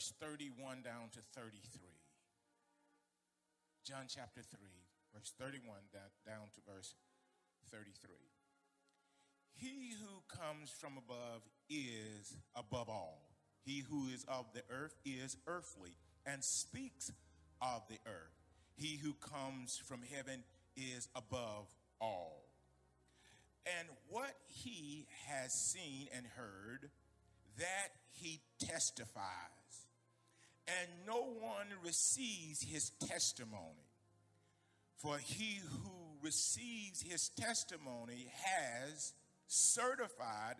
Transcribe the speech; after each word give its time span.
verse 0.00 0.14
31 0.18 0.80
down 0.80 1.12
to 1.12 1.18
33. 1.38 1.60
John 3.84 4.04
chapter 4.08 4.40
3, 4.40 4.58
verse 5.12 5.34
31 5.38 5.76
down 5.92 6.48
to 6.54 6.60
verse 6.66 6.94
33. 7.70 8.16
He 9.52 9.92
who 10.00 10.22
comes 10.26 10.70
from 10.70 10.92
above 10.96 11.42
is 11.68 12.34
above 12.56 12.88
all. 12.88 13.28
He 13.62 13.84
who 13.90 14.08
is 14.08 14.24
of 14.26 14.46
the 14.54 14.62
earth 14.70 14.94
is 15.04 15.36
earthly 15.46 15.98
and 16.24 16.42
speaks 16.42 17.12
of 17.60 17.82
the 17.90 17.98
earth. 18.06 18.40
He 18.76 18.96
who 18.96 19.12
comes 19.12 19.76
from 19.76 20.00
heaven 20.16 20.44
is 20.78 21.10
above 21.14 21.66
all. 22.00 22.46
And 23.66 23.86
what 24.08 24.32
he 24.46 25.08
has 25.26 25.52
seen 25.52 26.08
and 26.16 26.24
heard, 26.24 26.88
that 27.58 27.90
he 28.12 28.40
testifies. 28.58 29.59
And 30.78 30.88
no 31.06 31.20
one 31.40 31.66
receives 31.84 32.62
his 32.62 32.90
testimony. 33.06 33.88
For 34.96 35.18
he 35.18 35.60
who 35.68 35.90
receives 36.22 37.02
his 37.02 37.30
testimony 37.30 38.30
has 38.44 39.14
certified 39.46 40.56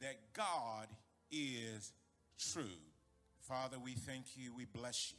that 0.00 0.16
God 0.34 0.88
is 1.30 1.92
true. 2.52 2.80
Father, 3.40 3.76
we 3.82 3.92
thank 3.92 4.36
you, 4.36 4.52
we 4.54 4.64
bless 4.64 5.12
you. 5.12 5.18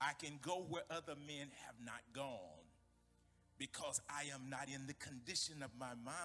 I 0.00 0.12
can 0.18 0.38
go 0.40 0.64
where 0.68 0.84
other 0.90 1.14
men 1.26 1.48
have 1.66 1.74
not 1.84 2.00
gone 2.12 2.64
because 3.58 4.00
I 4.08 4.32
am 4.32 4.48
not 4.48 4.68
in 4.72 4.86
the 4.86 4.94
condition 4.94 5.62
of 5.62 5.70
my 5.78 5.94
mind 6.04 6.16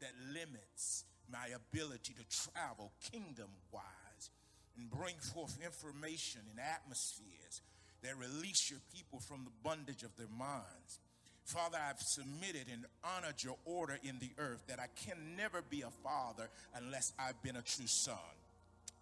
that 0.00 0.12
limits 0.32 1.04
my 1.30 1.48
ability 1.54 2.14
to 2.14 2.50
travel 2.52 2.92
kingdom 3.10 3.48
wise 3.72 4.03
and 4.78 4.90
bring 4.90 5.14
forth 5.16 5.58
information 5.64 6.40
and 6.50 6.60
atmospheres 6.60 7.62
that 8.02 8.16
release 8.18 8.70
your 8.70 8.80
people 8.94 9.20
from 9.20 9.44
the 9.44 9.50
bondage 9.62 10.02
of 10.02 10.16
their 10.16 10.28
minds. 10.36 10.98
Father, 11.44 11.78
I've 11.78 12.00
submitted 12.00 12.66
and 12.72 12.84
honored 13.04 13.42
your 13.42 13.56
order 13.64 13.98
in 14.02 14.18
the 14.18 14.30
earth 14.38 14.62
that 14.68 14.80
I 14.80 14.86
can 15.06 15.36
never 15.36 15.62
be 15.62 15.82
a 15.82 15.90
father 16.02 16.48
unless 16.74 17.12
I've 17.18 17.40
been 17.42 17.56
a 17.56 17.62
true 17.62 17.86
son. 17.86 18.16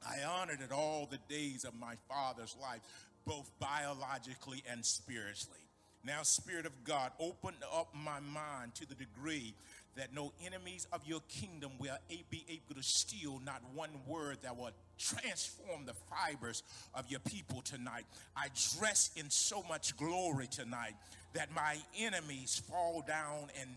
I 0.06 0.24
honored 0.24 0.60
it 0.60 0.72
all 0.72 1.06
the 1.10 1.18
days 1.28 1.64
of 1.64 1.78
my 1.78 1.94
father's 2.08 2.56
life, 2.60 2.80
both 3.24 3.50
biologically 3.60 4.62
and 4.68 4.84
spiritually. 4.84 5.60
Now, 6.04 6.22
Spirit 6.22 6.66
of 6.66 6.72
God, 6.82 7.12
open 7.20 7.54
up 7.72 7.94
my 7.94 8.18
mind 8.18 8.74
to 8.76 8.88
the 8.88 8.96
degree 8.96 9.54
that 9.96 10.14
no 10.14 10.32
enemies 10.44 10.86
of 10.92 11.00
your 11.06 11.20
kingdom 11.28 11.72
will 11.78 11.96
be 12.30 12.44
able 12.48 12.74
to 12.74 12.82
steal 12.82 13.40
not 13.44 13.62
one 13.74 13.90
word 14.06 14.38
that 14.42 14.56
will 14.56 14.70
transform 14.98 15.84
the 15.84 15.94
fibers 16.10 16.62
of 16.94 17.10
your 17.10 17.20
people 17.20 17.60
tonight. 17.62 18.04
I 18.36 18.48
dress 18.78 19.10
in 19.16 19.28
so 19.30 19.62
much 19.68 19.96
glory 19.96 20.46
tonight 20.46 20.94
that 21.34 21.54
my 21.54 21.76
enemies 21.98 22.62
fall 22.68 23.04
down 23.06 23.48
and 23.60 23.70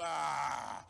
ah, 0.00 0.84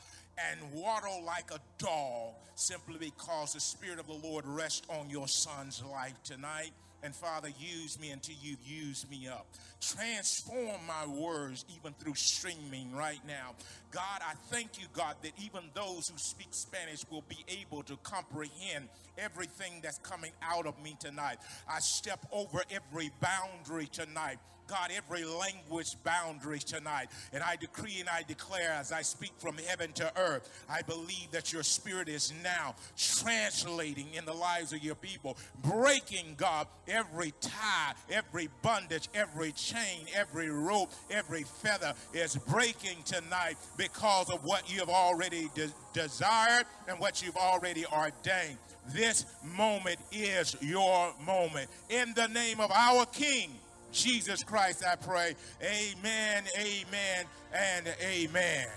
and 0.50 0.72
waddle 0.72 1.25
like 1.25 1.50
a 1.50 1.59
dog 1.78 2.34
simply 2.55 2.98
because 2.98 3.55
the 3.55 3.61
Spirit 3.61 3.98
of 3.98 4.06
the 4.06 4.28
Lord 4.28 4.47
rests 4.47 4.87
on 4.89 5.11
your 5.11 5.28
son's 5.28 5.83
life 5.84 6.15
tonight. 6.25 6.72
And 7.03 7.15
Father, 7.15 7.49
use 7.59 7.99
me 8.01 8.11
until 8.11 8.35
you've 8.43 8.67
used 8.67 9.09
me 9.09 9.29
up. 9.29 9.47
Transform 9.81 10.81
my 10.87 11.07
words 11.07 11.65
even 11.77 11.93
through 11.95 12.17
streaming 12.17 12.93
right 12.93 13.21
now. 13.27 13.55
God, 13.93 14.21
I 14.21 14.34
thank 14.50 14.81
you, 14.81 14.87
God, 14.93 15.15
that 15.22 15.33
even 15.39 15.62
those 15.75 16.09
who 16.09 16.19
speak 16.19 16.49
Spanish 16.50 17.05
will 17.11 17.25
be 17.28 17.45
able 17.49 17.84
to 17.84 17.97
comprehend 18.03 18.89
everything 19.17 19.81
that's 19.83 19.99
coming 19.99 20.33
out 20.43 20.67
of 20.67 20.81
me 20.83 20.97
tonight. 20.99 21.39
I 21.69 21.78
step 21.78 22.27
over 22.33 22.62
every 22.71 23.11
boundary 23.21 23.87
tonight. 23.87 24.39
God, 24.69 24.91
every 24.95 25.25
language 25.25 25.97
boundary 26.05 26.59
tonight. 26.59 27.09
And 27.33 27.43
I 27.43 27.56
decree 27.56 27.97
and 28.01 28.09
I 28.09 28.23
declare 28.23 28.71
as 28.73 28.93
I 28.93 29.03
speak 29.03 29.33
from 29.39 29.56
heaven 29.56 29.93
to 29.95 30.12
earth, 30.17 30.49
I 30.69 30.83
believe 30.83 31.31
that 31.33 31.53
your 31.53 31.62
spirit 31.62 32.09
is 32.09 32.33
now 32.45 32.75
translating 32.97 34.09
in 34.15 34.27
the 34.27 34.33
lives 34.34 34.73
of 34.75 34.84
your 34.84 34.95
people, 34.95 35.39
breaking, 35.62 36.34
God, 36.37 36.67
every 36.87 37.33
tie, 37.41 37.95
every 38.11 38.51
bondage, 38.62 39.09
every 39.15 39.53
chain, 39.53 40.07
every 40.15 40.51
rope, 40.51 40.91
every 41.11 41.45
feather 41.45 41.95
is 42.12 42.37
breaking 42.37 43.03
tonight 43.05 43.57
because 43.78 44.31
of 44.31 44.45
what 44.45 44.71
you 44.73 44.81
have 44.81 44.91
already 44.91 45.49
de- 45.55 45.73
desired 45.95 46.67
and 46.87 46.99
what 46.99 47.23
you've 47.23 47.37
already 47.37 47.87
ordained. 47.87 48.59
This 48.93 49.27
moment 49.57 49.99
is 50.12 50.57
your 50.61 51.12
moment. 51.25 51.69
In 51.91 52.12
the 52.15 52.28
name 52.28 52.61
of 52.61 52.71
our 52.71 53.05
King, 53.07 53.51
Jesus 53.98 54.44
Christ, 54.44 54.84
I 54.86 54.94
pray. 54.94 55.34
Amen, 55.60 56.44
amen, 56.56 57.26
and 57.53 57.86
amen. 58.00 58.69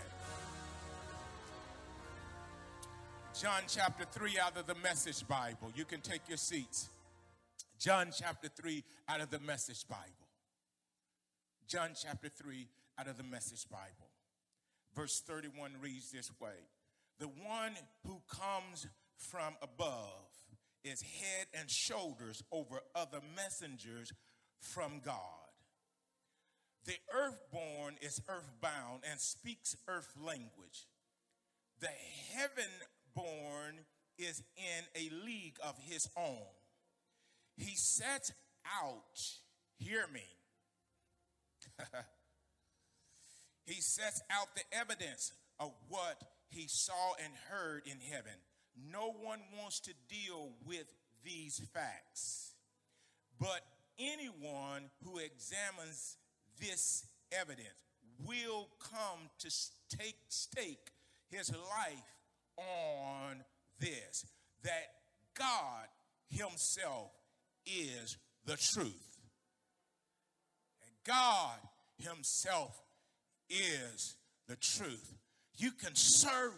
John 3.39 3.61
chapter 3.67 4.05
3 4.05 4.39
out 4.39 4.57
of 4.57 4.65
the 4.65 4.73
Message 4.75 5.27
Bible. 5.27 5.71
You 5.75 5.85
can 5.85 6.01
take 6.01 6.21
your 6.27 6.37
seats. 6.37 6.89
John 7.79 8.09
chapter 8.11 8.47
3 8.47 8.83
out 9.09 9.21
of 9.21 9.29
the 9.29 9.39
Message 9.39 9.87
Bible. 9.87 10.01
John 11.67 11.91
chapter 11.95 12.29
3 12.29 12.67
out 12.97 13.07
of 13.07 13.17
the 13.17 13.23
Message 13.23 13.69
Bible. 13.69 14.09
Verse 14.95 15.21
31 15.27 15.73
reads 15.83 16.11
this 16.11 16.31
way 16.41 16.65
The 17.19 17.27
one 17.27 17.73
who 18.07 18.21
comes 18.27 18.87
from 19.17 19.53
above 19.61 20.31
is 20.83 21.03
head 21.03 21.45
and 21.53 21.69
shoulders 21.69 22.43
over 22.51 22.81
other 22.95 23.19
messengers 23.35 24.11
from 24.61 25.01
God. 25.03 25.15
The 26.85 26.97
earthborn 27.13 27.95
is 28.01 28.21
earthbound 28.27 29.03
and 29.09 29.19
speaks 29.19 29.75
earth 29.87 30.13
language. 30.19 30.87
The 31.79 31.89
heavenborn 32.33 33.85
is 34.17 34.41
in 34.55 34.85
a 34.95 35.25
league 35.25 35.57
of 35.63 35.75
his 35.87 36.07
own. 36.17 36.47
He 37.57 37.75
sets 37.75 38.31
out, 38.65 39.19
hear 39.77 40.05
me. 40.11 40.23
he 43.65 43.81
sets 43.81 44.21
out 44.31 44.55
the 44.55 44.77
evidence 44.77 45.33
of 45.59 45.71
what 45.87 46.23
he 46.49 46.67
saw 46.67 47.13
and 47.23 47.33
heard 47.49 47.83
in 47.85 47.99
heaven. 48.11 48.33
No 48.91 49.11
one 49.11 49.41
wants 49.59 49.79
to 49.81 49.93
deal 50.09 50.49
with 50.65 50.91
these 51.23 51.61
facts. 51.73 52.53
But 53.39 53.61
anyone 54.01 54.89
who 55.03 55.17
examines 55.19 56.17
this 56.59 57.05
evidence 57.31 57.85
will 58.25 58.67
come 58.79 59.29
to 59.39 59.49
take 59.97 60.17
stake 60.29 60.91
his 61.29 61.49
life 61.49 62.15
on 62.57 63.43
this 63.79 64.25
that 64.63 64.91
God 65.37 65.87
Himself 66.29 67.11
is 67.65 68.17
the 68.45 68.57
truth. 68.57 69.19
And 70.83 70.91
God 71.05 71.57
Himself 71.97 72.79
is 73.49 74.15
the 74.47 74.55
truth. 74.57 75.13
You 75.57 75.71
can 75.71 75.95
serve 75.95 76.53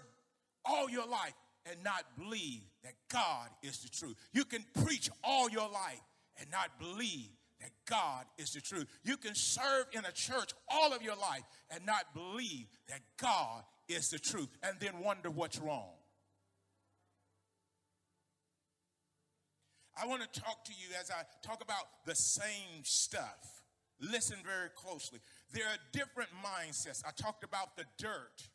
all 0.65 0.89
your 0.89 1.07
life 1.07 1.33
and 1.69 1.83
not 1.83 2.03
believe 2.17 2.61
that 2.83 2.93
God 3.11 3.49
is 3.61 3.79
the 3.79 3.89
truth. 3.89 4.15
You 4.33 4.43
can 4.43 4.65
preach 4.83 5.09
all 5.23 5.49
your 5.49 5.69
life 5.69 6.01
and 6.39 6.49
not 6.51 6.79
believe 6.79 7.29
that 7.59 7.71
God 7.87 8.25
is 8.37 8.53
the 8.53 8.61
truth. 8.61 8.87
You 9.03 9.17
can 9.17 9.35
serve 9.35 9.85
in 9.93 10.03
a 10.05 10.11
church 10.11 10.51
all 10.69 10.93
of 10.93 11.01
your 11.01 11.15
life 11.15 11.43
and 11.69 11.85
not 11.85 12.13
believe 12.13 12.67
that 12.89 12.99
God 13.17 13.63
is 13.87 14.09
the 14.09 14.19
truth 14.19 14.49
and 14.61 14.75
then 14.79 14.99
wonder 15.01 15.29
what's 15.29 15.59
wrong. 15.59 15.93
I 20.01 20.07
want 20.07 20.21
to 20.21 20.39
talk 20.41 20.65
to 20.65 20.71
you 20.71 20.87
as 20.99 21.11
I 21.11 21.23
talk 21.45 21.63
about 21.63 21.85
the 22.05 22.15
same 22.15 22.83
stuff. 22.83 23.63
Listen 24.01 24.37
very 24.43 24.69
closely. 24.75 25.19
There 25.53 25.65
are 25.65 25.77
different 25.91 26.29
mindsets. 26.43 27.03
I 27.07 27.11
talked 27.11 27.43
about 27.43 27.77
the 27.77 27.85
dirt, 27.99 28.49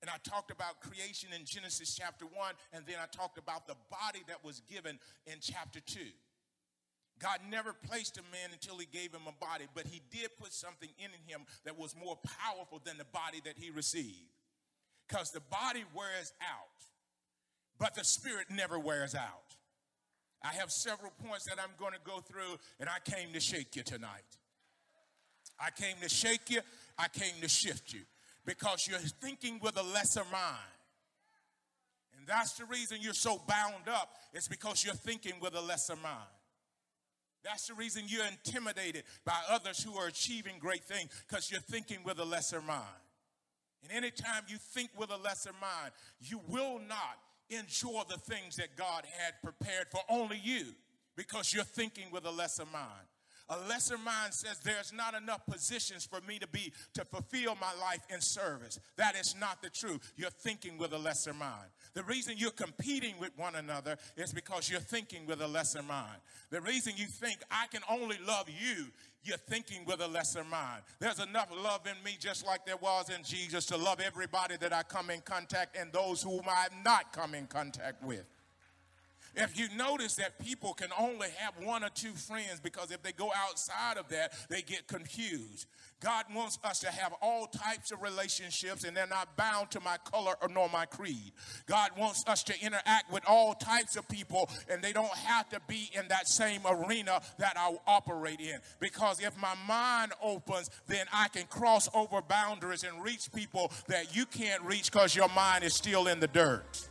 and 0.00 0.10
I 0.10 0.16
talked 0.28 0.50
about 0.50 0.80
creation 0.80 1.28
in 1.38 1.44
Genesis 1.44 1.94
chapter 1.94 2.24
1, 2.24 2.54
and 2.72 2.84
then 2.86 2.96
I 3.00 3.06
talked 3.14 3.36
about 3.36 3.66
the 3.66 3.76
body 3.90 4.22
that 4.26 4.42
was 4.42 4.60
given 4.60 4.98
in 5.26 5.34
chapter 5.40 5.80
2. 5.80 6.00
God 7.20 7.38
never 7.48 7.72
placed 7.72 8.18
a 8.18 8.22
man 8.32 8.50
until 8.52 8.76
he 8.76 8.86
gave 8.86 9.12
him 9.12 9.22
a 9.28 9.44
body, 9.44 9.64
but 9.74 9.86
he 9.86 10.02
did 10.10 10.30
put 10.36 10.52
something 10.52 10.88
in 10.98 11.10
him 11.26 11.46
that 11.64 11.78
was 11.78 11.94
more 11.96 12.18
powerful 12.38 12.80
than 12.84 12.98
the 12.98 13.04
body 13.04 13.40
that 13.44 13.54
he 13.56 13.70
received. 13.70 14.32
Because 15.08 15.30
the 15.30 15.40
body 15.40 15.84
wears 15.94 16.32
out, 16.42 16.86
but 17.78 17.94
the 17.94 18.04
spirit 18.04 18.46
never 18.50 18.78
wears 18.78 19.14
out. 19.14 19.56
I 20.42 20.54
have 20.54 20.70
several 20.70 21.12
points 21.26 21.44
that 21.46 21.56
I'm 21.58 21.70
going 21.78 21.92
to 21.92 22.00
go 22.04 22.20
through, 22.20 22.58
and 22.80 22.88
I 22.88 22.98
came 23.10 23.32
to 23.32 23.40
shake 23.40 23.76
you 23.76 23.82
tonight. 23.82 24.38
I 25.58 25.70
came 25.70 25.96
to 26.02 26.08
shake 26.08 26.50
you, 26.50 26.60
I 26.98 27.08
came 27.08 27.40
to 27.40 27.48
shift 27.48 27.92
you 27.92 28.00
because 28.44 28.86
you're 28.88 28.98
thinking 28.98 29.60
with 29.62 29.78
a 29.78 29.82
lesser 29.82 30.24
mind. 30.30 30.58
And 32.16 32.26
that's 32.26 32.54
the 32.54 32.64
reason 32.64 32.98
you're 33.00 33.14
so 33.14 33.40
bound 33.48 33.88
up, 33.88 34.14
it's 34.32 34.48
because 34.48 34.84
you're 34.84 34.94
thinking 34.94 35.34
with 35.40 35.54
a 35.54 35.60
lesser 35.60 35.96
mind. 35.96 36.28
That's 37.44 37.66
the 37.66 37.74
reason 37.74 38.04
you're 38.06 38.24
intimidated 38.24 39.04
by 39.24 39.38
others 39.50 39.82
who 39.82 39.94
are 39.96 40.06
achieving 40.06 40.54
great 40.58 40.84
things 40.84 41.10
because 41.28 41.50
you're 41.50 41.60
thinking 41.60 41.98
with 42.04 42.18
a 42.18 42.24
lesser 42.24 42.62
mind. 42.62 42.82
And 43.82 43.92
anytime 43.92 44.44
you 44.48 44.56
think 44.56 44.90
with 44.96 45.10
a 45.10 45.16
lesser 45.18 45.52
mind, 45.60 45.92
you 46.20 46.40
will 46.48 46.80
not 46.88 47.18
enjoy 47.50 48.02
the 48.08 48.16
things 48.16 48.56
that 48.56 48.76
God 48.76 49.04
had 49.18 49.34
prepared 49.42 49.88
for 49.90 50.00
only 50.08 50.40
you 50.42 50.64
because 51.16 51.52
you're 51.52 51.64
thinking 51.64 52.06
with 52.10 52.24
a 52.24 52.30
lesser 52.30 52.64
mind. 52.72 53.06
A 53.50 53.58
lesser 53.68 53.98
mind 53.98 54.32
says 54.32 54.58
there's 54.60 54.92
not 54.92 55.14
enough 55.14 55.44
positions 55.44 56.06
for 56.06 56.20
me 56.26 56.38
to 56.38 56.48
be 56.48 56.72
to 56.94 57.04
fulfill 57.04 57.54
my 57.56 57.72
life 57.78 58.00
in 58.08 58.20
service. 58.20 58.80
That 58.96 59.16
is 59.16 59.34
not 59.38 59.60
the 59.62 59.68
truth. 59.68 60.12
You're 60.16 60.30
thinking 60.30 60.78
with 60.78 60.94
a 60.94 60.98
lesser 60.98 61.34
mind. 61.34 61.68
The 61.92 62.04
reason 62.04 62.34
you're 62.38 62.50
competing 62.50 63.14
with 63.20 63.36
one 63.36 63.54
another 63.54 63.98
is 64.16 64.32
because 64.32 64.70
you're 64.70 64.80
thinking 64.80 65.26
with 65.26 65.42
a 65.42 65.46
lesser 65.46 65.82
mind. 65.82 66.16
The 66.50 66.62
reason 66.62 66.94
you 66.96 67.04
think 67.04 67.40
I 67.50 67.66
can 67.66 67.82
only 67.90 68.16
love 68.26 68.48
you, 68.48 68.86
you're 69.22 69.36
thinking 69.36 69.84
with 69.84 70.00
a 70.00 70.08
lesser 70.08 70.44
mind. 70.44 70.82
There's 70.98 71.20
enough 71.20 71.48
love 71.62 71.86
in 71.86 72.02
me, 72.02 72.16
just 72.18 72.46
like 72.46 72.64
there 72.64 72.78
was 72.78 73.10
in 73.10 73.22
Jesus, 73.24 73.66
to 73.66 73.76
love 73.76 74.00
everybody 74.00 74.56
that 74.56 74.72
I 74.72 74.82
come 74.84 75.10
in 75.10 75.20
contact 75.20 75.76
and 75.76 75.92
those 75.92 76.22
whom 76.22 76.42
I 76.48 76.62
have 76.62 76.72
not 76.82 77.12
come 77.12 77.34
in 77.34 77.46
contact 77.46 78.02
with. 78.02 78.24
If 79.36 79.58
you 79.58 79.66
notice 79.76 80.14
that 80.16 80.38
people 80.38 80.74
can 80.74 80.90
only 80.98 81.28
have 81.38 81.54
one 81.64 81.82
or 81.82 81.88
two 81.88 82.12
friends 82.12 82.60
because 82.62 82.90
if 82.90 83.02
they 83.02 83.12
go 83.12 83.32
outside 83.36 83.96
of 83.96 84.08
that, 84.08 84.32
they 84.48 84.62
get 84.62 84.86
confused. 84.86 85.66
God 86.00 86.26
wants 86.34 86.58
us 86.62 86.80
to 86.80 86.90
have 86.90 87.14
all 87.22 87.46
types 87.46 87.90
of 87.90 88.02
relationships 88.02 88.84
and 88.84 88.96
they're 88.96 89.06
not 89.06 89.36
bound 89.36 89.70
to 89.70 89.80
my 89.80 89.96
color 90.04 90.34
or 90.42 90.48
nor 90.48 90.68
my 90.68 90.84
creed. 90.84 91.32
God 91.66 91.90
wants 91.98 92.24
us 92.26 92.42
to 92.44 92.60
interact 92.60 93.10
with 93.10 93.24
all 93.26 93.54
types 93.54 93.96
of 93.96 94.06
people 94.08 94.50
and 94.68 94.82
they 94.82 94.92
don't 94.92 95.14
have 95.14 95.48
to 95.48 95.60
be 95.66 95.90
in 95.94 96.06
that 96.08 96.28
same 96.28 96.60
arena 96.66 97.22
that 97.38 97.54
I 97.56 97.74
operate 97.86 98.40
in. 98.40 98.58
Because 98.80 99.20
if 99.20 99.36
my 99.40 99.54
mind 99.66 100.12
opens, 100.22 100.70
then 100.86 101.06
I 101.12 101.28
can 101.28 101.46
cross 101.46 101.88
over 101.94 102.20
boundaries 102.20 102.84
and 102.84 103.02
reach 103.02 103.32
people 103.32 103.72
that 103.88 104.14
you 104.14 104.26
can't 104.26 104.62
reach 104.62 104.92
because 104.92 105.16
your 105.16 105.28
mind 105.30 105.64
is 105.64 105.74
still 105.74 106.06
in 106.06 106.20
the 106.20 106.28
dirt. 106.28 106.88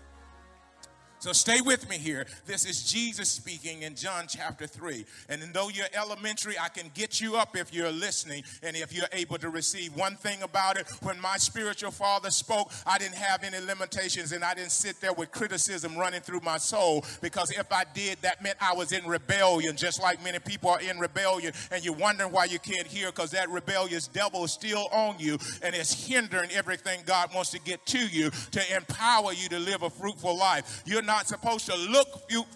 So 1.24 1.32
stay 1.32 1.62
with 1.62 1.90
me 1.90 1.98
here. 1.98 2.26
This 2.46 2.66
is 2.66 2.84
Jesus 2.84 3.30
speaking 3.30 3.84
in 3.84 3.96
John 3.96 4.26
chapter 4.28 4.68
3. 4.68 5.06
And 5.30 5.42
though 5.54 5.70
you're 5.70 5.88
elementary, 5.94 6.56
I 6.60 6.68
can 6.68 6.92
get 6.94 7.22
you 7.22 7.38
up 7.38 7.56
if 7.56 7.74
you're 7.74 7.94
listening 7.94 8.44
and 8.62 8.76
if 8.76 8.92
you're 8.92 9.08
able 9.14 9.38
to 9.38 9.50
receive. 9.50 9.96
One 9.96 10.18
thing 10.18 10.42
about 10.42 10.76
it, 10.76 10.86
when 11.02 11.18
my 11.22 11.38
spiritual 11.38 11.92
father 11.92 12.30
spoke, 12.30 12.74
I 12.86 12.98
didn't 12.98 13.16
have 13.16 13.46
any 13.46 13.66
limitations 13.66 14.34
and 14.34 14.44
I 14.44 14.54
didn't 14.54 14.74
sit 14.74 15.00
there 15.00 15.14
with 15.14 15.32
criticism 15.32 15.96
running 15.96 16.20
through 16.20 16.42
my 16.42 16.58
soul 16.58 17.06
because 17.22 17.52
if 17.52 17.72
I 17.72 17.86
did, 17.94 18.18
that 18.22 18.44
meant 18.44 18.58
I 18.60 18.74
was 18.74 18.92
in 18.92 19.06
rebellion, 19.06 19.78
just 19.78 20.02
like 20.02 20.22
many 20.26 20.40
people 20.40 20.72
are 20.72 20.82
in 20.82 21.00
rebellion. 21.00 21.54
And 21.72 21.86
you're 21.86 21.96
wondering 21.96 22.34
why 22.34 22.46
you 22.46 22.60
can't 22.60 22.86
hear 22.86 23.12
because 23.12 23.32
that 23.32 23.50
rebellious 23.50 24.10
devil 24.10 24.44
is 24.44 24.52
still 24.52 24.90
on 24.92 25.16
you 25.20 25.38
and 25.62 25.74
it's 25.74 26.06
hindering 26.06 26.52
everything 26.52 27.00
God 27.06 27.34
wants 27.34 27.52
to 27.52 27.62
get 27.62 27.86
to 27.86 28.06
you 28.08 28.30
to 28.52 28.76
empower 28.76 29.32
you 29.32 29.48
to 29.48 29.60
live 29.60 29.84
a 29.84 29.90
fruitful 29.90 30.38
life. 30.38 30.84
You're 30.86 31.02
not 31.02 31.13
not 31.14 31.28
supposed 31.28 31.68
to 31.68 31.76
look 31.76 32.08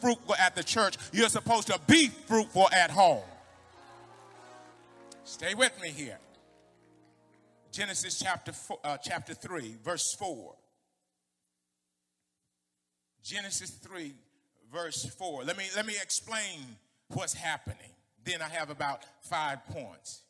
fruitful 0.02 0.36
at 0.36 0.56
the 0.56 0.64
church. 0.64 0.98
You're 1.14 1.30
supposed 1.30 1.68
to 1.68 1.80
be 1.88 2.08
fruitful 2.08 2.68
at 2.74 2.90
home. 2.90 3.24
Stay 5.26 5.54
with 5.54 5.80
me 5.80 5.90
here. 5.90 6.18
Genesis 7.72 8.18
chapter 8.20 8.54
four, 8.54 8.80
uh, 8.84 8.98
chapter 8.98 9.36
3, 9.36 9.76
verse 9.84 10.16
4. 10.18 10.56
Genesis 13.24 13.70
3, 13.70 14.16
verse 14.74 15.06
4. 15.06 15.44
Let 15.44 15.58
me, 15.58 15.66
let 15.76 15.86
me 15.86 15.94
explain 16.02 16.62
what's 17.10 17.34
happening. 17.34 17.92
Then 18.24 18.42
I 18.42 18.50
have 18.50 18.72
about 18.72 19.06
five 19.22 19.68
points. 19.68 20.24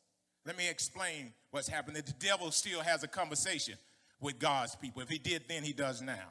Let 0.46 0.58
me 0.58 0.70
explain 0.70 1.32
what's 1.52 1.70
happening. 1.70 2.02
The 2.06 2.14
devil 2.14 2.52
still 2.52 2.82
has 2.82 3.04
a 3.04 3.08
conversation 3.08 3.76
with 4.20 4.38
God's 4.38 4.76
people. 4.76 5.02
If 5.02 5.10
he 5.10 5.18
did 5.18 5.44
then, 5.48 5.64
he 5.64 5.72
does 5.72 6.02
now. 6.02 6.28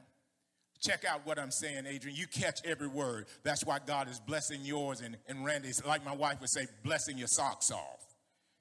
Check 0.80 1.04
out 1.04 1.26
what 1.26 1.38
I'm 1.38 1.50
saying, 1.50 1.86
Adrian. 1.86 2.16
You 2.16 2.26
catch 2.26 2.64
every 2.64 2.88
word. 2.88 3.26
That's 3.42 3.64
why 3.64 3.78
God 3.84 4.08
is 4.08 4.20
blessing 4.20 4.60
yours 4.62 5.00
and, 5.00 5.16
and 5.28 5.44
Randy's, 5.44 5.84
like 5.84 6.04
my 6.04 6.14
wife 6.14 6.40
would 6.40 6.50
say, 6.50 6.66
blessing 6.82 7.18
your 7.18 7.28
socks 7.28 7.70
off. 7.70 8.04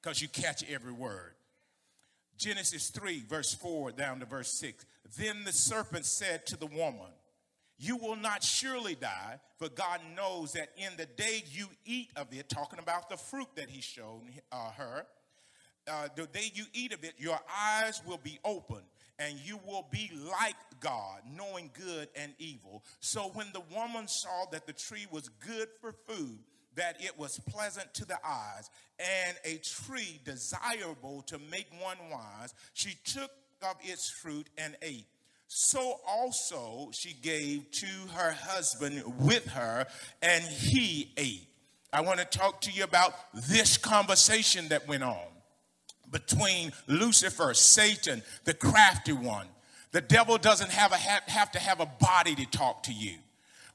Because 0.02 0.22
you 0.22 0.28
catch 0.28 0.64
every 0.70 0.94
word. 0.94 1.34
Genesis 2.38 2.90
3, 2.90 3.24
verse 3.28 3.54
4 3.54 3.92
down 3.92 4.20
to 4.20 4.26
verse 4.26 4.52
6. 4.52 4.86
Then 5.18 5.44
the 5.44 5.52
serpent 5.52 6.06
said 6.06 6.46
to 6.48 6.58
the 6.58 6.68
woman, 6.68 7.12
You 7.78 7.98
will 7.98 8.16
not 8.16 8.44
surely 8.44 8.96
die, 8.96 9.40
for 9.58 9.70
God 9.70 10.02
knows 10.16 10.54
that 10.54 10.70
in 10.78 10.96
the 10.98 11.06
day 11.06 11.44
you 11.52 11.68
eat 11.86 12.10
of 12.16 12.28
it, 12.32 12.50
talking 12.50 12.80
about 12.80 13.10
the 13.10 13.18
fruit 13.18 13.48
that 13.56 13.70
he 13.70 13.82
showed 13.82 14.22
uh, 14.52 14.72
her, 14.72 15.06
uh, 15.88 16.08
the 16.16 16.28
day 16.28 16.52
you 16.54 16.66
eat 16.74 16.94
of 16.94 17.04
it, 17.04 17.14
your 17.18 17.40
eyes 17.58 18.02
will 18.06 18.18
be 18.18 18.40
opened 18.44 18.86
and 19.20 19.38
you 19.46 19.60
will 19.66 19.88
be 19.92 20.12
like 20.30 20.56
God, 20.86 21.22
knowing 21.36 21.72
good 21.74 22.10
and 22.16 22.34
evil. 22.38 22.84
So 23.00 23.32
when 23.34 23.48
the 23.54 23.64
woman 23.76 24.08
saw 24.08 24.46
that 24.52 24.68
the 24.68 24.74
tree 24.74 25.08
was 25.10 25.30
good 25.30 25.68
for 25.82 25.94
food, 26.08 26.38
that 26.76 27.04
it 27.04 27.18
was 27.18 27.40
pleasant 27.50 27.92
to 27.96 28.06
the 28.06 28.20
eyes, 28.24 28.70
and 29.00 29.36
a 29.44 29.58
tree 29.58 30.20
desirable 30.24 31.24
to 31.24 31.40
make 31.50 31.68
one 31.82 31.98
wise, 32.12 32.54
she 32.74 32.96
took 33.04 33.32
of 33.64 33.78
its 33.82 34.10
fruit 34.10 34.48
and 34.60 34.78
ate. 34.84 35.08
So 35.48 36.00
also 36.08 36.92
she 36.94 37.14
gave 37.14 37.72
to 37.72 37.88
her 38.14 38.32
husband 38.32 39.02
with 39.20 39.48
her, 39.48 39.88
and 40.22 40.44
he 40.44 41.12
ate. 41.18 41.48
I 41.92 42.02
want 42.02 42.20
to 42.20 42.26
talk 42.26 42.62
to 42.62 42.72
you 42.72 42.84
about 42.84 43.14
this 43.34 43.78
conversation 43.78 44.68
that 44.68 44.88
went 44.88 45.04
on 45.04 45.18
between 46.12 46.74
Lucifer, 46.88 47.56
Satan, 47.56 48.22
the 48.44 48.54
crafty 48.54 49.14
one. 49.14 49.48
The 49.96 50.02
devil 50.02 50.38
doesn't 50.38 50.72
have, 50.72 50.92
a, 50.92 50.98
have 50.98 51.54
to 51.54 51.60
have 51.60 51.80
a 51.80 51.86
body 51.86 52.36
to 52.36 52.46
talk 52.48 52.84
to 52.84 52.92
you. 52.92 53.14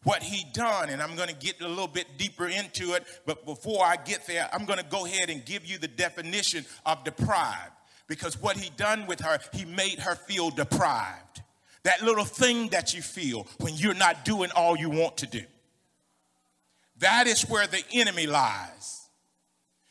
What 0.02 0.22
he 0.22 0.44
done, 0.52 0.90
and 0.90 1.00
I'm 1.00 1.16
going 1.16 1.30
to 1.30 1.34
get 1.34 1.62
a 1.62 1.66
little 1.66 1.88
bit 1.88 2.18
deeper 2.18 2.46
into 2.46 2.92
it, 2.92 3.04
but 3.24 3.46
before 3.46 3.86
I 3.86 3.96
get 3.96 4.26
there, 4.26 4.46
I'm 4.52 4.66
going 4.66 4.78
to 4.78 4.84
go 4.84 5.06
ahead 5.06 5.30
and 5.30 5.42
give 5.42 5.64
you 5.64 5.78
the 5.78 5.88
definition 5.88 6.66
of 6.84 7.04
deprived. 7.04 7.72
Because 8.06 8.38
what 8.38 8.58
he 8.58 8.68
done 8.76 9.06
with 9.06 9.20
her, 9.20 9.38
he 9.54 9.64
made 9.64 9.98
her 10.00 10.14
feel 10.14 10.50
deprived. 10.50 11.40
That 11.84 12.02
little 12.02 12.26
thing 12.26 12.68
that 12.68 12.92
you 12.92 13.00
feel 13.00 13.46
when 13.58 13.76
you're 13.76 13.94
not 13.94 14.26
doing 14.26 14.50
all 14.54 14.76
you 14.76 14.90
want 14.90 15.16
to 15.18 15.26
do. 15.26 15.44
That 16.98 17.28
is 17.28 17.48
where 17.48 17.66
the 17.66 17.82
enemy 17.94 18.26
lies. 18.26 18.99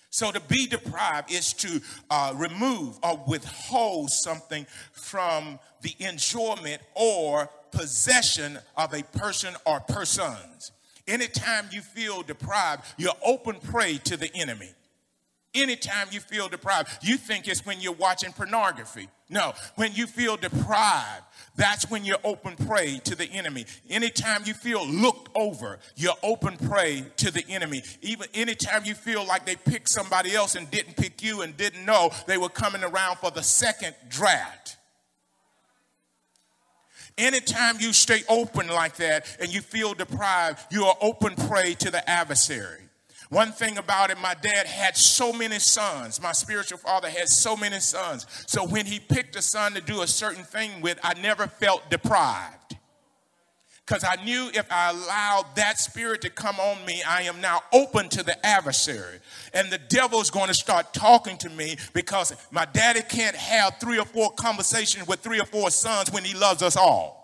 So 0.09 0.31
to 0.31 0.39
be 0.39 0.65
deprived 0.65 1.31
is 1.31 1.53
to 1.53 1.81
uh, 2.09 2.33
remove 2.35 2.97
or 3.03 3.23
withhold 3.27 4.09
something 4.09 4.65
from 4.91 5.59
the 5.81 5.95
enjoyment 5.99 6.81
or 6.95 7.49
possession 7.71 8.57
of 8.75 8.93
a 8.93 9.03
person 9.03 9.53
or 9.65 9.79
persons. 9.81 10.71
Anytime 11.07 11.67
you 11.71 11.81
feel 11.81 12.23
deprived, 12.23 12.83
you're 12.97 13.13
open 13.23 13.55
prey 13.55 13.97
to 14.05 14.17
the 14.17 14.33
enemy. 14.35 14.69
Anytime 15.55 16.07
you 16.11 16.19
feel 16.19 16.47
deprived, 16.47 16.89
you 17.01 17.17
think 17.17 17.47
it's 17.47 17.65
when 17.65 17.81
you're 17.81 17.93
watching 17.93 18.31
pornography. 18.31 19.09
No, 19.29 19.53
when 19.75 19.93
you 19.93 20.05
feel 20.05 20.37
deprived, 20.37 21.23
that's 21.55 21.89
when 21.89 22.05
you're 22.05 22.19
open 22.23 22.55
prey 22.55 22.99
to 23.05 23.15
the 23.15 23.25
enemy. 23.25 23.65
Anytime 23.89 24.43
you 24.45 24.53
feel 24.53 24.85
looked 24.87 25.29
over, 25.35 25.79
you're 25.95 26.13
open 26.21 26.57
prey 26.57 27.03
to 27.17 27.31
the 27.31 27.43
enemy. 27.49 27.83
Even 28.01 28.27
anytime 28.35 28.85
you 28.85 28.93
feel 28.93 29.25
like 29.25 29.45
they 29.45 29.55
picked 29.55 29.89
somebody 29.89 30.35
else 30.35 30.55
and 30.55 30.69
didn't 30.69 30.95
pick 30.95 31.23
you 31.23 31.41
and 31.41 31.57
didn't 31.57 31.83
know 31.83 32.11
they 32.27 32.37
were 32.37 32.49
coming 32.49 32.83
around 32.83 33.17
for 33.17 33.31
the 33.31 33.43
second 33.43 33.95
draft. 34.07 34.77
Anytime 37.17 37.77
you 37.79 37.91
stay 37.91 38.21
open 38.29 38.67
like 38.67 38.97
that 38.97 39.25
and 39.41 39.53
you 39.53 39.61
feel 39.61 39.93
deprived, 39.93 40.59
you 40.71 40.85
are 40.85 40.95
open 41.01 41.35
prey 41.35 41.73
to 41.73 41.91
the 41.91 42.07
adversary. 42.07 42.88
One 43.29 43.51
thing 43.51 43.77
about 43.77 44.09
it, 44.09 44.17
my 44.19 44.33
dad 44.33 44.65
had 44.65 44.97
so 44.97 45.31
many 45.31 45.59
sons. 45.59 46.19
My 46.19 46.31
spiritual 46.31 46.79
father 46.79 47.09
had 47.09 47.29
so 47.29 47.55
many 47.55 47.79
sons. 47.79 48.25
So 48.47 48.65
when 48.65 48.87
he 48.87 48.99
picked 48.99 49.35
a 49.35 49.41
son 49.41 49.73
to 49.73 49.81
do 49.81 50.01
a 50.01 50.07
certain 50.07 50.43
thing 50.43 50.81
with, 50.81 50.99
I 51.03 51.13
never 51.13 51.45
felt 51.45 51.91
deprived. 51.91 52.75
Because 53.85 54.03
I 54.03 54.23
knew 54.23 54.51
if 54.53 54.71
I 54.71 54.91
allowed 54.91 55.45
that 55.55 55.79
spirit 55.79 56.21
to 56.21 56.29
come 56.29 56.59
on 56.59 56.85
me, 56.85 57.01
I 57.07 57.23
am 57.23 57.41
now 57.41 57.61
open 57.71 58.09
to 58.09 58.23
the 58.23 58.43
adversary. 58.45 59.19
And 59.53 59.71
the 59.71 59.79
devil's 59.79 60.29
going 60.29 60.47
to 60.47 60.53
start 60.53 60.93
talking 60.93 61.37
to 61.37 61.49
me 61.49 61.77
because 61.93 62.35
my 62.51 62.65
daddy 62.65 63.01
can't 63.01 63.35
have 63.35 63.77
three 63.79 63.99
or 63.99 64.05
four 64.05 64.31
conversations 64.31 65.07
with 65.07 65.21
three 65.21 65.39
or 65.39 65.45
four 65.45 65.71
sons 65.71 66.11
when 66.11 66.23
he 66.23 66.35
loves 66.35 66.61
us 66.61 66.75
all. 66.75 67.18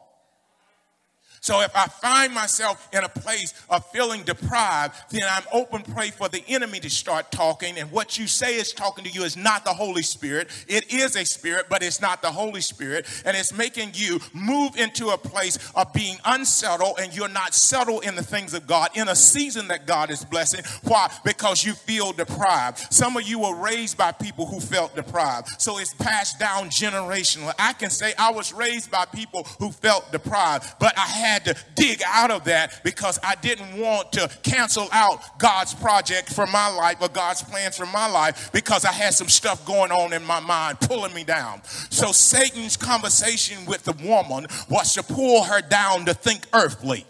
So 1.45 1.61
if 1.61 1.75
I 1.75 1.85
find 1.85 2.33
myself 2.33 2.89
in 2.91 3.03
a 3.03 3.07
place 3.07 3.53
of 3.69 3.85
feeling 3.91 4.23
deprived, 4.23 4.95
then 5.11 5.21
I'm 5.29 5.43
open 5.53 5.83
prey 5.83 6.09
for 6.09 6.27
the 6.27 6.43
enemy 6.47 6.79
to 6.79 6.89
start 6.89 7.31
talking. 7.31 7.77
And 7.77 7.91
what 7.91 8.17
you 8.17 8.25
say 8.25 8.55
is 8.55 8.73
talking 8.73 9.03
to 9.03 9.11
you 9.11 9.21
is 9.21 9.37
not 9.37 9.63
the 9.63 9.69
Holy 9.69 10.01
Spirit. 10.01 10.49
It 10.67 10.91
is 10.91 11.15
a 11.15 11.23
spirit, 11.23 11.67
but 11.69 11.83
it's 11.83 12.01
not 12.01 12.23
the 12.23 12.31
Holy 12.31 12.61
Spirit. 12.61 13.05
And 13.25 13.37
it's 13.37 13.53
making 13.55 13.91
you 13.93 14.19
move 14.33 14.75
into 14.75 15.09
a 15.09 15.19
place 15.19 15.59
of 15.75 15.93
being 15.93 16.17
unsettled 16.25 16.97
and 16.99 17.15
you're 17.15 17.27
not 17.27 17.53
settled 17.53 18.05
in 18.05 18.15
the 18.15 18.23
things 18.23 18.55
of 18.55 18.65
God 18.65 18.89
in 18.95 19.07
a 19.07 19.15
season 19.15 19.67
that 19.67 19.85
God 19.85 20.09
is 20.09 20.25
blessing. 20.25 20.63
Why? 20.81 21.11
Because 21.23 21.63
you 21.63 21.73
feel 21.73 22.11
deprived. 22.11 22.91
Some 22.91 23.17
of 23.17 23.27
you 23.27 23.41
were 23.41 23.55
raised 23.55 23.99
by 23.99 24.13
people 24.13 24.47
who 24.47 24.59
felt 24.59 24.95
deprived. 24.95 25.61
So 25.61 25.77
it's 25.77 25.93
passed 25.93 26.39
down 26.39 26.69
generationally. 26.69 27.53
I 27.59 27.73
can 27.73 27.91
say 27.91 28.15
I 28.17 28.31
was 28.31 28.51
raised 28.51 28.89
by 28.89 29.05
people 29.05 29.43
who 29.59 29.69
felt 29.69 30.11
deprived, 30.11 30.79
but 30.79 30.97
I 30.97 31.01
had 31.01 31.34
had 31.35 31.45
to 31.45 31.55
dig 31.75 32.01
out 32.05 32.31
of 32.31 32.45
that 32.45 32.81
because 32.83 33.19
I 33.21 33.35
didn't 33.35 33.77
want 33.77 34.13
to 34.13 34.29
cancel 34.43 34.87
out 34.91 35.37
God's 35.37 35.73
project 35.73 36.33
for 36.33 36.47
my 36.47 36.69
life 36.69 36.97
or 37.01 37.09
God's 37.09 37.43
plans 37.43 37.77
for 37.77 37.85
my 37.85 38.07
life 38.07 38.51
because 38.53 38.85
I 38.85 38.91
had 38.91 39.13
some 39.13 39.27
stuff 39.27 39.65
going 39.65 39.91
on 39.91 40.13
in 40.13 40.23
my 40.23 40.39
mind 40.39 40.79
pulling 40.79 41.13
me 41.13 41.23
down. 41.23 41.61
So 41.89 42.11
Satan's 42.11 42.77
conversation 42.77 43.65
with 43.65 43.83
the 43.83 43.93
woman 44.07 44.47
was 44.69 44.93
to 44.93 45.03
pull 45.03 45.43
her 45.43 45.61
down 45.61 46.05
to 46.05 46.13
think 46.13 46.45
earthly. 46.53 47.05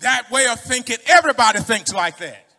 That 0.00 0.30
way 0.30 0.46
of 0.46 0.60
thinking, 0.60 0.96
everybody 1.06 1.58
thinks 1.58 1.92
like 1.92 2.18
that. 2.18 2.49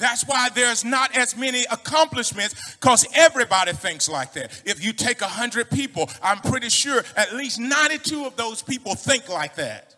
That's 0.00 0.26
why 0.26 0.48
there's 0.48 0.82
not 0.82 1.14
as 1.14 1.36
many 1.36 1.64
accomplishments 1.70 2.74
because 2.80 3.06
everybody 3.14 3.72
thinks 3.72 4.08
like 4.08 4.32
that. 4.32 4.62
If 4.64 4.82
you 4.82 4.94
take 4.94 5.20
100 5.20 5.70
people, 5.70 6.08
I'm 6.22 6.38
pretty 6.38 6.70
sure 6.70 7.04
at 7.16 7.34
least 7.34 7.60
92 7.60 8.24
of 8.24 8.34
those 8.34 8.62
people 8.62 8.94
think 8.94 9.28
like 9.28 9.56
that. 9.56 9.89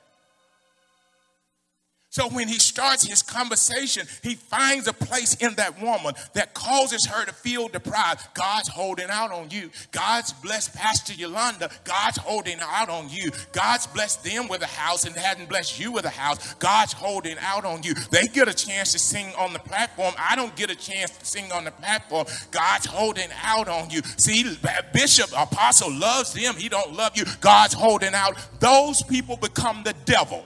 So 2.12 2.28
when 2.28 2.46
he 2.46 2.58
starts 2.58 3.06
his 3.06 3.22
conversation, 3.22 4.06
he 4.22 4.34
finds 4.34 4.86
a 4.86 4.92
place 4.92 5.34
in 5.36 5.54
that 5.54 5.80
woman 5.80 6.12
that 6.34 6.52
causes 6.52 7.06
her 7.06 7.24
to 7.24 7.32
feel 7.32 7.68
deprived. 7.68 8.34
God's 8.34 8.68
holding 8.68 9.08
out 9.08 9.32
on 9.32 9.48
you. 9.48 9.70
God's 9.92 10.34
blessed 10.34 10.74
Pastor 10.74 11.14
Yolanda. 11.14 11.70
God's 11.84 12.18
holding 12.18 12.58
out 12.60 12.90
on 12.90 13.08
you. 13.08 13.30
God's 13.52 13.86
blessed 13.86 14.24
them 14.24 14.46
with 14.48 14.60
a 14.60 14.66
house 14.66 15.06
and 15.06 15.16
hadn't 15.16 15.48
blessed 15.48 15.80
you 15.80 15.90
with 15.90 16.04
a 16.04 16.10
house. 16.10 16.52
God's 16.56 16.92
holding 16.92 17.38
out 17.40 17.64
on 17.64 17.82
you. 17.82 17.94
They 18.10 18.26
get 18.26 18.46
a 18.46 18.52
chance 18.52 18.92
to 18.92 18.98
sing 18.98 19.32
on 19.38 19.54
the 19.54 19.60
platform. 19.60 20.12
I 20.18 20.36
don't 20.36 20.54
get 20.54 20.70
a 20.70 20.76
chance 20.76 21.16
to 21.16 21.24
sing 21.24 21.50
on 21.50 21.64
the 21.64 21.70
platform. 21.70 22.26
God's 22.50 22.84
holding 22.84 23.30
out 23.42 23.68
on 23.68 23.88
you. 23.88 24.02
See, 24.18 24.44
Bishop, 24.92 25.30
Apostle 25.34 25.90
loves 25.90 26.34
them. 26.34 26.56
He 26.56 26.68
don't 26.68 26.92
love 26.92 27.16
you. 27.16 27.24
God's 27.40 27.72
holding 27.72 28.12
out. 28.12 28.36
Those 28.60 29.02
people 29.02 29.38
become 29.38 29.82
the 29.82 29.94
devil 30.04 30.44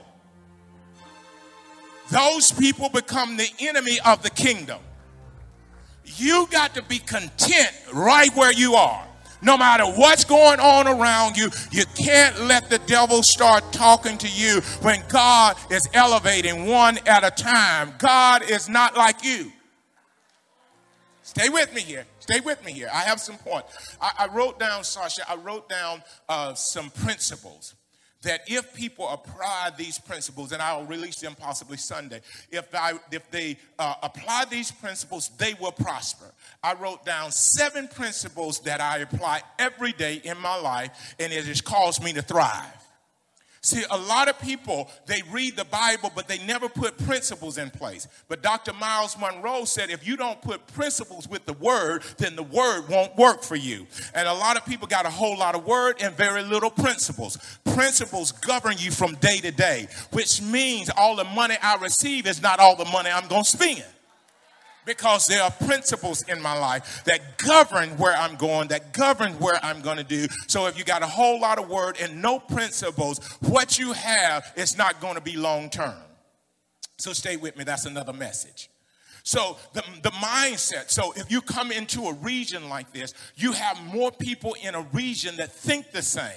those 2.11 2.51
people 2.51 2.89
become 2.89 3.37
the 3.37 3.49
enemy 3.59 3.99
of 4.05 4.23
the 4.23 4.29
kingdom. 4.29 4.79
You 6.05 6.47
got 6.51 6.73
to 6.75 6.81
be 6.81 6.99
content 6.99 7.71
right 7.93 8.33
where 8.35 8.53
you 8.53 8.75
are. 8.75 9.05
No 9.41 9.57
matter 9.57 9.85
what's 9.85 10.23
going 10.23 10.59
on 10.59 10.87
around 10.87 11.37
you, 11.37 11.49
you 11.71 11.83
can't 11.95 12.39
let 12.41 12.69
the 12.69 12.79
devil 12.79 13.21
start 13.21 13.71
talking 13.71 14.17
to 14.17 14.27
you 14.27 14.61
when 14.81 15.03
God 15.09 15.55
is 15.69 15.87
elevating 15.93 16.65
one 16.65 16.97
at 17.05 17.23
a 17.23 17.29
time. 17.29 17.93
God 17.99 18.49
is 18.49 18.67
not 18.67 18.97
like 18.97 19.23
you. 19.23 19.51
Stay 21.21 21.49
with 21.49 21.71
me 21.73 21.81
here. 21.81 22.05
Stay 22.19 22.39
with 22.39 22.65
me 22.65 22.71
here. 22.71 22.89
I 22.91 23.01
have 23.01 23.19
some 23.19 23.37
points. 23.37 23.95
I, 24.01 24.11
I 24.19 24.27
wrote 24.27 24.59
down, 24.59 24.83
Sasha, 24.83 25.21
I 25.29 25.35
wrote 25.35 25.69
down 25.69 26.01
uh, 26.27 26.55
some 26.55 26.89
principles 26.89 27.75
that 28.21 28.41
if 28.47 28.73
people 28.73 29.07
apply 29.09 29.71
these 29.77 29.99
principles, 29.99 30.51
and 30.51 30.61
I'll 30.61 30.85
release 30.85 31.19
them 31.19 31.35
possibly 31.35 31.77
Sunday, 31.77 32.21
if, 32.51 32.73
I, 32.73 32.93
if 33.11 33.29
they 33.31 33.57
uh, 33.77 33.95
apply 34.03 34.45
these 34.49 34.71
principles, 34.71 35.29
they 35.37 35.53
will 35.55 35.71
prosper. 35.71 36.31
I 36.63 36.73
wrote 36.73 37.05
down 37.05 37.31
seven 37.31 37.87
principles 37.87 38.59
that 38.61 38.81
I 38.81 38.99
apply 38.99 39.41
every 39.59 39.91
day 39.93 40.21
in 40.23 40.37
my 40.39 40.59
life, 40.59 41.15
and 41.19 41.31
it 41.31 41.45
has 41.45 41.61
caused 41.61 42.03
me 42.03 42.13
to 42.13 42.21
thrive. 42.21 42.76
See, 43.67 43.83
a 43.91 43.97
lot 43.97 44.29
of 44.29 44.39
people, 44.39 44.89
they 45.07 45.23
read 45.29 45.57
the 45.57 45.65
Bible, 45.65 46.09
but 46.15 46.29
they 46.29 46.37
never 46.45 46.69
put 46.69 46.97
principles 46.99 47.57
in 47.57 47.69
place. 47.69 48.07
But 48.29 48.41
Dr. 48.41 48.71
Myles 48.71 49.17
Munroe 49.19 49.65
said 49.65 49.89
if 49.89 50.07
you 50.07 50.15
don't 50.15 50.41
put 50.41 50.65
principles 50.67 51.27
with 51.27 51.45
the 51.45 51.51
word, 51.51 52.03
then 52.17 52.37
the 52.37 52.43
word 52.43 52.87
won't 52.87 53.17
work 53.17 53.43
for 53.43 53.57
you. 53.57 53.85
And 54.13 54.25
a 54.25 54.33
lot 54.33 54.55
of 54.55 54.65
people 54.65 54.87
got 54.87 55.05
a 55.05 55.09
whole 55.09 55.37
lot 55.37 55.53
of 55.53 55.65
word 55.65 55.97
and 56.01 56.15
very 56.15 56.43
little 56.43 56.69
principles. 56.69 57.37
Principles 57.65 58.31
govern 58.31 58.75
you 58.77 58.89
from 58.89 59.15
day 59.15 59.39
to 59.39 59.51
day, 59.51 59.89
which 60.13 60.41
means 60.41 60.89
all 60.95 61.17
the 61.17 61.25
money 61.25 61.57
I 61.61 61.75
receive 61.75 62.25
is 62.25 62.41
not 62.41 62.61
all 62.61 62.77
the 62.77 62.85
money 62.85 63.09
I'm 63.09 63.27
going 63.27 63.43
to 63.43 63.49
spend 63.49 63.83
because 64.87 65.27
there 65.27 65.43
are 65.43 65.51
principles 65.51 66.23
in 66.23 66.41
my 66.41 66.57
life 66.57 67.03
that 67.03 67.37
govern 67.37 67.89
where 67.97 68.15
I'm 68.15 68.35
going, 68.37 68.69
that 68.69 68.93
govern 68.93 69.33
where 69.33 69.63
I'm 69.63 69.81
going 69.81 69.97
to 69.97 70.03
do. 70.03 70.27
So 70.47 70.65
if 70.65 70.79
you 70.79 70.83
got 70.83 71.03
a 71.03 71.07
whole 71.07 71.39
lot 71.39 71.59
of 71.59 71.69
word 71.69 71.97
and 72.01 72.21
no 72.21 72.39
principles, 72.39 73.19
what 73.41 73.77
you 73.77 73.91
have 73.93 74.51
is 74.55 74.77
not 74.77 74.99
going 74.99 75.15
to 75.15 75.21
be 75.21 75.37
long 75.37 75.69
term. 75.69 75.93
So 76.97 77.13
stay 77.13 77.37
with 77.37 77.55
me. 77.57 77.63
That's 77.63 77.85
another 77.85 78.13
message. 78.13 78.69
So 79.23 79.57
the, 79.73 79.83
the 80.03 80.11
mindset, 80.11 80.89
so 80.89 81.11
if 81.17 81.29
you 81.29 81.41
come 81.41 81.71
into 81.71 82.03
a 82.03 82.13
region 82.13 82.69
like 82.69 82.93
this, 82.93 83.13
you 83.35 83.51
have 83.51 83.77
more 83.93 84.09
people 84.09 84.55
in 84.63 84.73
a 84.73 84.81
region 84.93 85.35
that 85.35 85.51
think 85.51 85.91
the 85.91 86.01
same 86.01 86.31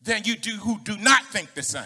than 0.00 0.22
you 0.24 0.34
do 0.34 0.52
who 0.52 0.78
do 0.80 0.96
not 0.96 1.24
think 1.26 1.52
the 1.52 1.62
same. 1.62 1.84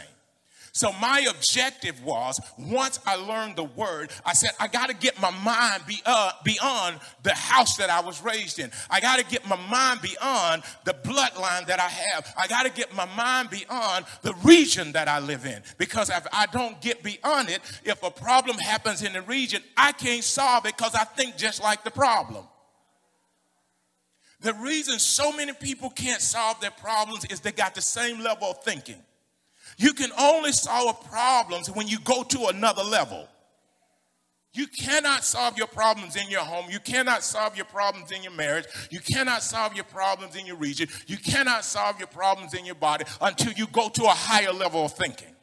So 0.75 0.91
my 0.93 1.27
objective 1.29 2.03
was 2.03 2.41
once 2.59 2.99
I 3.07 3.17
learned 3.17 3.57
the 3.57 3.65
word, 3.65 4.11
I 4.25 4.33
said, 4.33 4.53
I 4.59 4.69
got 4.69 4.89
to 4.89 4.95
get 4.95 5.21
my 5.21 5.31
mind 5.31 5.83
be, 5.87 6.01
uh, 6.07 6.33
beyond 6.45 6.99
the 7.23 7.35
house 7.35 7.77
that 7.77 7.91
I 7.91 8.01
was 8.01 8.23
raised 8.23 8.59
in. 8.59 8.71
I 8.89 9.01
got 9.01 9.19
to 9.19 9.25
get 9.25 9.47
my 9.47 9.57
mind 9.69 10.01
beyond 10.01 10.63
the 10.85 10.95
bloodline 10.95 11.67
that 11.67 11.79
I 11.79 11.89
have. 11.89 12.35
I 12.39 12.47
got 12.47 12.63
to 12.63 12.71
get 12.71 12.95
my 12.97 13.05
mind 13.15 13.51
beyond 13.51 14.07
the 14.23 14.33
region 14.45 14.93
that 14.93 15.09
I 15.09 15.19
live 15.19 15.45
in. 15.45 15.63
Because 15.77 16.09
if 16.09 16.27
I 16.33 16.47
don't 16.47 16.81
get 16.81 17.03
beyond 17.03 17.51
it, 17.51 17.61
if 17.85 18.03
a 18.03 18.11
problem 18.11 18.57
happens 18.57 19.03
in 19.03 19.13
the 19.13 19.23
region, 19.23 19.63
I 19.77 19.93
can't 19.93 20.25
solve 20.25 20.65
it 20.65 20.75
because 20.75 20.95
I 20.95 21.05
think 21.05 21.37
just 21.37 21.63
like 21.63 21.85
the 21.85 21.91
problem. 21.91 22.45
The 24.41 24.55
reason 24.55 24.99
so 24.99 25.33
many 25.33 25.53
people 25.53 25.91
can't 25.91 26.23
solve 26.23 26.63
their 26.63 26.71
problems 26.71 27.27
is 27.27 27.41
they 27.41 27.53
got 27.53 27.75
the 27.75 27.83
same 27.83 28.21
level 28.21 28.53
of 28.53 28.65
thinking. 28.65 29.03
You 29.79 29.93
can 29.93 30.11
only 30.19 30.53
solve 30.53 31.05
problems 31.09 31.71
when 31.71 31.89
you 31.89 31.99
go 32.01 32.23
to 32.23 32.47
another 32.47 32.83
level. 32.83 33.29
You 34.55 34.67
cannot 34.67 35.25
solve 35.25 35.57
your 35.57 35.67
problems 35.67 36.17
in 36.17 36.29
your 36.29 36.43
home. 36.43 36.67
You 36.71 36.79
cannot 36.79 37.23
solve 37.23 37.57
your 37.57 37.65
problems 37.65 38.13
in 38.13 38.23
your 38.23 38.33
marriage. 38.33 38.67
You 38.91 39.01
cannot 39.01 39.43
solve 39.43 39.75
your 39.75 39.85
problems 39.85 40.37
in 40.37 40.45
your 40.45 40.57
region. 40.57 40.89
You 41.07 41.17
cannot 41.17 41.65
solve 41.65 41.99
your 41.99 42.09
problems 42.09 42.53
in 42.53 42.67
your 42.67 42.75
body 42.75 43.07
until 43.23 43.53
you 43.55 43.67
go 43.69 43.89
to 43.89 44.05
a 44.05 44.09
higher 44.09 44.53
level 44.53 44.85
of 44.85 44.93
thinking. 44.93 45.35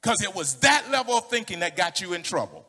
Because 0.00 0.22
it 0.22 0.34
was 0.34 0.54
that 0.60 0.84
level 0.90 1.14
of 1.14 1.28
thinking 1.28 1.60
that 1.60 1.76
got 1.76 2.00
you 2.00 2.12
in 2.12 2.22
trouble. 2.22 2.64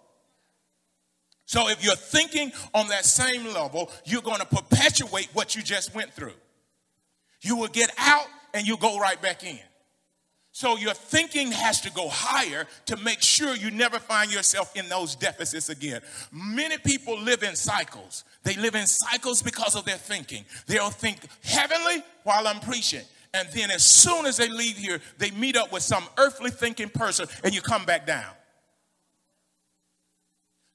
So 1.46 1.70
if 1.70 1.84
you're 1.84 1.96
thinking 1.96 2.52
on 2.74 2.88
that 2.88 3.06
same 3.06 3.46
level, 3.54 3.92
you're 4.06 4.22
going 4.22 4.40
to 4.40 4.46
perpetuate 4.46 5.30
what 5.34 5.56
you 5.56 5.62
just 5.62 5.94
went 5.94 6.12
through. 6.14 6.34
You 7.42 7.56
will 7.56 7.68
get 7.68 7.92
out 7.98 8.26
and 8.54 8.66
you 8.66 8.78
go 8.78 8.98
right 9.00 9.22
back 9.22 9.44
in. 9.44 9.60
So 10.54 10.76
your 10.78 10.94
thinking 10.94 11.52
has 11.52 11.80
to 11.82 11.92
go 11.92 12.10
higher 12.10 12.68
to 12.88 12.98
make 12.98 13.22
sure 13.22 13.56
you 13.56 13.72
never 13.72 14.00
find 14.00 14.32
yourself 14.32 14.76
in 14.76 14.90
those 14.90 15.16
deficits 15.16 15.70
again. 15.70 16.02
Many 16.32 16.78
people 16.78 17.18
live 17.20 17.44
in 17.44 17.56
cycles. 17.56 18.26
They 18.44 18.56
live 18.58 18.76
in 18.76 18.86
cycles 18.86 19.42
because 19.42 19.76
of 19.76 19.86
their 19.86 19.98
thinking. 19.98 20.44
They'll 20.68 20.90
think 20.90 21.20
heavenly 21.44 22.04
while 22.24 22.48
I'm 22.48 22.60
preaching. 22.60 23.04
And 23.34 23.48
then 23.54 23.72
as 23.72 23.86
soon 23.86 24.26
as 24.26 24.36
they 24.36 24.50
leave 24.50 24.78
here, 24.78 25.00
they 25.18 25.32
meet 25.32 25.56
up 25.56 25.72
with 25.72 25.84
some 25.84 26.04
earthly 26.18 26.52
thinking 26.52 26.90
person 26.90 27.28
and 27.46 27.56
you 27.56 27.62
come 27.62 27.86
back 27.86 28.06
down. 28.06 28.34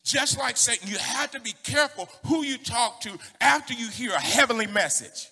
Just 0.05 0.39
like 0.39 0.57
Satan, 0.57 0.89
you 0.89 0.97
have 0.97 1.33
to 1.33 1.41
be 1.41 1.53
careful 1.65 2.09
who 2.27 2.45
you 2.45 2.57
talk 2.57 3.01
to 3.03 3.19
after 3.41 3.75
you 3.75 3.89
hear 3.89 4.13
a 4.13 4.21
heavenly 4.21 4.69
message. 4.69 5.29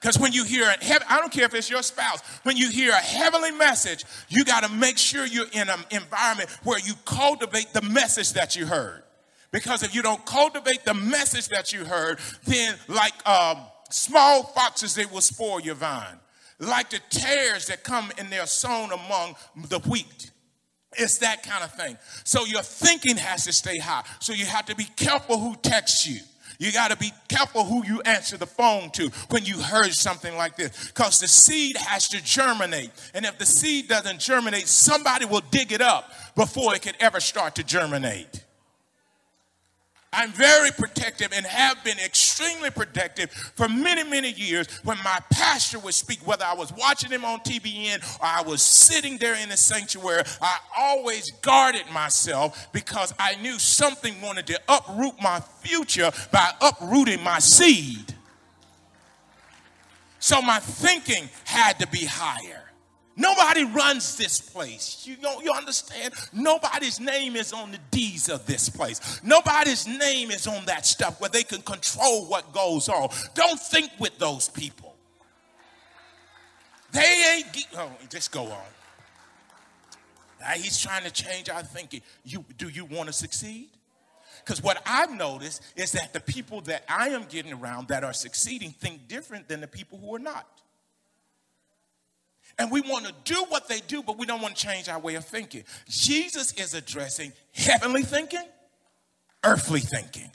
Because 0.00 0.18
when 0.18 0.32
you 0.32 0.44
hear 0.44 0.64
a 0.64 0.82
heaven, 0.82 1.06
I 1.10 1.18
don't 1.18 1.30
care 1.30 1.44
if 1.44 1.54
it's 1.54 1.68
your 1.68 1.82
spouse, 1.82 2.22
when 2.42 2.56
you 2.56 2.70
hear 2.70 2.90
a 2.90 2.96
heavenly 2.96 3.50
message, 3.50 4.04
you 4.28 4.44
got 4.44 4.64
to 4.64 4.72
make 4.72 4.96
sure 4.96 5.26
you're 5.26 5.50
in 5.52 5.68
an 5.68 5.80
environment 5.90 6.48
where 6.64 6.78
you 6.78 6.94
cultivate 7.04 7.74
the 7.74 7.82
message 7.82 8.32
that 8.32 8.56
you 8.56 8.64
heard. 8.64 9.02
Because 9.52 9.82
if 9.82 9.94
you 9.94 10.00
don't 10.00 10.24
cultivate 10.24 10.84
the 10.84 10.94
message 10.94 11.48
that 11.48 11.72
you 11.72 11.84
heard, 11.84 12.18
then 12.44 12.76
like 12.88 13.12
um, 13.28 13.58
small 13.90 14.44
foxes, 14.44 14.94
they 14.94 15.04
will 15.04 15.20
spoil 15.20 15.60
your 15.60 15.74
vine. 15.74 16.18
Like 16.58 16.90
the 16.90 17.00
tares 17.10 17.66
that 17.66 17.84
come 17.84 18.10
and 18.16 18.28
they're 18.30 18.46
sown 18.46 18.90
among 18.92 19.36
the 19.68 19.80
wheat. 19.80 20.30
It's 20.96 21.18
that 21.18 21.42
kind 21.42 21.62
of 21.62 21.72
thing. 21.74 21.98
So 22.24 22.46
your 22.46 22.62
thinking 22.62 23.16
has 23.16 23.44
to 23.44 23.52
stay 23.52 23.78
high. 23.78 24.04
So 24.20 24.32
you 24.32 24.46
have 24.46 24.66
to 24.66 24.76
be 24.76 24.84
careful 24.96 25.38
who 25.38 25.56
texts 25.56 26.06
you. 26.06 26.20
You 26.60 26.70
got 26.72 26.90
to 26.90 26.96
be 26.98 27.10
careful 27.26 27.64
who 27.64 27.86
you 27.86 28.02
answer 28.02 28.36
the 28.36 28.46
phone 28.46 28.90
to 28.90 29.08
when 29.30 29.46
you 29.46 29.58
heard 29.58 29.94
something 29.94 30.36
like 30.36 30.56
this 30.56 30.88
because 30.88 31.18
the 31.18 31.26
seed 31.26 31.78
has 31.78 32.06
to 32.10 32.22
germinate. 32.22 32.90
And 33.14 33.24
if 33.24 33.38
the 33.38 33.46
seed 33.46 33.88
doesn't 33.88 34.20
germinate, 34.20 34.68
somebody 34.68 35.24
will 35.24 35.40
dig 35.50 35.72
it 35.72 35.80
up 35.80 36.12
before 36.36 36.74
it 36.74 36.82
can 36.82 36.92
ever 37.00 37.18
start 37.18 37.54
to 37.54 37.64
germinate. 37.64 38.44
I'm 40.12 40.32
very 40.32 40.72
protective 40.72 41.28
and 41.32 41.46
have 41.46 41.84
been 41.84 41.98
extremely 41.98 42.70
protective 42.70 43.30
for 43.30 43.68
many, 43.68 44.02
many 44.02 44.32
years 44.32 44.66
when 44.82 44.98
my 45.04 45.20
pastor 45.30 45.78
would 45.78 45.94
speak, 45.94 46.26
whether 46.26 46.44
I 46.44 46.54
was 46.54 46.72
watching 46.72 47.10
him 47.10 47.24
on 47.24 47.40
TBN 47.40 48.18
or 48.20 48.26
I 48.26 48.42
was 48.42 48.60
sitting 48.60 49.18
there 49.18 49.36
in 49.36 49.50
the 49.50 49.56
sanctuary. 49.56 50.24
I 50.42 50.58
always 50.76 51.30
guarded 51.42 51.84
myself 51.92 52.72
because 52.72 53.14
I 53.20 53.36
knew 53.36 53.60
something 53.60 54.20
wanted 54.20 54.48
to 54.48 54.60
uproot 54.68 55.14
my 55.22 55.40
future 55.60 56.10
by 56.32 56.50
uprooting 56.60 57.22
my 57.22 57.38
seed. 57.38 58.14
So 60.18 60.42
my 60.42 60.58
thinking 60.58 61.30
had 61.44 61.78
to 61.78 61.86
be 61.86 62.04
higher. 62.04 62.59
Nobody 63.16 63.64
runs 63.64 64.16
this 64.16 64.40
place. 64.40 65.04
You 65.06 65.16
know, 65.18 65.40
you 65.40 65.52
understand? 65.52 66.14
Nobody's 66.32 67.00
name 67.00 67.36
is 67.36 67.52
on 67.52 67.72
the 67.72 67.78
deeds 67.90 68.28
of 68.28 68.46
this 68.46 68.68
place. 68.68 69.20
Nobody's 69.22 69.86
name 69.86 70.30
is 70.30 70.46
on 70.46 70.64
that 70.66 70.86
stuff 70.86 71.20
where 71.20 71.30
they 71.30 71.42
can 71.42 71.60
control 71.62 72.26
what 72.26 72.52
goes 72.52 72.88
on. 72.88 73.08
Don't 73.34 73.60
think 73.60 73.90
with 73.98 74.18
those 74.18 74.48
people. 74.48 74.94
They 76.92 77.34
ain't. 77.36 77.66
Oh, 77.76 77.90
just 78.08 78.32
go 78.32 78.44
on. 78.44 78.64
Now, 80.40 80.52
he's 80.54 80.78
trying 80.78 81.04
to 81.04 81.10
change 81.10 81.50
our 81.50 81.62
thinking. 81.62 82.00
You, 82.24 82.44
do 82.56 82.68
you 82.68 82.86
want 82.86 83.08
to 83.08 83.12
succeed? 83.12 83.68
Because 84.44 84.62
what 84.62 84.82
I've 84.86 85.14
noticed 85.14 85.62
is 85.76 85.92
that 85.92 86.12
the 86.12 86.20
people 86.20 86.62
that 86.62 86.84
I 86.88 87.10
am 87.10 87.24
getting 87.28 87.52
around 87.52 87.88
that 87.88 88.04
are 88.04 88.14
succeeding 88.14 88.70
think 88.70 89.06
different 89.06 89.48
than 89.48 89.60
the 89.60 89.66
people 89.66 89.98
who 89.98 90.14
are 90.16 90.20
not. 90.20 90.46
And 92.58 92.70
we 92.70 92.80
want 92.80 93.06
to 93.06 93.14
do 93.24 93.44
what 93.48 93.68
they 93.68 93.80
do, 93.80 94.02
but 94.02 94.18
we 94.18 94.26
don't 94.26 94.42
want 94.42 94.56
to 94.56 94.66
change 94.66 94.88
our 94.88 94.98
way 94.98 95.14
of 95.14 95.24
thinking. 95.24 95.64
Jesus 95.88 96.52
is 96.54 96.74
addressing 96.74 97.32
heavenly 97.52 98.02
thinking, 98.02 98.44
earthly 99.44 99.80
thinking. 99.80 100.30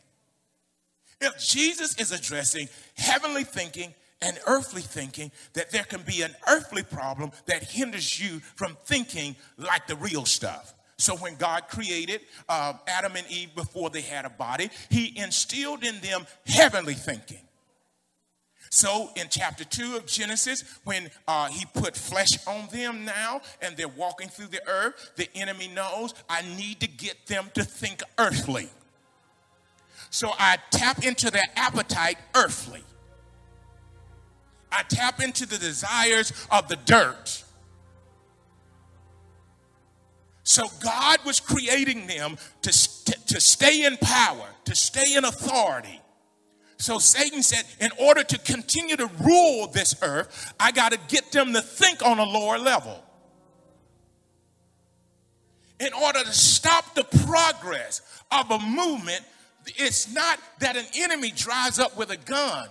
If 1.21 1.37
Jesus 1.39 1.97
is 1.97 2.11
addressing 2.11 2.67
heavenly 2.95 3.43
thinking 3.43 3.93
and 4.21 4.37
earthly 4.47 4.81
thinking, 4.81 5.31
that 5.53 5.71
there 5.71 5.83
can 5.83 6.01
be 6.01 6.21
an 6.21 6.35
earthly 6.47 6.83
problem 6.83 7.31
that 7.45 7.63
hinders 7.63 8.19
you 8.19 8.39
from 8.55 8.77
thinking 8.85 9.35
like 9.57 9.87
the 9.87 9.95
real 9.95 10.25
stuff. 10.25 10.73
So 10.97 11.15
when 11.17 11.35
God 11.35 11.67
created 11.67 12.21
uh, 12.47 12.73
Adam 12.87 13.15
and 13.15 13.29
Eve 13.29 13.53
before 13.53 13.89
they 13.89 14.01
had 14.01 14.25
a 14.25 14.29
body, 14.29 14.69
he 14.89 15.17
instilled 15.17 15.83
in 15.83 15.99
them 15.99 16.25
heavenly 16.45 16.93
thinking. 16.93 17.41
So 18.69 19.09
in 19.15 19.27
chapter 19.29 19.63
2 19.63 19.95
of 19.95 20.05
Genesis, 20.05 20.63
when 20.83 21.09
uh, 21.27 21.47
he 21.47 21.65
put 21.73 21.95
flesh 21.95 22.45
on 22.47 22.67
them 22.71 23.05
now 23.05 23.41
and 23.61 23.77
they're 23.77 23.87
walking 23.87 24.27
through 24.27 24.47
the 24.47 24.67
earth, 24.67 25.11
the 25.15 25.29
enemy 25.35 25.67
knows 25.67 26.13
I 26.29 26.41
need 26.41 26.79
to 26.81 26.87
get 26.87 27.25
them 27.27 27.49
to 27.53 27.63
think 27.63 28.01
earthly. 28.17 28.69
So 30.09 30.31
I 30.37 30.57
tap 30.71 31.05
into 31.05 31.29
their 31.29 31.45
appetite 31.55 32.17
earthly. 32.35 32.83
I 34.71 34.83
tap 34.83 35.21
into 35.21 35.45
the 35.45 35.57
desires 35.57 36.33
of 36.51 36.67
the 36.67 36.75
dirt. 36.75 37.43
So 40.43 40.67
God 40.83 41.19
was 41.25 41.39
creating 41.39 42.07
them 42.07 42.37
to, 42.61 42.69
to 42.69 43.41
stay 43.41 43.83
in 43.83 43.97
power, 43.97 44.47
to 44.65 44.75
stay 44.75 45.15
in 45.15 45.25
authority. 45.25 46.01
So 46.77 46.99
Satan 46.99 47.41
said, 47.41 47.63
in 47.79 47.91
order 47.99 48.23
to 48.23 48.37
continue 48.39 48.95
to 48.97 49.09
rule 49.21 49.67
this 49.67 49.95
earth, 50.01 50.53
I 50.59 50.71
got 50.71 50.91
to 50.91 50.99
get 51.07 51.31
them 51.31 51.53
to 51.53 51.61
think 51.61 52.05
on 52.05 52.19
a 52.19 52.23
lower 52.23 52.57
level. 52.57 53.01
In 55.79 55.93
order 55.93 56.23
to 56.23 56.33
stop 56.33 56.95
the 56.95 57.03
progress 57.25 58.01
of 58.31 58.49
a 58.51 58.59
movement, 58.59 59.21
it's 59.65 60.13
not 60.13 60.39
that 60.59 60.77
an 60.77 60.85
enemy 60.95 61.31
drives 61.31 61.79
up 61.79 61.97
with 61.97 62.11
a 62.11 62.17
gun. 62.17 62.67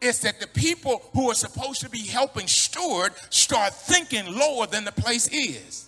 It's 0.00 0.20
that 0.20 0.40
the 0.40 0.46
people 0.46 1.02
who 1.14 1.30
are 1.30 1.34
supposed 1.34 1.80
to 1.80 1.90
be 1.90 2.00
helping 2.00 2.46
steward 2.46 3.12
start 3.30 3.74
thinking 3.74 4.26
lower 4.26 4.66
than 4.66 4.84
the 4.84 4.92
place 4.92 5.28
is. 5.28 5.85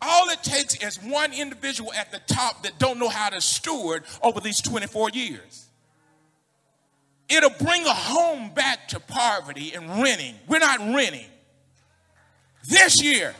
All 0.00 0.28
it 0.30 0.42
takes 0.42 0.76
is 0.76 0.96
one 1.02 1.32
individual 1.32 1.92
at 1.92 2.12
the 2.12 2.20
top 2.32 2.62
that 2.62 2.78
don't 2.78 2.98
know 2.98 3.08
how 3.08 3.30
to 3.30 3.40
steward 3.40 4.04
over 4.22 4.40
these 4.40 4.60
24 4.60 5.10
years. 5.10 5.66
It'll 7.28 7.50
bring 7.50 7.84
a 7.84 7.92
home 7.92 8.50
back 8.54 8.88
to 8.88 9.00
poverty 9.00 9.72
and 9.74 10.02
renting. 10.02 10.34
We're 10.46 10.60
not 10.60 10.78
renting. 10.78 11.26
This 12.68 13.02
year, 13.02 13.34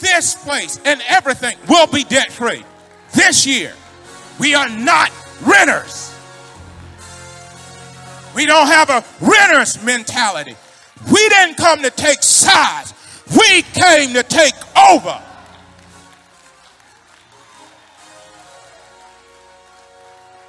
this 0.00 0.34
place 0.44 0.80
and 0.84 1.02
everything 1.08 1.56
will 1.68 1.86
be 1.86 2.04
debt 2.04 2.32
free. 2.32 2.64
This 3.14 3.46
year, 3.46 3.74
we 4.38 4.54
are 4.54 4.68
not 4.68 5.10
renters. 5.42 6.14
We 8.34 8.46
don't 8.46 8.66
have 8.66 8.90
a 8.90 9.04
renter's 9.20 9.82
mentality. 9.82 10.56
We 11.12 11.28
didn't 11.28 11.56
come 11.56 11.82
to 11.82 11.90
take 11.90 12.22
sides. 12.22 12.92
We 13.38 13.62
came 13.62 14.14
to 14.14 14.22
take 14.22 14.54
over. 14.76 15.20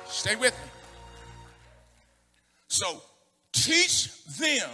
Stay 0.08 0.36
with 0.36 0.54
me. 0.54 0.70
So 2.68 3.02
teach 3.54 4.24
them 4.38 4.70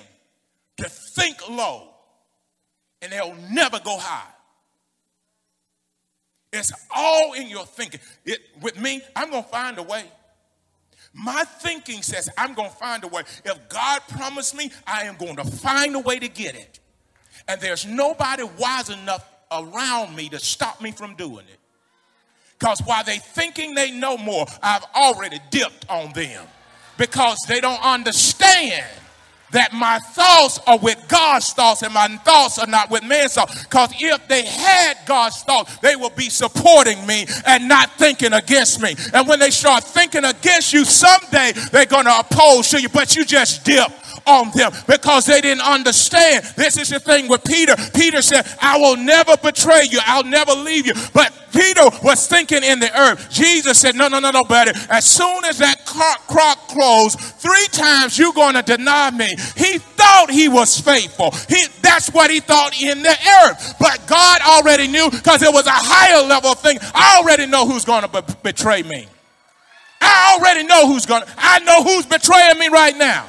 to 0.78 0.90
think 0.90 1.50
low 1.50 1.90
and 3.02 3.12
they'll 3.12 3.36
never 3.52 3.80
go 3.80 3.98
high. 3.98 4.28
It's 6.54 6.72
all 6.94 7.34
in 7.34 7.48
your 7.48 7.66
thinking. 7.66 8.00
It, 8.26 8.40
with 8.62 8.80
me, 8.80 9.02
I'm 9.16 9.32
going 9.32 9.44
to 9.44 9.50
find 9.50 9.78
a 9.78 9.84
way. 9.84 10.04
My 11.14 11.44
thinking 11.44 12.02
says 12.02 12.30
I'm 12.38 12.54
going 12.54 12.70
to 12.70 12.76
find 12.76 13.04
a 13.04 13.08
way. 13.08 13.24
If 13.46 13.70
God 13.70 14.02
promised 14.10 14.56
me, 14.56 14.72
I 14.86 15.04
am 15.04 15.16
going 15.16 15.38
to 15.38 15.46
find 15.46 15.96
a 15.96 16.00
way 16.00 16.20
to 16.20 16.28
get 16.28 16.56
it. 16.56 16.80
And 17.48 17.60
there's 17.60 17.86
nobody 17.86 18.44
wise 18.58 18.90
enough 18.90 19.28
around 19.52 20.16
me 20.16 20.30
to 20.30 20.40
stop 20.40 20.82
me 20.82 20.92
from 20.92 21.16
doing 21.16 21.46
it. 21.52 21.60
Because 22.58 22.80
while 22.82 23.04
they 23.04 23.18
thinking 23.18 23.74
they 23.74 23.92
know 23.92 24.18
more, 24.18 24.46
I've 24.62 24.86
already 24.96 25.40
dipped 25.50 25.90
on 25.90 26.14
them. 26.14 26.46
Because 26.98 27.38
they 27.48 27.60
don't 27.60 27.84
understand 27.84 28.86
that 29.52 29.74
my 29.74 30.00
thoughts 30.00 30.60
are 30.66 30.78
with 30.78 31.04
God's 31.08 31.52
thoughts 31.54 31.82
and 31.82 31.94
my 31.94 32.08
thoughts 32.08 32.58
are 32.60 32.68
not 32.68 32.90
with 32.90 33.04
man's 33.04 33.34
thoughts. 33.34 33.64
Because 33.64 33.92
if 34.00 34.28
they 34.28 34.46
had 34.46 34.98
God's 35.06 35.42
thoughts, 35.44 35.78
they 35.80 35.96
would 35.96 36.16
be 36.16 36.30
supporting 36.30 37.06
me 37.06 37.26
and 37.46 37.68
not 37.68 37.92
thinking 37.98 38.34
against 38.34 38.82
me. 38.82 38.96
And 39.14 39.28
when 39.28 39.40
they 39.40 39.50
start 39.50 39.84
thinking 39.84 40.24
against 40.24 40.74
you, 40.74 40.86
someday 40.86 41.52
they're 41.72 41.86
going 41.86 42.06
to 42.06 42.20
oppose 42.20 42.70
to 42.70 42.82
you, 42.82 42.90
but 42.90 43.16
you 43.16 43.26
just 43.26 43.66
dip 43.66 43.92
on 44.26 44.52
them 44.52 44.72
because 44.88 45.26
they 45.26 45.42
didn't 45.42 45.64
understand. 45.64 46.44
This 46.56 46.78
is 46.78 46.90
the 46.90 47.00
thing 47.00 47.28
with 47.28 47.44
Peter. 47.44 47.76
Peter 47.94 48.22
said, 48.22 48.46
I 48.62 48.78
will 48.78 48.98
never 48.98 49.38
betray 49.38 49.84
you. 49.90 50.00
I'll 50.06 50.24
never 50.24 50.54
leave 50.54 50.86
you. 50.86 50.94
But 51.14 51.34
Peter 51.52 51.84
was 52.04 52.28
thinking 52.28 52.64
in 52.64 52.80
the 52.80 53.00
earth. 53.00 53.30
Jesus 53.30 53.80
said, 53.80 53.96
No, 53.96 54.08
no, 54.08 54.20
no, 54.20 54.32
no, 54.32 54.44
buddy. 54.44 54.72
As 54.90 55.06
soon 55.06 55.44
as 55.46 55.58
that 55.58 55.86
crock 55.86 56.68
closed, 56.68 57.20
three 57.20 57.68
times 57.72 58.18
you're 58.18 58.34
going 58.34 58.56
to 58.56 58.62
deny 58.62 59.12
me. 59.12 59.36
He 59.56 59.78
thought 59.78 60.30
he 60.30 60.48
was 60.48 60.80
faithful. 60.80 61.32
He, 61.50 61.66
that's 61.82 62.10
what 62.10 62.32
he 62.32 62.40
thought 62.40 62.80
in 62.82 63.04
the 63.04 63.16
earth. 63.44 63.76
But 63.80 64.06
God 64.08 64.42
already 64.42 64.88
knew 64.88 65.10
because 65.12 65.42
it 65.42 65.54
was 65.54 65.68
a 65.68 65.72
higher 65.72 66.26
level 66.26 66.54
thing. 66.56 66.78
I 66.94 67.18
already 67.22 67.46
know 67.46 67.68
who's 67.68 67.86
going 67.86 68.04
to 68.04 68.08
be- 68.08 68.34
betray 68.44 68.84
me. 68.84 69.08
I 70.00 70.38
already 70.40 70.64
know 70.64 70.88
who's 70.88 71.06
going 71.06 71.24
to, 71.24 71.30
I 71.38 71.60
know 71.60 71.84
who's 71.84 72.06
betraying 72.06 72.58
me 72.58 72.70
right 72.70 72.98
now. 72.98 73.28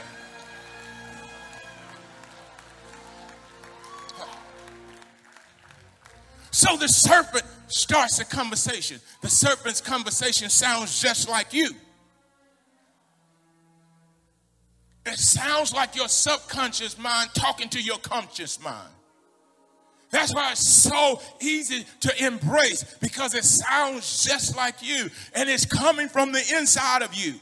So 6.53 6.77
the 6.77 6.87
serpent 6.87 7.45
starts 7.69 8.21
a 8.21 8.25
conversation. 8.25 9.01
The 9.23 9.31
serpent's 9.31 9.81
conversation 9.81 10.51
sounds 10.51 11.01
just 11.01 11.29
like 11.29 11.53
you. 11.55 11.71
It 15.07 15.19
sounds 15.19 15.75
like 15.75 15.97
your 15.97 16.09
subconscious 16.09 16.97
mind 16.99 17.31
talking 17.35 17.69
to 17.71 17.83
your 17.83 17.99
conscious 17.99 18.63
mind. 18.63 18.93
That's 20.11 20.35
why 20.35 20.53
it's 20.53 20.69
so 20.69 21.21
easy 21.41 21.87
to 22.01 22.25
embrace 22.25 22.85
because 23.01 23.35
it 23.35 23.45
sounds 23.45 24.23
just 24.23 24.55
like 24.55 24.83
you 24.83 25.09
and 25.35 25.49
it's 25.49 25.65
coming 25.65 26.09
from 26.09 26.33
the 26.33 26.45
inside 26.59 27.01
of 27.01 27.15
you. 27.15 27.35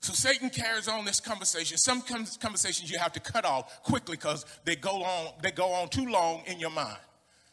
So 0.00 0.14
Satan 0.14 0.48
carries 0.48 0.88
on 0.88 1.04
this 1.04 1.20
conversation. 1.20 1.76
Some 1.76 2.02
conversations 2.02 2.90
you 2.90 2.98
have 2.98 3.12
to 3.12 3.20
cut 3.20 3.44
off 3.44 3.82
quickly 3.82 4.16
because 4.16 4.46
they 4.64 4.76
go 4.76 5.02
on, 5.02 5.32
they 5.42 5.50
go 5.50 5.72
on 5.72 5.88
too 5.90 6.06
long 6.06 6.42
in 6.46 6.58
your 6.58 6.70
mind. 6.70 6.96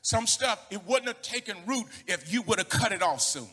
Some 0.01 0.25
stuff, 0.25 0.65
it 0.71 0.85
wouldn't 0.87 1.07
have 1.07 1.21
taken 1.21 1.57
root 1.65 1.85
if 2.07 2.31
you 2.31 2.41
would 2.43 2.59
have 2.59 2.69
cut 2.69 2.93
it 2.93 3.01
off 3.01 3.19
sooner. 3.21 3.47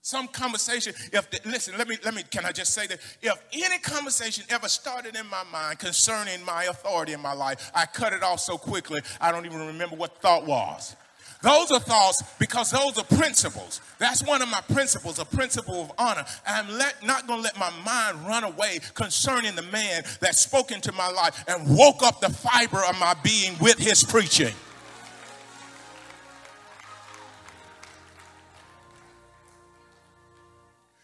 Some 0.00 0.28
conversation, 0.28 0.94
if 1.12 1.30
the, 1.30 1.40
listen, 1.44 1.76
let 1.76 1.88
me, 1.88 1.96
let 2.04 2.14
me, 2.14 2.22
can 2.30 2.46
I 2.46 2.52
just 2.52 2.72
say 2.72 2.86
that? 2.86 2.98
If 3.22 3.42
any 3.52 3.78
conversation 3.78 4.44
ever 4.50 4.68
started 4.68 5.16
in 5.16 5.26
my 5.28 5.42
mind 5.50 5.78
concerning 5.78 6.44
my 6.44 6.64
authority 6.64 7.12
in 7.12 7.20
my 7.20 7.32
life, 7.32 7.70
I 7.74 7.86
cut 7.86 8.12
it 8.14 8.22
off 8.22 8.40
so 8.40 8.56
quickly, 8.56 9.02
I 9.20 9.32
don't 9.32 9.46
even 9.46 9.66
remember 9.66 9.96
what 9.96 10.20
thought 10.20 10.46
was. 10.46 10.96
Those 11.44 11.70
are 11.72 11.78
thoughts 11.78 12.22
because 12.38 12.70
those 12.70 12.96
are 12.96 13.04
principles. 13.04 13.82
That's 13.98 14.24
one 14.24 14.40
of 14.40 14.48
my 14.48 14.62
principles, 14.62 15.18
a 15.18 15.26
principle 15.26 15.82
of 15.82 15.92
honor. 15.98 16.24
I'm 16.46 16.66
let, 16.70 17.04
not 17.04 17.26
going 17.26 17.40
to 17.40 17.42
let 17.42 17.58
my 17.58 17.70
mind 17.84 18.26
run 18.26 18.44
away 18.44 18.78
concerning 18.94 19.54
the 19.54 19.62
man 19.64 20.04
that 20.20 20.36
spoke 20.36 20.72
into 20.72 20.90
my 20.92 21.10
life 21.10 21.44
and 21.46 21.76
woke 21.76 22.02
up 22.02 22.22
the 22.22 22.30
fiber 22.30 22.82
of 22.82 22.98
my 22.98 23.14
being 23.22 23.58
with 23.60 23.76
his 23.76 24.02
preaching. 24.02 24.54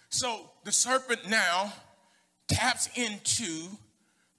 So 0.09 0.53
the 0.64 0.72
serpent 0.72 1.29
now 1.29 1.74
taps 2.48 2.88
into 2.96 3.68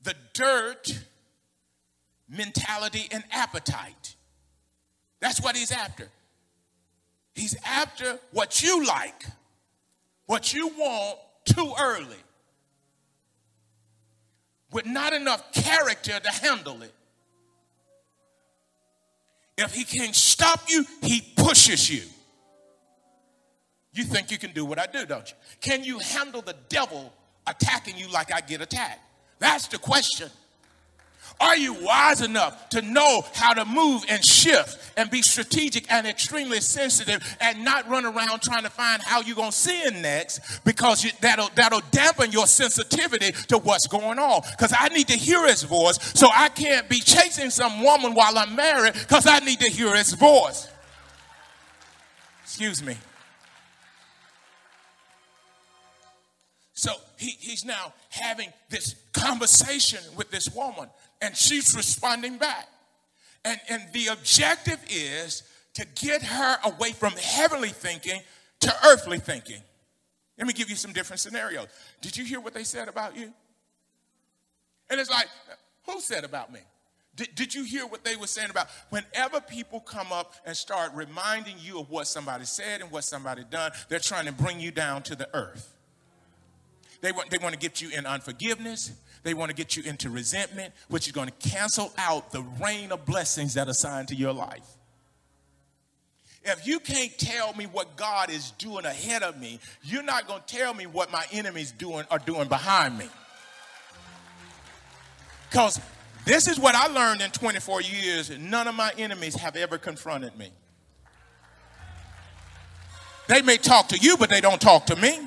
the 0.01 0.15
dirt 0.33 0.99
mentality 2.27 3.07
and 3.11 3.23
appetite. 3.29 4.15
That's 5.21 5.39
what 5.39 5.55
he's 5.55 5.71
after. 5.71 6.09
He's 7.33 7.55
after 7.65 8.19
what 8.31 8.61
you 8.61 8.85
like, 8.85 9.25
what 10.25 10.53
you 10.53 10.67
want 10.69 11.19
too 11.45 11.73
early, 11.79 12.17
with 14.71 14.85
not 14.85 15.13
enough 15.13 15.53
character 15.53 16.19
to 16.19 16.29
handle 16.29 16.81
it. 16.81 16.93
If 19.57 19.73
he 19.73 19.83
can't 19.83 20.15
stop 20.15 20.61
you, 20.67 20.85
he 21.01 21.21
pushes 21.37 21.89
you. 21.89 22.01
You 23.93 24.03
think 24.03 24.31
you 24.31 24.37
can 24.37 24.51
do 24.53 24.65
what 24.65 24.79
I 24.79 24.87
do, 24.87 25.05
don't 25.05 25.29
you? 25.29 25.35
Can 25.59 25.83
you 25.83 25.99
handle 25.99 26.41
the 26.41 26.55
devil 26.69 27.13
attacking 27.45 27.97
you 27.97 28.09
like 28.09 28.33
I 28.33 28.41
get 28.41 28.61
attacked? 28.61 29.01
That's 29.39 29.67
the 29.67 29.77
question. 29.77 30.29
Are 31.41 31.57
you 31.57 31.73
wise 31.73 32.21
enough 32.21 32.69
to 32.69 32.83
know 32.83 33.25
how 33.33 33.53
to 33.53 33.65
move 33.65 34.05
and 34.07 34.23
shift 34.23 34.77
and 34.95 35.09
be 35.09 35.23
strategic 35.23 35.91
and 35.91 36.05
extremely 36.05 36.61
sensitive 36.61 37.21
and 37.41 37.65
not 37.65 37.89
run 37.89 38.05
around 38.05 38.43
trying 38.43 38.61
to 38.63 38.69
find 38.69 39.01
how 39.01 39.21
you're 39.21 39.35
going 39.35 39.49
to 39.49 39.57
sin 39.57 40.03
next 40.03 40.63
because 40.63 41.03
you, 41.03 41.09
that'll, 41.19 41.49
that'll 41.55 41.81
dampen 41.89 42.31
your 42.31 42.45
sensitivity 42.45 43.31
to 43.47 43.57
what's 43.57 43.87
going 43.87 44.19
on? 44.19 44.41
Because 44.51 44.73
I 44.77 44.89
need 44.89 45.07
to 45.07 45.17
hear 45.17 45.47
his 45.47 45.63
voice, 45.63 45.97
so 46.13 46.27
I 46.31 46.49
can't 46.49 46.87
be 46.87 46.99
chasing 46.99 47.49
some 47.49 47.83
woman 47.83 48.13
while 48.13 48.37
I'm 48.37 48.55
married 48.55 48.93
because 48.93 49.25
I 49.25 49.39
need 49.39 49.59
to 49.61 49.69
hear 49.69 49.95
his 49.95 50.13
voice. 50.13 50.69
Excuse 52.43 52.83
me. 52.83 52.97
So 56.73 56.91
he, 57.17 57.35
he's 57.39 57.63
now 57.63 57.93
having 58.09 58.51
this 58.69 58.95
conversation 59.13 59.99
with 60.17 60.31
this 60.31 60.53
woman, 60.53 60.89
and 61.21 61.35
she's 61.35 61.75
responding 61.75 62.37
back. 62.37 62.67
And, 63.45 63.59
and 63.69 63.83
the 63.93 64.07
objective 64.07 64.79
is 64.89 65.43
to 65.75 65.85
get 65.95 66.21
her 66.21 66.57
away 66.65 66.91
from 66.91 67.13
heavenly 67.13 67.69
thinking 67.69 68.21
to 68.61 68.75
earthly 68.85 69.19
thinking. 69.19 69.61
Let 70.37 70.47
me 70.47 70.53
give 70.53 70.69
you 70.69 70.75
some 70.75 70.91
different 70.91 71.19
scenarios. 71.19 71.67
Did 72.01 72.17
you 72.17 72.25
hear 72.25 72.39
what 72.39 72.53
they 72.53 72.63
said 72.63 72.87
about 72.87 73.15
you? 73.15 73.31
And 74.89 74.99
it's 74.99 75.09
like, 75.09 75.27
who 75.87 75.99
said 75.99 76.23
about 76.23 76.51
me? 76.51 76.59
Did, 77.15 77.35
did 77.35 77.53
you 77.53 77.63
hear 77.63 77.85
what 77.85 78.03
they 78.03 78.15
were 78.15 78.27
saying 78.27 78.49
about 78.49 78.67
whenever 78.89 79.41
people 79.41 79.79
come 79.79 80.11
up 80.11 80.33
and 80.45 80.55
start 80.55 80.91
reminding 80.93 81.55
you 81.59 81.79
of 81.79 81.89
what 81.89 82.07
somebody 82.07 82.45
said 82.45 82.81
and 82.81 82.89
what 82.91 83.03
somebody 83.03 83.43
done, 83.49 83.71
they're 83.89 83.99
trying 83.99 84.25
to 84.25 84.31
bring 84.31 84.59
you 84.59 84.71
down 84.71 85.03
to 85.03 85.15
the 85.15 85.27
earth. 85.35 85.75
They 87.01 87.11
want, 87.11 87.29
they 87.29 87.37
want 87.37 87.53
to 87.53 87.59
get 87.59 87.81
you 87.81 87.89
in 87.89 88.05
unforgiveness. 88.05 88.91
They 89.23 89.33
want 89.33 89.49
to 89.49 89.55
get 89.55 89.77
you 89.77 89.83
into 89.83 90.09
resentment, 90.09 90.73
which 90.87 91.05
is 91.05 91.13
going 91.13 91.29
to 91.29 91.49
cancel 91.49 91.93
out 91.97 92.31
the 92.31 92.41
rain 92.61 92.91
of 92.91 93.05
blessings 93.05 93.53
that 93.53 93.67
are 93.67 93.71
assigned 93.71 94.07
to 94.09 94.15
your 94.15 94.33
life. 94.33 94.65
If 96.43 96.65
you 96.65 96.79
can't 96.79 97.15
tell 97.19 97.53
me 97.53 97.65
what 97.65 97.95
God 97.95 98.31
is 98.31 98.51
doing 98.51 98.85
ahead 98.85 99.21
of 99.21 99.39
me, 99.39 99.59
you're 99.83 100.01
not 100.01 100.27
going 100.27 100.41
to 100.45 100.55
tell 100.55 100.73
me 100.73 100.87
what 100.87 101.11
my 101.11 101.23
enemies 101.31 101.71
doing 101.71 102.05
are 102.09 102.17
doing 102.17 102.47
behind 102.47 102.97
me. 102.97 103.05
Because 105.49 105.79
this 106.25 106.47
is 106.47 106.59
what 106.59 106.73
I 106.73 106.87
learned 106.87 107.21
in 107.21 107.29
24 107.29 107.81
years. 107.81 108.31
None 108.39 108.67
of 108.67 108.73
my 108.73 108.91
enemies 108.97 109.35
have 109.35 109.55
ever 109.55 109.77
confronted 109.77 110.35
me. 110.37 110.49
They 113.27 113.43
may 113.43 113.57
talk 113.57 113.89
to 113.89 113.97
you, 113.97 114.17
but 114.17 114.29
they 114.29 114.41
don't 114.41 114.61
talk 114.61 114.87
to 114.87 114.95
me. 114.95 115.19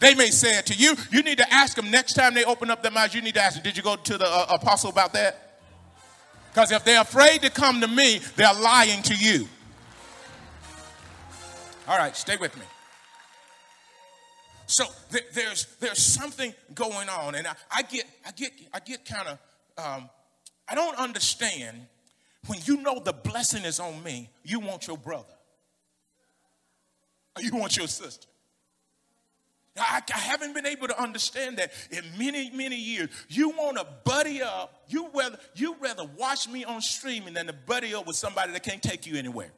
They 0.00 0.14
may 0.14 0.30
say 0.30 0.58
it 0.58 0.66
to 0.66 0.74
you. 0.74 0.96
You 1.12 1.22
need 1.22 1.38
to 1.38 1.52
ask 1.52 1.76
them 1.76 1.90
next 1.90 2.14
time 2.14 2.34
they 2.34 2.44
open 2.44 2.70
up 2.70 2.82
their 2.82 2.90
mouths. 2.90 3.14
You 3.14 3.20
need 3.20 3.34
to 3.34 3.42
ask 3.42 3.54
them, 3.54 3.62
Did 3.62 3.76
you 3.76 3.82
go 3.82 3.96
to 3.96 4.18
the 4.18 4.26
uh, 4.26 4.46
apostle 4.48 4.90
about 4.90 5.12
that? 5.12 5.50
Because 6.52 6.72
if 6.72 6.84
they're 6.84 7.02
afraid 7.02 7.42
to 7.42 7.50
come 7.50 7.80
to 7.82 7.86
me, 7.86 8.20
they're 8.34 8.54
lying 8.54 9.02
to 9.02 9.14
you. 9.14 9.46
All 11.86 11.98
right, 11.98 12.16
stay 12.16 12.36
with 12.36 12.56
me. 12.56 12.64
So 14.66 14.84
th- 15.10 15.24
there's 15.34 15.66
there's 15.80 16.00
something 16.00 16.54
going 16.74 17.08
on, 17.08 17.34
and 17.34 17.46
I, 17.46 17.54
I 17.70 17.82
get 17.82 18.04
I 18.26 18.30
get 18.30 18.52
I 18.72 18.80
get 18.80 19.04
kind 19.04 19.28
of 19.28 19.38
um, 19.84 20.08
I 20.68 20.74
don't 20.74 20.96
understand 20.96 21.86
when 22.46 22.60
you 22.64 22.80
know 22.80 23.00
the 23.00 23.12
blessing 23.12 23.64
is 23.64 23.80
on 23.80 24.02
me. 24.02 24.30
You 24.44 24.60
want 24.60 24.86
your 24.86 24.96
brother, 24.96 25.34
you 27.40 27.50
want 27.52 27.76
your 27.76 27.88
sister. 27.88 28.28
I, 29.78 30.00
I, 30.12 30.18
haven't 30.18 30.54
been 30.54 30.66
able 30.66 30.88
to 30.88 31.00
understand 31.00 31.58
that 31.58 31.72
in 31.90 32.04
many, 32.18 32.50
many 32.50 32.76
years. 32.76 33.08
You 33.28 33.50
want 33.50 33.76
to 33.78 33.86
buddy 34.04 34.42
up. 34.42 34.84
You 34.88 35.08
rather 35.14 35.38
you 35.54 35.76
rather 35.80 36.04
watch 36.18 36.48
me 36.48 36.64
on 36.64 36.80
streaming 36.80 37.34
than 37.34 37.46
to 37.46 37.52
buddy 37.52 37.94
up 37.94 38.06
with 38.06 38.16
somebody 38.16 38.52
that 38.52 38.62
can't 38.62 38.82
take 38.82 39.06
you 39.06 39.16
anywhere. 39.16 39.52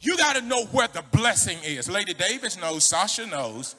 You 0.00 0.16
got 0.16 0.36
to 0.36 0.42
know 0.42 0.64
where 0.66 0.88
the 0.88 1.04
blessing 1.12 1.58
is. 1.64 1.88
Lady 1.88 2.14
Davis 2.14 2.58
knows, 2.58 2.84
Sasha 2.84 3.26
knows. 3.26 3.76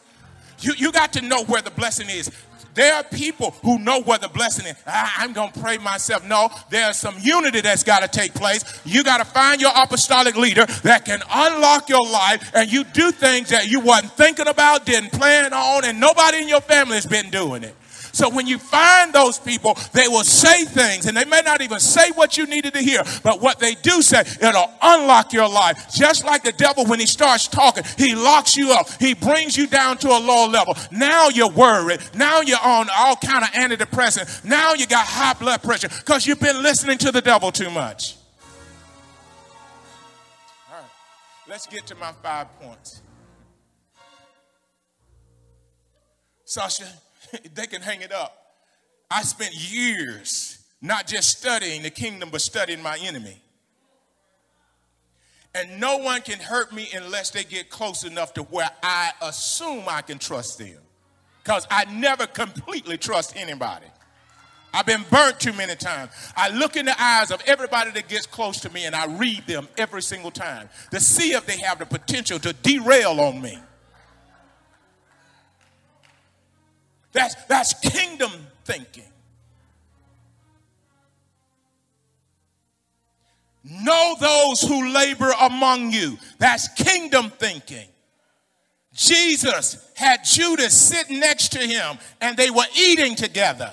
You, 0.60 0.74
you 0.78 0.92
got 0.92 1.14
to 1.14 1.22
know 1.22 1.44
where 1.46 1.62
the 1.62 1.72
blessing 1.72 2.10
is. 2.10 2.32
There 2.74 2.94
are 2.96 3.04
people 3.04 3.52
who 3.62 3.78
know 3.78 4.02
where 4.02 4.18
the 4.18 4.30
blessing 4.30 4.66
is. 4.66 4.76
I, 4.88 5.24
am 5.24 5.34
going 5.34 5.52
to 5.52 5.60
pray 5.60 5.78
myself. 5.78 6.28
No, 6.28 6.50
there's 6.70 6.98
some 6.98 7.16
unity 7.20 7.62
that's 7.62 7.84
got 7.84 8.02
to 8.02 8.08
take 8.08 8.34
place. 8.34 8.64
You 8.84 9.04
got 9.04 9.18
to 9.18 9.26
find 9.26 9.62
your 9.62 9.72
apostolic 9.76 10.36
leader 10.36 10.66
that 10.84 11.06
can 11.06 11.22
unlock 11.32 11.88
your 11.90 12.04
life 12.04 12.52
and 12.56 12.72
you 12.72 12.84
do 12.84 13.12
things 13.12 13.50
that 13.50 13.70
you 13.70 13.80
wasn't 13.80 14.14
thinking 14.14 14.48
about, 14.48 14.86
didn't 14.86 15.12
plan 15.12 15.54
on, 15.54 15.86
and 15.86 16.00
nobody 16.00 16.42
in 16.42 16.48
your 16.48 16.62
family 16.62 16.96
has 16.96 17.06
been 17.06 17.30
doing 17.30 17.64
it. 17.64 17.76
So 18.14 18.30
when 18.30 18.46
you 18.46 18.60
find 18.60 19.12
those 19.12 19.40
people, 19.40 19.76
they 19.92 20.08
will 20.08 20.24
say 20.24 20.66
things 20.66 21.08
and 21.08 21.18
they 21.18 21.26
may 21.26 21.42
not 21.42 21.62
even 21.62 21.80
say 21.80 22.12
what 22.12 22.38
you 22.38 22.46
needed 22.46 22.76
to 22.76 22.80
hear, 22.80 23.02
but 23.24 23.42
what 23.42 23.60
they 23.60 23.74
do 23.74 24.04
say, 24.04 24.22
it'll 24.22 24.72
unlock 24.84 25.34
your 25.34 25.50
life. 25.50 25.92
Just 25.92 26.24
like 26.24 26.44
the 26.44 26.52
devil, 26.52 26.86
when 26.86 27.00
he 27.00 27.08
starts 27.08 27.48
talking, 27.48 27.84
he 27.98 28.14
locks 28.14 28.56
you 28.56 28.72
up. 28.72 28.88
He 29.00 29.16
brings 29.16 29.58
you 29.58 29.66
down 29.66 29.98
to 29.98 30.10
a 30.10 30.20
low 30.20 30.48
level. 30.48 30.76
Now 30.92 31.30
you're 31.30 31.50
worried. 31.50 32.02
Now 32.14 32.42
you're 32.42 32.64
on 32.64 32.88
all 32.96 33.16
kind 33.16 33.44
of 33.44 33.50
antidepressant. 33.50 34.46
Now 34.46 34.76
you 34.76 34.86
got 34.86 35.08
high 35.08 35.34
blood 35.34 35.64
pressure 35.64 35.90
because 35.90 36.28
you've 36.28 36.40
been 36.40 36.62
listening 36.62 37.00
to 37.00 37.12
the 37.12 37.22
devil 37.22 37.52
too 37.52 37.72
much. 37.72 38.16
All 40.70 40.78
right, 40.80 40.90
let's 41.50 41.66
get 41.66 41.88
to 41.88 41.96
my 41.96 42.12
five 42.22 42.48
points. 42.60 43.02
Sasha, 46.46 46.86
they 47.54 47.68
can 47.68 47.82
hang 47.82 48.02
it 48.02 48.12
up. 48.12 48.38
I 49.10 49.24
spent 49.24 49.54
years 49.54 50.60
not 50.82 51.08
just 51.08 51.38
studying 51.38 51.84
the 51.84 51.90
kingdom, 51.90 52.30
but 52.32 52.42
studying 52.42 52.82
my 52.82 52.98
enemy. 53.02 53.42
And 55.56 55.80
no 55.80 55.98
one 55.98 56.22
can 56.22 56.40
hurt 56.40 56.74
me 56.74 56.90
unless 56.94 57.30
they 57.30 57.44
get 57.44 57.70
close 57.70 58.04
enough 58.04 58.34
to 58.34 58.44
where 58.44 58.70
I 58.82 59.12
assume 59.22 59.84
I 59.88 60.02
can 60.02 60.18
trust 60.18 60.58
them. 60.58 60.78
Because 61.44 61.68
I 61.70 61.86
never 61.86 62.26
completely 62.26 62.98
trust 62.98 63.36
anybody. 63.38 63.86
I've 64.74 64.88
been 64.88 65.06
burnt 65.12 65.40
too 65.40 65.54
many 65.54 65.76
times. 65.76 66.12
I 66.36 66.50
look 66.50 66.76
in 66.76 66.86
the 66.86 67.02
eyes 67.02 67.30
of 67.30 67.42
everybody 67.46 67.92
that 67.92 68.08
gets 68.08 68.26
close 68.26 68.60
to 68.62 68.72
me 68.72 68.86
and 68.86 68.96
I 68.96 69.06
read 69.06 69.46
them 69.46 69.68
every 69.78 70.02
single 70.02 70.32
time 70.32 70.68
to 70.90 71.00
see 71.00 71.34
if 71.34 71.46
they 71.46 71.60
have 71.60 71.78
the 71.78 71.86
potential 71.86 72.40
to 72.40 72.54
derail 72.54 73.22
on 73.22 73.40
me. 73.40 73.60
That's, 77.14 77.36
that's 77.46 77.74
kingdom 77.80 78.32
thinking. 78.66 79.04
Know 83.64 84.16
those 84.20 84.62
who 84.62 84.94
labor 84.94 85.32
among 85.40 85.92
you. 85.92 86.18
That's 86.38 86.68
kingdom 86.70 87.30
thinking. 87.30 87.88
Jesus 88.94 89.90
had 89.96 90.24
Judas 90.26 90.80
sitting 90.80 91.20
next 91.20 91.54
to 91.54 91.60
him 91.60 91.98
and 92.20 92.36
they 92.36 92.50
were 92.50 92.66
eating 92.78 93.16
together. 93.16 93.72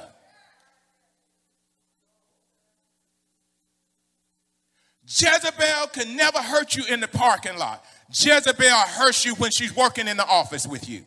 Jezebel 5.05 5.89
can 5.93 6.17
never 6.17 6.39
hurt 6.39 6.77
you 6.77 6.85
in 6.85 7.01
the 7.01 7.09
parking 7.09 7.59
lot. 7.59 7.85
Jezebel 8.11 8.71
hurts 8.71 9.25
you 9.25 9.35
when 9.35 9.51
she's 9.51 9.75
working 9.75 10.07
in 10.07 10.17
the 10.17 10.27
office 10.27 10.69
with 10.69 10.89
you. 10.89 11.05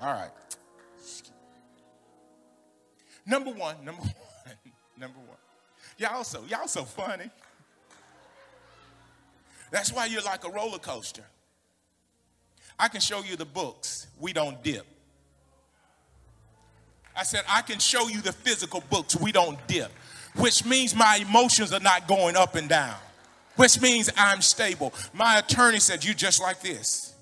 All 0.00 0.12
right. 0.12 0.30
Number 3.26 3.50
one, 3.50 3.84
number 3.84 4.02
one, 4.02 4.14
number 4.98 5.18
one. 5.18 5.38
Y'all 5.98 6.24
so 6.24 6.42
y'all 6.48 6.68
so 6.68 6.84
funny. 6.84 7.30
That's 9.70 9.92
why 9.92 10.06
you're 10.06 10.22
like 10.22 10.44
a 10.44 10.50
roller 10.50 10.78
coaster. 10.78 11.24
I 12.78 12.88
can 12.88 13.00
show 13.00 13.22
you 13.22 13.36
the 13.36 13.44
books. 13.44 14.06
We 14.20 14.32
don't 14.32 14.62
dip. 14.62 14.86
I 17.16 17.22
said, 17.22 17.42
I 17.48 17.62
can 17.62 17.78
show 17.78 18.08
you 18.08 18.20
the 18.20 18.32
physical 18.32 18.82
books. 18.90 19.16
We 19.16 19.30
don't 19.30 19.58
dip, 19.68 19.92
which 20.36 20.64
means 20.64 20.94
my 20.94 21.24
emotions 21.28 21.72
are 21.72 21.80
not 21.80 22.08
going 22.08 22.36
up 22.36 22.56
and 22.56 22.68
down, 22.68 22.96
which 23.56 23.80
means 23.80 24.10
I'm 24.16 24.40
stable. 24.42 24.92
My 25.12 25.38
attorney 25.38 25.78
said, 25.78 26.04
You 26.04 26.14
just 26.14 26.40
like 26.40 26.60
this. 26.60 27.13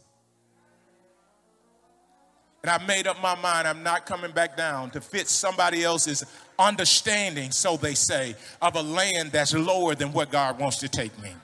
And 2.63 2.71
I 2.71 2.85
made 2.87 3.07
up 3.09 3.21
my 3.21 3.35
mind, 3.35 3.67
I'm 3.67 3.83
not 3.83 4.07
coming 4.07 4.31
back 4.31 4.57
down 4.57 4.91
to 4.91 5.01
fit 5.01 5.29
somebody 5.29 5.83
else's 5.83 6.25
understanding, 6.59 7.51
so 7.51 7.77
they 7.77 7.95
say, 7.95 8.37
of 8.61 8.77
a 8.77 8.83
land 8.83 9.33
that's 9.33 9.53
lower 9.53 9.97
than 9.97 10.13
what 10.13 10.31
God 10.31 10.61
wants 10.61 10.79
to 10.79 10.89
take 10.89 11.17
me. 11.21 11.35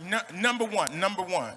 No, 0.00 0.20
number 0.34 0.64
one, 0.64 0.98
number 0.98 1.22
one, 1.22 1.54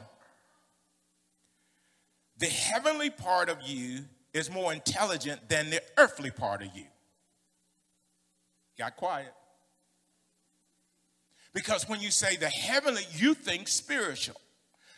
the 2.38 2.48
heavenly 2.48 3.10
part 3.10 3.50
of 3.50 3.58
you 3.64 4.02
is 4.34 4.50
more 4.52 4.74
intelligent 4.74 5.50
than 5.50 5.70
the 5.70 5.82
earthly 5.98 6.32
part 6.32 6.62
of 6.62 6.70
you. 6.76 6.86
Got 8.78 8.96
quiet. 8.96 9.34
Because 11.54 11.88
when 11.88 12.00
you 12.00 12.12
say 12.12 12.38
the 12.38 12.50
heavenly, 12.50 13.04
you 13.16 13.34
think 13.34 13.68
spiritual. 13.68 14.40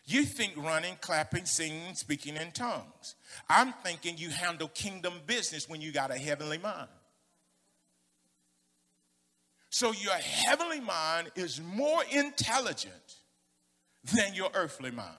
You 0.05 0.23
think 0.23 0.53
running, 0.57 0.97
clapping, 0.99 1.45
singing, 1.45 1.95
speaking 1.95 2.35
in 2.35 2.51
tongues. 2.51 3.15
I'm 3.49 3.73
thinking 3.83 4.17
you 4.17 4.29
handle 4.29 4.67
kingdom 4.67 5.13
business 5.25 5.69
when 5.69 5.79
you 5.79 5.91
got 5.91 6.11
a 6.11 6.17
heavenly 6.17 6.57
mind. 6.57 6.89
So 9.69 9.91
your 9.93 10.13
heavenly 10.13 10.81
mind 10.81 11.31
is 11.35 11.61
more 11.61 12.03
intelligent 12.11 13.15
than 14.13 14.33
your 14.33 14.49
earthly 14.53 14.91
mind. 14.91 15.17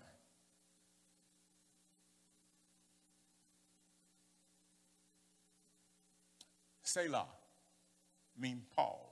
Selah 6.83 7.27
mean 8.39 8.63
pause. 8.77 9.04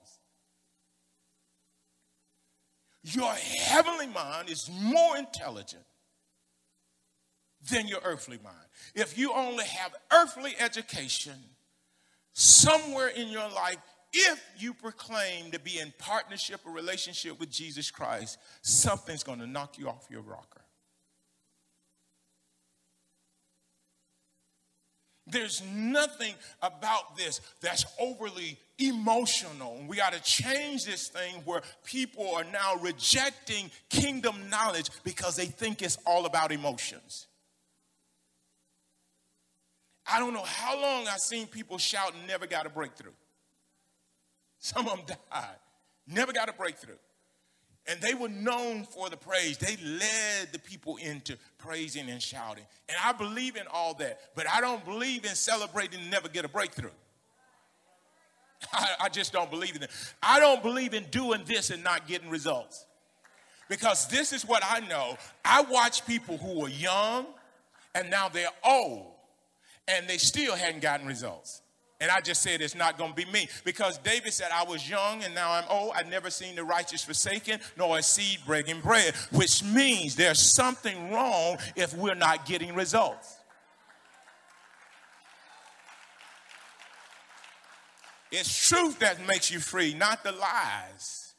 Your 3.05 3.33
heavenly 3.33 4.07
mind 4.07 4.49
is 4.49 4.71
more 4.71 5.17
intelligent 5.17 5.85
than 7.71 7.89
your 7.89 8.01
earthly 8.05 8.39
mind. 8.43 8.57
If 8.95 9.19
you 9.19 9.33
only 9.33 9.65
have 9.65 9.95
earthly 10.13 10.55
education 10.59 11.39
somewhere 12.33 13.09
in 13.09 13.29
your 13.29 13.49
life, 13.51 13.79
if 14.13 14.45
you 14.59 14.75
proclaim 14.75 15.51
to 15.53 15.61
be 15.61 15.79
in 15.79 15.93
partnership 15.99 16.61
or 16.65 16.73
relationship 16.73 17.41
with 17.41 17.51
Jesus 17.51 17.91
Christ, 17.91 18.39
something's 18.63 19.23
going 19.23 19.39
to 19.39 19.47
knock 19.47 19.79
you 19.79 19.89
off 19.89 20.07
your 20.11 20.23
rocker. 20.23 20.63
There's 25.27 25.63
nothing 25.63 26.35
about 26.61 27.17
this 27.17 27.41
that's 27.61 27.87
overly 27.99 28.59
emotional. 28.89 29.81
We 29.87 29.97
got 29.97 30.13
to 30.13 30.23
change 30.23 30.85
this 30.85 31.09
thing 31.09 31.43
where 31.45 31.63
people 31.85 32.35
are 32.35 32.45
now 32.45 32.77
rejecting 32.81 33.71
kingdom 33.89 34.49
knowledge 34.51 34.91
because 35.05 35.37
they 35.37 35.47
think 35.47 35.83
it's 35.83 35.99
all 36.07 36.27
about 36.27 36.53
emotions. 36.53 37.27
I 40.07 40.19
don't 40.19 40.35
know 40.35 40.45
how 40.45 40.81
long 40.81 41.07
I've 41.09 41.21
seen 41.21 41.47
people 41.47 41.79
shout 41.79 42.15
and 42.15 42.27
never 42.27 42.47
got 42.47 42.67
a 42.67 42.69
breakthrough. 42.69 43.13
Some 44.59 44.89
of 44.89 44.97
them 45.07 45.17
died, 45.31 45.57
never 46.07 46.33
got 46.33 46.49
a 46.49 46.53
breakthrough. 46.53 46.97
And 47.87 48.01
they 48.01 48.15
were 48.15 48.29
known 48.29 48.85
for 48.85 49.11
the 49.11 49.17
praise. 49.17 49.59
They 49.59 49.77
led 49.77 50.53
the 50.53 50.61
people 50.61 50.99
into 50.99 51.37
praising 51.59 52.09
and 52.11 52.23
shouting. 52.23 52.65
And 52.89 52.97
I 53.05 53.13
believe 53.13 53.57
in 53.57 53.65
all 53.73 53.95
that, 53.95 54.21
but 54.37 54.49
I 54.49 54.61
don't 54.61 54.85
believe 54.85 55.25
in 55.25 55.35
celebrating 55.35 55.99
and 56.01 56.11
never 56.11 56.29
get 56.29 56.45
a 56.45 56.49
breakthrough. 56.49 56.91
I, 58.73 58.89
I 59.01 59.09
just 59.09 59.33
don't 59.33 59.51
believe 59.51 59.77
in 59.77 59.83
it. 59.83 59.91
I 60.23 60.41
don't 60.41 60.63
believe 60.63 60.95
in 60.95 61.05
doing 61.11 61.43
this 61.47 61.71
and 61.71 61.83
not 61.83 62.07
getting 62.07 62.31
results. 62.31 62.87
Because 63.69 64.07
this 64.09 64.33
is 64.33 64.47
what 64.47 64.63
I 64.65 64.81
know. 64.81 65.17
I 65.45 65.63
watch 65.63 66.07
people 66.07 66.37
who 66.37 66.61
were 66.61 66.69
young 66.69 67.27
and 67.95 68.11
now 68.11 68.29
they're 68.29 68.49
old 68.65 69.07
and 69.89 70.07
they 70.09 70.19
still 70.19 70.55
hadn't 70.55 70.83
gotten 70.83 71.07
results. 71.07 71.63
And 72.01 72.11
I 72.11 72.21
just 72.21 72.43
said 72.43 72.61
it's 72.61 72.75
not 72.75 72.99
going 72.99 73.13
to 73.13 73.17
be 73.17 73.31
me 73.31 73.49
because 73.65 73.97
David 73.99 74.33
said, 74.33 74.49
I 74.53 74.65
was 74.65 74.91
young 74.91 75.23
and 75.23 75.35
now 75.35 75.53
I'm 75.53 75.65
old. 75.71 75.93
I've 75.95 76.09
never 76.09 76.31
seen 76.31 76.57
the 76.57 76.65
righteous 76.65 77.05
forsaken 77.05 77.61
nor 77.79 77.97
a 77.97 78.03
seed 78.03 78.41
breaking 78.45 78.81
bread, 78.81 79.15
which 79.31 79.63
means 79.63 80.17
there's 80.17 80.41
something 80.41 81.13
wrong 81.13 81.59
if 81.77 81.95
we're 81.95 82.17
not 82.17 82.45
getting 82.45 82.75
results. 82.75 83.37
It's 88.33 88.69
truth 88.69 88.99
that 89.01 89.25
makes 89.27 89.51
you 89.51 89.61
free, 89.61 89.93
not 89.93 90.25
the 90.25 90.33
lies. 90.33 91.35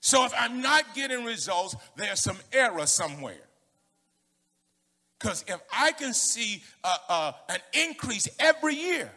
So 0.00 0.24
if 0.24 0.32
I'm 0.36 0.62
not 0.62 0.94
getting 0.94 1.24
results, 1.24 1.76
there's 1.94 2.20
some 2.20 2.38
error 2.52 2.86
somewhere. 2.86 3.42
Because 5.20 5.44
if 5.46 5.60
I 5.70 5.92
can 5.92 6.14
see 6.14 6.62
uh, 6.82 6.96
uh, 7.08 7.32
an 7.50 7.58
increase 7.74 8.28
every 8.38 8.76
year, 8.76 9.12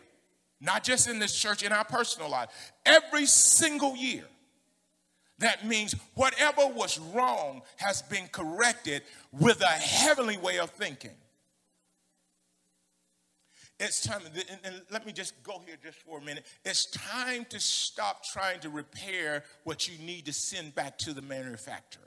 not 0.60 0.84
just 0.84 1.08
in 1.08 1.20
this 1.20 1.34
church, 1.34 1.64
in 1.64 1.72
our 1.72 1.86
personal 1.86 2.30
life, 2.30 2.50
every 2.86 3.26
single 3.26 3.96
year, 3.96 4.26
that 5.38 5.66
means 5.66 5.96
whatever 6.16 6.68
was 6.68 7.00
wrong 7.00 7.62
has 7.78 8.02
been 8.02 8.28
corrected 8.28 9.04
with 9.32 9.62
a 9.62 9.68
heavenly 9.68 10.38
way 10.38 10.60
of 10.60 10.70
thinking. 10.72 11.16
It's 13.80 14.02
time, 14.02 14.22
and 14.66 14.82
let 14.92 15.06
me 15.06 15.14
just 15.14 15.42
go 15.42 15.62
here 15.66 15.78
just 15.82 16.00
for 16.00 16.20
a 16.20 16.22
minute. 16.22 16.46
It's 16.66 16.86
time 16.88 17.46
to 17.50 17.60
stop 17.62 18.26
trying 18.26 18.60
to 18.62 18.70
repair 18.70 19.44
what 19.64 19.88
you 19.88 19.98
need 20.06 20.26
to 20.26 20.34
send 20.34 20.76
back 20.76 20.98
to 21.00 21.14
the 21.14 21.22
manufacturer. 21.22 22.04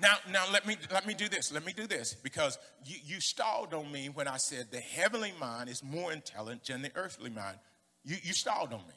Now, 0.00 0.14
now 0.30 0.44
let 0.50 0.66
me 0.66 0.76
let 0.92 1.06
me 1.06 1.12
do 1.12 1.28
this. 1.28 1.52
Let 1.52 1.66
me 1.66 1.72
do 1.72 1.86
this 1.86 2.14
because 2.14 2.56
you, 2.86 2.96
you 3.04 3.20
stalled 3.20 3.74
on 3.74 3.90
me 3.90 4.08
when 4.08 4.28
I 4.28 4.36
said 4.36 4.68
the 4.70 4.80
heavenly 4.80 5.32
mind 5.38 5.68
is 5.68 5.82
more 5.82 6.12
intelligent 6.12 6.66
than 6.68 6.82
the 6.82 6.92
earthly 6.94 7.30
mind. 7.30 7.58
You, 8.04 8.16
you 8.22 8.32
stalled 8.32 8.72
on 8.72 8.80
me. 8.86 8.94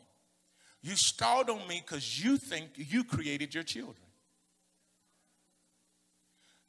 You 0.84 0.96
stalled 0.96 1.50
on 1.50 1.68
me 1.68 1.84
because 1.86 2.24
you 2.24 2.38
think 2.38 2.70
you 2.76 3.04
created 3.04 3.54
your 3.54 3.64
children. 3.64 4.11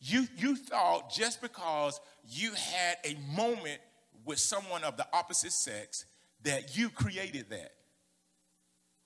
You, 0.05 0.27
you 0.37 0.57
thought 0.57 1.13
just 1.13 1.41
because 1.41 2.01
you 2.29 2.51
had 2.51 2.97
a 3.05 3.17
moment 3.37 3.81
with 4.25 4.41
someone 4.41 4.83
of 4.83 4.97
the 4.97 5.07
opposite 5.13 5.53
sex 5.53 6.05
that 6.43 6.77
you 6.77 6.91
created 6.91 7.51
that. 7.51 7.73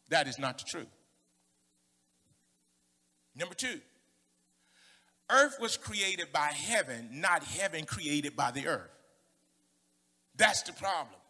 That 0.09 0.27
is 0.27 0.39
not 0.39 0.57
the 0.57 0.65
truth. 0.65 0.87
Number 3.35 3.55
two, 3.55 3.79
earth 5.31 5.59
was 5.61 5.77
created 5.77 6.33
by 6.33 6.47
heaven, 6.47 7.11
not 7.13 7.45
heaven 7.45 7.85
created 7.85 8.35
by 8.35 8.51
the 8.51 8.67
earth. 8.67 8.89
That's 10.37 10.63
the 10.63 10.73
problem. 10.73 11.21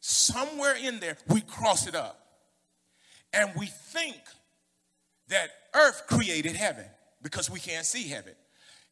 Somewhere 0.00 0.76
in 0.76 1.00
there, 1.00 1.16
we 1.28 1.40
cross 1.40 1.86
it 1.86 1.94
up. 1.94 2.20
And 3.32 3.50
we 3.56 3.66
think 3.66 4.18
that 5.28 5.48
earth 5.74 6.02
created 6.06 6.54
heaven 6.54 6.84
because 7.22 7.50
we 7.50 7.60
can't 7.60 7.86
see 7.86 8.08
heaven. 8.08 8.34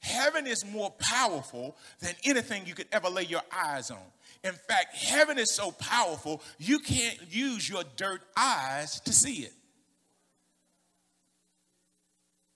Heaven 0.04 0.46
is 0.46 0.66
more 0.66 0.90
powerful 0.98 1.76
than 2.00 2.14
anything 2.24 2.66
you 2.66 2.74
could 2.74 2.88
ever 2.92 3.08
lay 3.08 3.22
your 3.22 3.40
eyes 3.50 3.90
on. 3.90 3.96
In 4.44 4.52
fact, 4.52 4.94
heaven 4.94 5.38
is 5.38 5.54
so 5.54 5.70
powerful, 5.70 6.42
you 6.58 6.78
can't 6.78 7.18
use 7.30 7.66
your 7.66 7.84
dirt 7.96 8.20
eyes 8.36 9.00
to 9.00 9.14
see 9.14 9.44
it. 9.44 9.54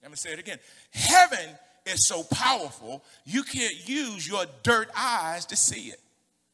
Let 0.03 0.11
me 0.11 0.19
say 0.19 0.35
it 0.35 0.39
again. 0.39 0.59
Heaven 0.91 1.49
is 1.87 2.07
so 2.07 2.23
powerful, 2.23 3.03
you 3.25 3.43
can't 3.45 3.89
use 3.89 4.29
your 4.29 4.45
dirt 4.63 4.91
eyes 4.95 5.47
to 5.47 5.57
see 5.57 5.89
it. 5.89 6.01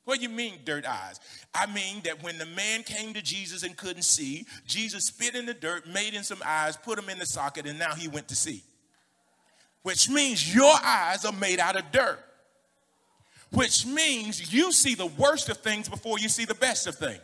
What 0.04 0.18
do 0.18 0.22
you 0.22 0.28
mean, 0.28 0.61
dirt 0.64 0.87
eyes? 0.87 1.18
I 1.52 1.66
mean 1.66 2.02
that 2.04 2.22
when 2.22 2.38
the 2.38 2.46
man 2.46 2.85
came 2.85 3.14
to 3.14 3.22
Jesus 3.22 3.64
and 3.64 3.76
couldn't 3.76 4.04
see, 4.04 4.46
Jesus 4.64 5.07
spit 5.07 5.35
in 5.35 5.46
the 5.46 5.54
dirt, 5.54 5.88
made 5.88 6.12
him 6.12 6.22
some 6.22 6.42
eyes, 6.44 6.76
put 6.76 6.94
them 6.94 7.09
in 7.09 7.18
the 7.18 7.26
socket, 7.26 7.66
and 7.66 7.80
now 7.80 7.94
he 7.96 8.07
went 8.07 8.28
to 8.28 8.37
see 8.37 8.62
which 9.85 10.09
means 10.09 10.53
your 10.53 10.75
eyes 10.83 11.25
are 11.27 11.33
made 11.33 11.61
out 11.61 11.77
of 11.77 11.92
dirt, 11.92 12.18
which 13.51 13.87
means 13.87 14.53
you 14.53 14.73
see 14.73 14.94
the 14.94 15.07
worst 15.07 15.49
of 15.51 15.59
things 15.59 15.88
before 15.88 16.18
you 16.18 16.29
see 16.29 16.47
the 16.47 16.55
best 16.55 16.87
of 16.88 16.97
things. 16.97 17.20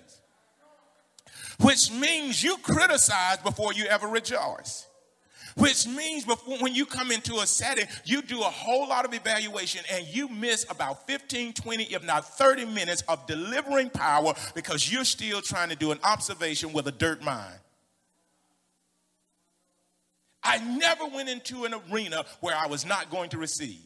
which 1.58 1.90
means 1.90 2.42
you 2.42 2.56
criticize 2.58 3.38
before 3.38 3.72
you 3.72 3.84
ever 3.86 4.06
rejoice. 4.06 4.86
Which 5.56 5.86
means 5.86 6.24
before, 6.24 6.58
when 6.58 6.74
you 6.74 6.86
come 6.86 7.10
into 7.10 7.36
a 7.36 7.46
setting, 7.46 7.86
you 8.04 8.22
do 8.22 8.40
a 8.40 8.44
whole 8.44 8.88
lot 8.88 9.04
of 9.04 9.12
evaluation 9.12 9.82
and 9.92 10.06
you 10.06 10.28
miss 10.28 10.64
about 10.70 11.06
15, 11.06 11.52
20, 11.54 11.84
if 11.84 12.04
not 12.04 12.24
30 12.38 12.66
minutes 12.66 13.02
of 13.08 13.26
delivering 13.26 13.90
power 13.90 14.32
because 14.54 14.90
you're 14.90 15.04
still 15.04 15.42
trying 15.42 15.68
to 15.70 15.76
do 15.76 15.92
an 15.92 15.98
observation 16.04 16.72
with 16.72 16.86
a 16.86 16.92
dirt 16.92 17.22
mind. 17.22 17.58
I 20.42 20.58
never 20.58 21.06
went 21.06 21.28
into 21.28 21.64
an 21.64 21.74
arena 21.90 22.24
where 22.40 22.56
I 22.56 22.66
was 22.66 22.86
not 22.86 23.10
going 23.10 23.30
to 23.30 23.38
receive. 23.38 23.84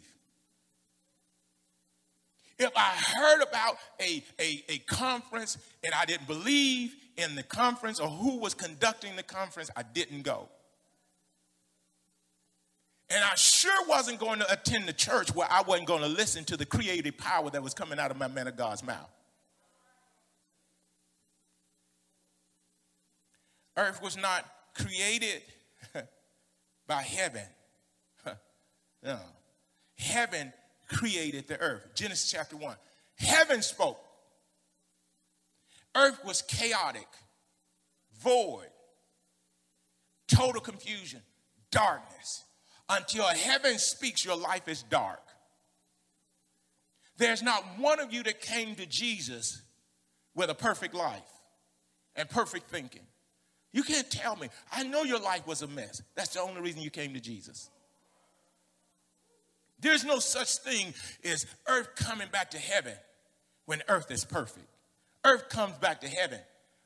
If 2.59 2.71
I 2.77 2.91
heard 2.91 3.43
about 3.43 3.79
a, 4.01 4.23
a, 4.41 4.65
a 4.69 4.79
conference 4.87 5.59
and 5.83 5.93
I 5.93 6.05
didn't 6.05 6.29
believe 6.29 6.95
in 7.17 7.35
the 7.35 7.43
conference 7.43 7.99
or 7.99 8.09
who 8.09 8.39
was 8.39 8.55
conducting 8.55 9.17
the 9.17 9.25
conference, 9.25 9.71
I 9.77 9.83
didn't 9.83 10.23
go. 10.23 10.49
And 13.11 13.23
I 13.23 13.35
sure 13.35 13.87
wasn't 13.89 14.19
going 14.19 14.39
to 14.39 14.53
attend 14.53 14.87
the 14.87 14.93
church 14.93 15.35
where 15.35 15.49
I 15.51 15.63
wasn't 15.63 15.89
going 15.89 16.03
to 16.03 16.09
listen 16.09 16.45
to 16.45 16.57
the 16.57 16.65
creative 16.65 17.19
power 17.19 17.51
that 17.51 17.63
was 17.63 17.75
coming 17.75 17.99
out 17.99 18.11
of 18.11 18.17
my 18.17 18.29
man 18.29 18.47
of 18.47 18.57
God's 18.57 18.83
mouth. 18.85 19.11
Earth 23.77 24.01
was 24.01 24.17
not 24.17 24.45
created 24.75 25.43
by 26.87 27.03
heaven. 27.03 27.47
no. 29.03 29.19
Heaven 29.99 30.53
created 30.89 31.49
the 31.49 31.59
earth. 31.61 31.95
Genesis 31.95 32.31
chapter 32.31 32.57
1. 32.57 32.77
Heaven 33.17 33.63
spoke. 33.63 34.01
Earth 35.97 36.25
was 36.25 36.43
chaotic, 36.43 37.07
void, 38.21 38.69
total 40.27 40.61
confusion, 40.61 41.21
darkness. 41.71 42.45
Until 42.89 43.25
heaven 43.25 43.79
speaks, 43.79 44.25
your 44.25 44.37
life 44.37 44.69
is 44.69 44.83
dark. 44.83 45.23
There's 47.17 47.43
not 47.43 47.63
one 47.79 48.01
of 48.01 48.13
you 48.13 48.23
that 48.25 48.41
came 48.41 48.75
to 48.75 48.87
Jesus 48.87 49.63
with 50.35 50.51
a 50.51 50.55
perfect 50.55 50.95
life 50.95 51.23
and 52.17 52.29
perfect 52.29 52.69
thinking. 52.69 53.07
You 53.75 53.83
can't 53.83 54.09
tell 54.09 54.37
me. 54.37 54.49
I 54.73 54.85
know 54.85 55.03
your 55.03 55.19
life 55.19 55.49
was 55.49 55.63
a 55.63 55.67
mess. 55.67 56.01
That's 56.15 56.29
the 56.35 56.41
only 56.41 56.61
reason 56.61 56.81
you 56.81 56.91
came 56.91 57.13
to 57.15 57.21
Jesus. 57.21 57.71
There's 59.81 60.05
no 60.05 60.21
such 60.21 60.59
thing 60.59 60.95
as 61.25 61.45
earth 61.67 61.89
coming 61.97 62.29
back 62.31 62.53
to 62.53 62.59
heaven 62.59 62.95
when 63.67 63.83
earth 63.89 64.13
is 64.13 64.25
perfect. 64.25 64.69
Earth 65.25 65.49
comes 65.49 65.75
back 65.79 66.03
to 66.03 66.09
heaven 66.09 66.39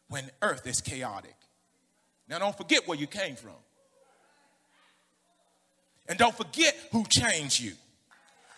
when 0.08 0.30
earth 0.40 0.66
is 0.66 0.80
chaotic. 0.80 1.36
Now, 2.26 2.38
don't 2.38 2.56
forget 2.56 2.88
where 2.88 2.96
you 2.96 3.06
came 3.06 3.36
from. 3.36 3.52
And 6.08 6.18
don't 6.18 6.34
forget 6.34 6.74
who 6.90 7.04
changed 7.04 7.60
you. 7.60 7.72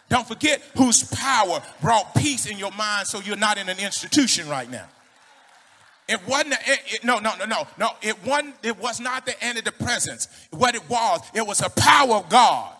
Don't 0.09 0.27
forget 0.27 0.63
whose 0.77 1.03
power 1.03 1.61
brought 1.81 2.15
peace 2.15 2.47
in 2.47 2.59
your 2.59 2.71
mind 2.73 3.09
so 3.09 3.19
you're 3.19 3.37
not 3.37 3.59
in 3.59 3.69
an 3.69 3.81
institution 3.81 4.49
right 4.49 4.71
now. 4.71 4.87
It 6.11 6.27
wasn't, 6.27 6.55
it, 6.67 6.81
it, 6.87 7.05
no, 7.05 7.19
no, 7.19 7.35
no, 7.37 7.45
no, 7.45 7.67
no. 7.79 7.91
It 8.03 8.25
wasn't, 8.25 8.57
it 8.63 8.79
was 8.79 9.01
not 9.01 9.27
the 9.27 9.33
antidepressants. 9.33 10.29
What 10.51 10.75
it 10.75 10.89
was, 10.89 11.21
it 11.35 11.47
was 11.47 11.59
the 11.59 11.71
power 11.71 12.17
of 12.17 12.29
God. 12.29 12.75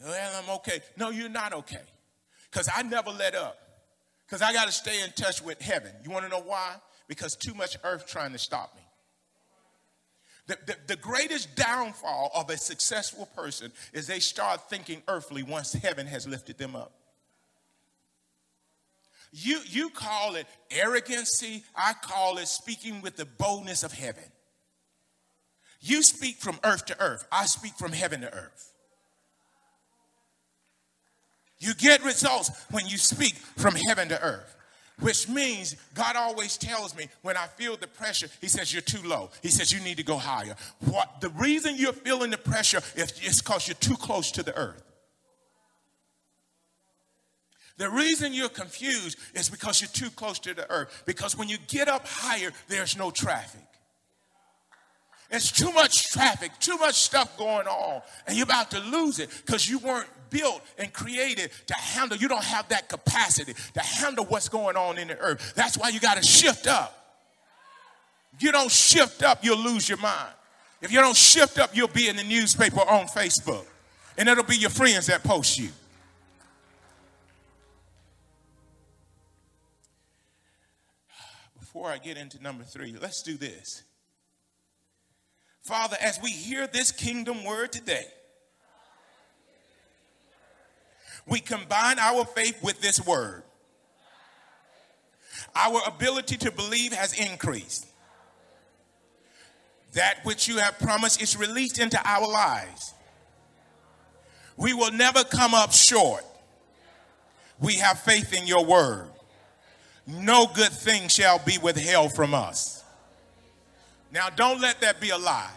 Well, 0.00 0.42
I'm 0.42 0.50
okay. 0.56 0.80
No, 0.98 1.10
you're 1.10 1.30
not 1.30 1.54
okay. 1.54 1.80
Because 2.50 2.68
I 2.74 2.82
never 2.82 3.10
let 3.10 3.34
up. 3.34 3.56
Because 4.26 4.42
I 4.42 4.52
got 4.52 4.66
to 4.66 4.72
stay 4.72 5.02
in 5.02 5.10
touch 5.12 5.42
with 5.42 5.60
heaven. 5.62 5.92
You 6.04 6.10
want 6.10 6.24
to 6.26 6.30
know 6.30 6.42
why? 6.42 6.76
because 7.08 7.36
too 7.36 7.54
much 7.54 7.76
earth 7.84 8.06
trying 8.06 8.32
to 8.32 8.38
stop 8.38 8.74
me. 8.76 8.82
The, 10.46 10.58
the, 10.66 10.76
the, 10.88 10.96
greatest 10.96 11.56
downfall 11.56 12.30
of 12.34 12.50
a 12.50 12.58
successful 12.58 13.26
person 13.34 13.72
is 13.94 14.06
they 14.06 14.20
start 14.20 14.68
thinking 14.68 15.02
earthly 15.08 15.42
once 15.42 15.72
heaven 15.72 16.06
has 16.06 16.28
lifted 16.28 16.58
them 16.58 16.76
up. 16.76 16.92
You, 19.32 19.60
you 19.66 19.88
call 19.88 20.36
it 20.36 20.46
arrogancy, 20.70 21.64
I 21.74 21.94
call 21.94 22.36
it 22.36 22.46
speaking 22.46 23.00
with 23.00 23.16
the 23.16 23.24
boldness 23.24 23.82
of 23.82 23.92
heaven. 23.92 24.24
You 25.80 26.02
speak 26.02 26.36
from 26.36 26.60
earth 26.62 26.84
to 26.86 27.00
earth, 27.00 27.26
I 27.32 27.46
speak 27.46 27.72
from 27.74 27.92
heaven 27.92 28.20
to 28.20 28.32
earth. 28.32 28.72
You 31.58 31.74
get 31.74 32.04
results 32.04 32.50
when 32.70 32.86
you 32.86 32.98
speak 32.98 33.36
from 33.56 33.74
heaven 33.74 34.08
to 34.10 34.20
earth 34.20 34.54
which 35.00 35.28
means 35.28 35.76
God 35.94 36.16
always 36.16 36.56
tells 36.56 36.96
me 36.96 37.08
when 37.22 37.36
I 37.36 37.46
feel 37.46 37.76
the 37.76 37.86
pressure, 37.86 38.28
He 38.40 38.48
says, 38.48 38.72
You're 38.72 38.82
too 38.82 39.06
low. 39.06 39.30
He 39.42 39.48
says, 39.48 39.72
You 39.72 39.80
need 39.80 39.96
to 39.96 40.04
go 40.04 40.16
higher. 40.16 40.54
What 40.80 41.20
the 41.20 41.30
reason 41.30 41.74
you're 41.76 41.92
feeling 41.92 42.30
the 42.30 42.38
pressure 42.38 42.80
is 42.96 43.40
because 43.40 43.66
you're 43.66 43.74
too 43.76 43.96
close 43.96 44.30
to 44.32 44.42
the 44.42 44.56
earth. 44.56 44.82
The 47.76 47.90
reason 47.90 48.32
you're 48.32 48.48
confused 48.48 49.18
is 49.34 49.48
because 49.48 49.80
you're 49.80 49.88
too 49.88 50.10
close 50.10 50.38
to 50.40 50.54
the 50.54 50.70
earth. 50.70 51.02
Because 51.06 51.36
when 51.36 51.48
you 51.48 51.58
get 51.66 51.88
up 51.88 52.06
higher, 52.06 52.52
there's 52.68 52.96
no 52.96 53.10
traffic. 53.10 53.62
It's 55.30 55.50
too 55.50 55.72
much 55.72 56.12
traffic, 56.12 56.52
too 56.60 56.76
much 56.76 56.94
stuff 56.94 57.36
going 57.36 57.66
on, 57.66 58.02
and 58.26 58.36
you're 58.36 58.44
about 58.44 58.70
to 58.70 58.78
lose 58.78 59.18
it 59.18 59.30
because 59.44 59.68
you 59.68 59.78
weren't 59.78 60.08
built 60.34 60.60
and 60.78 60.92
created 60.92 61.50
to 61.66 61.74
handle, 61.74 62.18
you 62.18 62.26
don't 62.26 62.44
have 62.44 62.68
that 62.68 62.88
capacity 62.88 63.54
to 63.72 63.80
handle 63.80 64.24
what's 64.24 64.48
going 64.48 64.76
on 64.76 64.98
in 64.98 65.08
the 65.08 65.18
earth. 65.18 65.54
That's 65.54 65.78
why 65.78 65.90
you 65.90 66.00
got 66.00 66.16
to 66.16 66.22
shift 66.22 66.66
up. 66.66 67.00
You 68.40 68.50
don't 68.50 68.70
shift 68.70 69.22
up, 69.22 69.44
you'll 69.44 69.62
lose 69.62 69.88
your 69.88 69.98
mind. 69.98 70.32
If 70.82 70.90
you 70.90 70.98
don't 70.98 71.16
shift 71.16 71.58
up, 71.58 71.70
you'll 71.74 71.86
be 71.86 72.08
in 72.08 72.16
the 72.16 72.24
newspaper 72.24 72.80
on 72.80 73.06
Facebook, 73.06 73.64
and 74.18 74.28
it'll 74.28 74.44
be 74.44 74.56
your 74.56 74.70
friends 74.70 75.06
that 75.06 75.22
post 75.22 75.56
you. 75.56 75.68
Before 81.60 81.88
I 81.88 81.98
get 81.98 82.16
into 82.16 82.42
number 82.42 82.64
three, 82.64 82.94
let's 83.00 83.22
do 83.22 83.36
this. 83.36 83.84
Father, 85.62 85.96
as 86.00 86.18
we 86.20 86.30
hear 86.30 86.66
this 86.66 86.90
kingdom 86.90 87.44
word 87.44 87.72
today, 87.72 88.06
we 91.26 91.40
combine 91.40 91.98
our 91.98 92.24
faith 92.24 92.62
with 92.62 92.80
this 92.80 93.04
word. 93.04 93.42
Our 95.56 95.80
ability 95.86 96.36
to 96.38 96.50
believe 96.50 96.92
has 96.92 97.18
increased. 97.18 97.86
That 99.92 100.18
which 100.24 100.48
you 100.48 100.58
have 100.58 100.78
promised 100.78 101.22
is 101.22 101.36
released 101.36 101.78
into 101.78 102.00
our 102.04 102.28
lives. 102.28 102.92
We 104.56 104.74
will 104.74 104.92
never 104.92 105.24
come 105.24 105.54
up 105.54 105.72
short. 105.72 106.24
We 107.60 107.74
have 107.76 108.00
faith 108.00 108.32
in 108.32 108.46
your 108.46 108.64
word. 108.64 109.08
No 110.06 110.46
good 110.54 110.72
thing 110.72 111.08
shall 111.08 111.38
be 111.38 111.58
withheld 111.58 112.14
from 112.14 112.34
us. 112.34 112.84
Now, 114.12 114.28
don't 114.28 114.60
let 114.60 114.80
that 114.80 115.00
be 115.00 115.10
a 115.10 115.18
lie. 115.18 115.50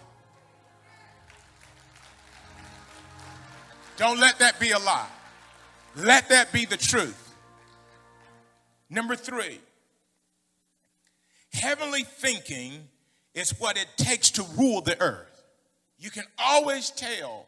Don't 3.97 4.19
let 4.19 4.39
that 4.39 4.59
be 4.59 4.71
a 4.71 4.79
lie. 4.79 5.07
Let 5.97 6.29
that 6.29 6.51
be 6.51 6.65
the 6.65 6.77
truth. 6.77 7.35
Number 8.89 9.15
three, 9.15 9.59
heavenly 11.51 12.03
thinking 12.03 12.87
is 13.33 13.51
what 13.59 13.77
it 13.77 13.87
takes 13.97 14.29
to 14.31 14.43
rule 14.57 14.81
the 14.81 14.99
earth. 15.01 15.43
You 15.97 16.11
can 16.11 16.25
always 16.37 16.91
tell 16.91 17.47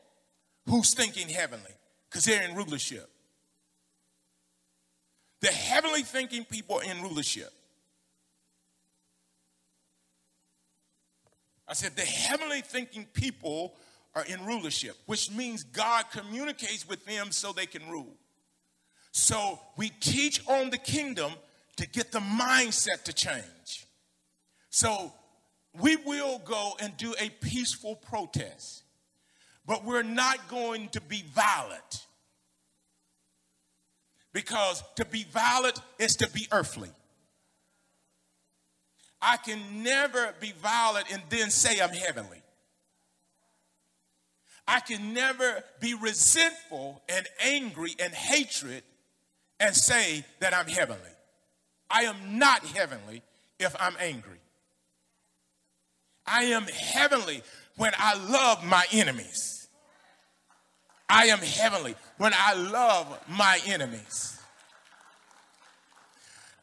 who's 0.68 0.94
thinking 0.94 1.30
heavenly 1.30 1.72
because 2.10 2.26
they're 2.26 2.42
in 2.42 2.56
rulership. 2.56 3.10
The 5.42 5.48
heavenly 5.48 6.02
thinking 6.02 6.44
people 6.44 6.78
are 6.78 6.84
in 6.84 7.02
rulership. 7.02 7.54
I 11.68 11.74
said, 11.74 11.96
the 11.96 12.02
heavenly 12.02 12.62
thinking 12.62 13.06
people 13.14 13.76
are 14.16 14.26
in 14.26 14.44
rulership, 14.44 14.98
which 15.06 15.30
means 15.30 15.64
God 15.64 16.06
communicates 16.12 16.88
with 16.88 17.06
them 17.06 17.32
so 17.32 17.54
they 17.54 17.68
can 17.68 17.88
rule. 17.88 18.18
So 19.12 19.60
we 19.78 19.90
teach 19.90 20.42
on 20.48 20.70
the 20.70 20.78
kingdom 20.78 21.32
to 21.78 21.88
get 21.88 22.12
the 22.12 22.20
mindset 22.20 23.04
to 23.06 23.14
change. 23.14 23.88
So 24.70 25.14
we 25.80 25.96
will 25.96 26.40
go 26.40 26.74
and 26.80 26.96
do 26.98 27.14
a 27.20 27.30
peaceful 27.30 27.96
protest, 27.96 28.84
but 29.66 29.84
we're 29.84 30.04
not 30.04 30.48
going 30.48 30.90
to 30.90 31.02
be 31.02 31.24
violent. 31.34 32.06
Because 34.32 34.84
to 34.96 35.06
be 35.06 35.26
violent 35.32 35.80
is 35.98 36.16
to 36.18 36.30
be 36.30 36.48
earthly. 36.52 36.92
I 39.22 39.38
can 39.38 39.84
never 39.84 40.34
be 40.40 40.54
violent 40.62 41.12
and 41.12 41.22
then 41.30 41.50
say 41.50 41.82
I'm 41.82 41.90
heavenly. 41.90 42.42
I 44.68 44.80
can 44.82 45.14
never 45.14 45.64
be 45.80 45.96
resentful 45.96 47.02
and 47.10 47.28
angry 47.44 47.96
and 48.00 48.14
hatred 48.14 48.84
and 49.60 49.76
say 49.76 50.24
that 50.40 50.54
I'm 50.54 50.68
heavenly. 50.68 51.02
I 51.90 52.04
am 52.04 52.38
not 52.38 52.66
heavenly 52.66 53.22
if 53.60 53.76
I'm 53.80 53.96
angry. 54.00 54.40
I 56.26 56.44
am 56.46 56.64
heavenly 56.64 57.42
when 57.78 57.92
I 57.98 58.16
love 58.30 58.64
my 58.64 58.86
enemies. 58.92 59.68
I 61.10 61.26
am 61.26 61.40
heavenly 61.40 61.96
when 62.18 62.34
I 62.36 62.54
love 62.54 63.20
my 63.28 63.60
enemies. 63.66 64.40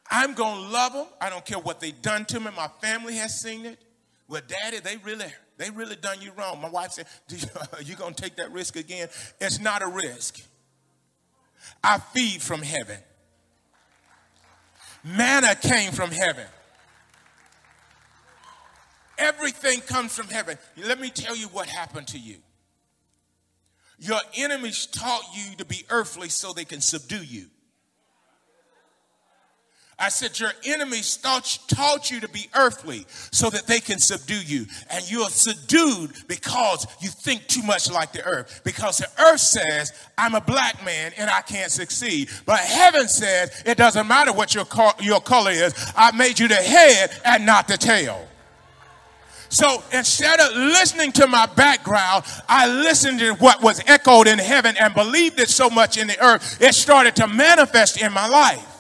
I'm 0.09 0.35
going 0.35 0.63
to 0.63 0.69
love 0.69 0.93
them. 0.93 1.07
I 1.21 1.31
don't 1.31 1.45
care 1.45 1.59
what 1.59 1.81
they 1.81 1.91
done 1.91 2.25
to 2.27 2.39
me. 2.39 2.51
My 2.57 2.69
family 2.81 3.17
has 3.17 3.41
seen 3.41 3.67
it. 3.67 3.79
Well, 4.29 4.43
daddy, 4.47 4.79
they 4.79 4.99
really, 4.99 5.27
they 5.57 5.71
really 5.71 5.97
done 5.97 6.23
you 6.23 6.31
wrong. 6.37 6.61
My 6.61 6.71
wife 6.71 6.93
said, 6.93 7.07
you, 7.29 7.39
are 7.73 7.83
you 7.83 7.97
going 7.97 8.15
to 8.15 8.23
take 8.23 8.37
that 8.37 8.53
risk 8.53 8.77
again? 8.77 9.09
It's 9.41 9.59
not 9.59 9.83
a 9.83 9.89
risk. 9.89 10.41
I 11.83 11.99
feed 11.99 12.43
from 12.43 12.63
heaven. 12.63 12.99
Manna 15.05 15.55
came 15.55 15.93
from 15.93 16.11
heaven. 16.11 16.47
Everything 19.19 19.81
comes 19.81 20.15
from 20.15 20.29
heaven. 20.29 20.59
Let 20.77 21.01
me 21.01 21.11
tell 21.11 21.37
you 21.37 21.47
what 21.49 21.69
happened 21.69 22.09
to 22.09 22.19
you. 22.19 22.37
Your 23.99 24.21
enemies 24.37 24.87
taught 24.87 25.25
you 25.35 25.57
to 25.57 25.65
be 25.65 25.85
earthly 25.89 26.29
so 26.29 26.53
they 26.53 26.65
can 26.65 26.81
subdue 26.81 27.23
you. 27.23 27.47
I 29.99 30.11
said, 30.11 30.39
Your 30.39 30.53
enemies 30.65 31.17
taught, 31.17 31.59
taught 31.69 32.11
you 32.11 32.21
to 32.21 32.29
be 32.29 32.51
earthly 32.55 33.07
so 33.09 33.49
that 33.49 33.67
they 33.67 33.81
can 33.81 33.99
subdue 33.99 34.43
you. 34.43 34.67
And 34.91 35.11
you're 35.11 35.31
subdued 35.31 36.13
because 36.29 36.87
you 37.01 37.09
think 37.09 37.47
too 37.47 37.63
much 37.63 37.91
like 37.91 38.13
the 38.13 38.25
earth. 38.27 38.61
Because 38.63 38.99
the 38.99 39.09
earth 39.19 39.41
says, 39.41 39.93
I'm 40.19 40.35
a 40.35 40.41
black 40.41 40.85
man 40.85 41.13
and 41.17 41.31
I 41.31 41.41
can't 41.41 41.73
succeed. 41.73 42.29
But 42.45 42.61
heaven 42.61 43.09
says, 43.09 43.63
it 43.65 43.79
doesn't 43.79 44.07
matter 44.07 44.35
what 44.35 44.55
your, 44.55 44.67
your 45.01 45.21
color 45.21 45.51
is, 45.51 45.75
I 45.97 46.15
made 46.15 46.39
you 46.39 46.49
the 46.49 46.57
head 46.57 47.19
and 47.25 47.47
not 47.47 47.67
the 47.67 47.79
tail. 47.79 48.29
So 49.49 49.83
instead 49.93 50.41
of 50.41 50.55
listening 50.57 51.13
to 51.13 51.27
my 51.27 51.47
background, 51.47 52.25
I 52.49 52.69
listened 52.69 53.21
to 53.21 53.33
what 53.35 53.63
was 53.63 53.81
echoed 53.87 54.27
in 54.27 54.39
heaven 54.39 54.77
and 54.79 54.93
believed 54.93 55.41
it 55.41 55.49
so 55.49 55.71
much 55.71 55.97
in 55.97 56.09
the 56.09 56.23
earth, 56.23 56.61
it 56.61 56.75
started 56.75 57.17
to 57.17 57.29
manifest 57.29 58.03
in 58.03 58.13
my 58.13 58.29
life. 58.29 58.76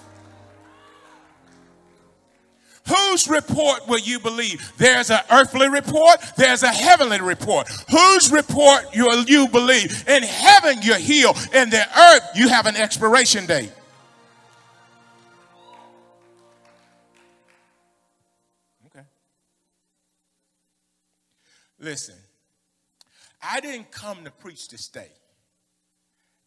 Whose 2.88 3.28
report 3.28 3.88
will 3.88 3.98
you 3.98 4.20
believe? 4.20 4.72
There's 4.76 5.10
an 5.10 5.20
earthly 5.30 5.68
report, 5.68 6.20
there's 6.36 6.62
a 6.62 6.68
heavenly 6.68 7.20
report. 7.20 7.68
Whose 7.90 8.30
report 8.30 8.84
will 8.94 9.24
you 9.24 9.48
believe? 9.48 10.08
In 10.08 10.22
heaven, 10.22 10.78
you're 10.82 10.96
healed. 10.98 11.36
In 11.52 11.70
the 11.70 11.84
earth, 11.98 12.22
you 12.34 12.48
have 12.48 12.66
an 12.66 12.76
expiration 12.76 13.46
date. 13.46 13.72
Okay. 18.86 19.04
Listen, 21.80 22.16
I 23.42 23.60
didn't 23.60 23.90
come 23.90 24.24
to 24.24 24.30
preach 24.30 24.68
to 24.68 24.78
stay. 24.78 25.10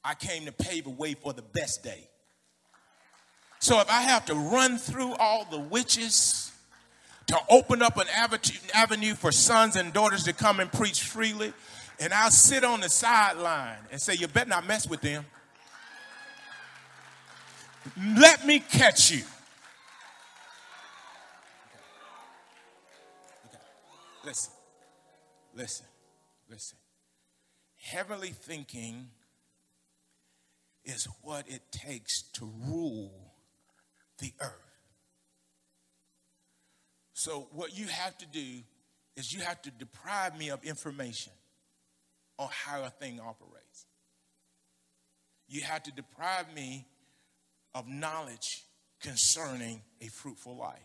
I 0.04 0.14
came 0.16 0.46
to 0.46 0.52
pave 0.52 0.88
a 0.88 0.92
way 0.92 1.14
for 1.14 1.34
the 1.34 1.42
best 1.42 1.84
day. 1.84 2.08
So 3.60 3.80
if 3.82 3.90
I 3.90 4.02
have 4.02 4.26
to 4.26 4.36
run 4.36 4.78
through 4.78 5.14
all 5.16 5.46
the 5.46 5.60
witches 5.60 6.52
to 7.28 7.38
open 7.50 7.82
up 7.82 7.98
an 7.98 8.08
avenue 8.74 9.14
for 9.14 9.32
sons 9.32 9.76
and 9.76 9.94
daughters 9.94 10.24
to 10.24 10.34
come 10.34 10.62
and 10.62 10.72
preach 10.72 11.04
freely, 11.04 11.54
and 12.00 12.14
I'll 12.14 12.32
sit 12.32 12.64
on 12.64 12.80
the 12.80 12.90
sideline 12.90 13.80
and 13.92 14.00
say, 14.00 14.14
You 14.14 14.28
better 14.28 14.50
not 14.50 14.66
mess 14.66 14.88
with 14.88 15.02
them. 15.02 15.26
Let 18.18 18.46
me 18.46 18.60
catch 18.60 19.12
you. 19.12 19.24
Listen, 24.26 24.54
listen, 25.56 25.86
listen. 26.50 26.78
Heavenly 27.82 28.30
thinking 28.30 29.08
is 30.86 31.08
what 31.22 31.48
it 31.50 31.62
takes 31.72 32.22
to 32.34 32.52
rule 32.68 33.29
the 34.20 34.34
earth. 34.40 34.54
So, 37.14 37.50
what 37.52 37.78
you 37.78 37.88
have 37.88 38.18
to 38.20 38.26
do 38.26 38.62
is 39.18 39.34
you 39.34 39.42
have 39.42 39.62
to 39.64 39.72
deprive 39.72 40.38
me 40.38 40.50
of 40.50 40.64
information 40.64 41.34
on 42.38 42.48
how 42.50 42.84
a 42.84 42.90
thing 42.90 43.20
operates. 43.20 43.86
You 45.50 45.62
have 45.64 45.84
to 45.84 45.92
deprive 45.92 46.54
me 46.56 46.88
of 47.76 47.90
knowledge 47.90 48.64
concerning 49.02 49.82
a 50.00 50.08
fruitful 50.08 50.56
life. 50.56 50.80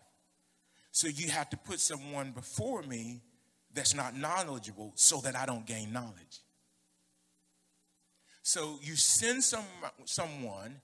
So, 0.90 1.06
you 1.06 1.28
have 1.30 1.50
to 1.50 1.56
put 1.56 1.78
someone 1.78 2.32
before 2.32 2.82
me 2.82 3.20
that's 3.72 3.94
not 3.94 4.16
knowledgeable 4.16 4.92
so 4.96 5.18
that 5.18 5.36
I 5.36 5.46
don't 5.46 5.66
gain 5.66 5.92
knowledge. 5.92 6.40
So, 8.42 8.80
you 8.82 8.96
send 8.96 9.44
some, 9.44 9.64
someone 10.04 10.80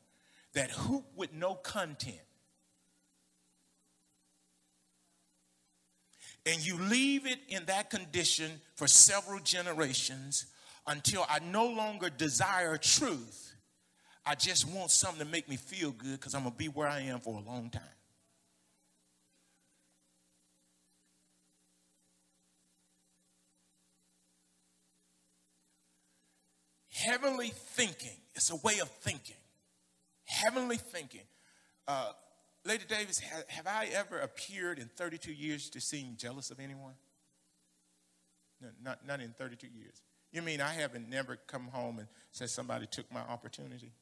that 0.54 0.70
hoop 0.70 1.06
with 1.16 1.32
no 1.32 1.54
content 1.54 2.20
and 6.46 6.64
you 6.64 6.78
leave 6.78 7.26
it 7.26 7.38
in 7.48 7.64
that 7.66 7.90
condition 7.90 8.50
for 8.74 8.86
several 8.86 9.40
generations 9.40 10.46
until 10.86 11.26
I 11.28 11.38
no 11.40 11.66
longer 11.66 12.08
desire 12.10 12.76
truth. 12.76 13.54
I 14.24 14.34
just 14.34 14.68
want 14.68 14.90
something 14.90 15.24
to 15.24 15.30
make 15.30 15.48
me 15.48 15.56
feel 15.56 15.90
good 15.90 16.12
because 16.12 16.34
I'm 16.34 16.42
going 16.42 16.52
to 16.52 16.58
be 16.58 16.68
where 16.68 16.88
I 16.88 17.00
am 17.00 17.20
for 17.20 17.36
a 17.36 17.40
long 17.40 17.70
time. 17.70 17.82
Heavenly 26.90 27.52
thinking, 27.54 28.16
it's 28.34 28.50
a 28.50 28.56
way 28.56 28.78
of 28.80 28.90
thinking. 29.00 29.36
Heavenly 30.26 30.76
thinking. 30.76 31.22
Uh, 31.88 32.12
Lady 32.64 32.84
Davis, 32.86 33.18
have, 33.20 33.48
have 33.48 33.66
I 33.66 33.86
ever 33.86 34.18
appeared 34.18 34.78
in 34.78 34.88
32 34.96 35.32
years 35.32 35.70
to 35.70 35.80
seem 35.80 36.16
jealous 36.16 36.50
of 36.50 36.60
anyone? 36.60 36.94
No, 38.60 38.68
not, 38.82 39.06
not 39.06 39.20
in 39.20 39.32
32 39.32 39.66
years. 39.66 40.02
You 40.32 40.42
mean 40.42 40.60
I 40.60 40.72
haven't 40.72 41.08
never 41.08 41.36
come 41.46 41.68
home 41.68 41.98
and 41.98 42.08
said 42.30 42.50
somebody 42.50 42.86
took 42.86 43.10
my 43.10 43.20
opportunity? 43.20 43.92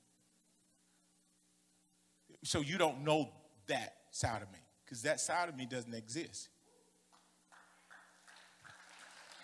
So 2.42 2.60
you 2.60 2.78
don't 2.78 3.04
know 3.04 3.30
that 3.68 3.94
side 4.10 4.42
of 4.42 4.50
me, 4.52 4.58
because 4.84 5.02
that 5.02 5.20
side 5.20 5.48
of 5.48 5.56
me 5.56 5.64
doesn't 5.64 5.94
exist. 5.94 6.48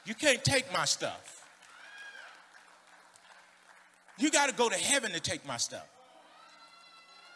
You 0.04 0.14
can't 0.14 0.44
take 0.44 0.70
my 0.72 0.84
stuff. 0.84 1.44
You 4.18 4.30
got 4.30 4.48
to 4.48 4.54
go 4.54 4.68
to 4.68 4.76
heaven 4.76 5.12
to 5.12 5.20
take 5.20 5.46
my 5.46 5.56
stuff. 5.56 5.88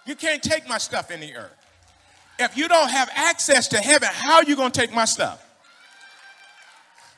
You 0.07 0.15
can't 0.15 0.43
take 0.43 0.69
my 0.69 0.79
stuff 0.79 1.11
in 1.11 1.21
the 1.21 1.35
earth. 1.35 1.68
If 2.39 2.57
you 2.57 2.69
don't 2.69 2.91
have 2.91 3.11
access 3.15 3.69
to 3.69 3.79
heaven, 3.79 4.09
how 4.13 4.37
are 4.37 4.45
you 4.45 4.57
going 4.57 4.71
to 4.71 4.81
take 4.81 4.93
my 4.93 5.05
stuff? 5.05 5.45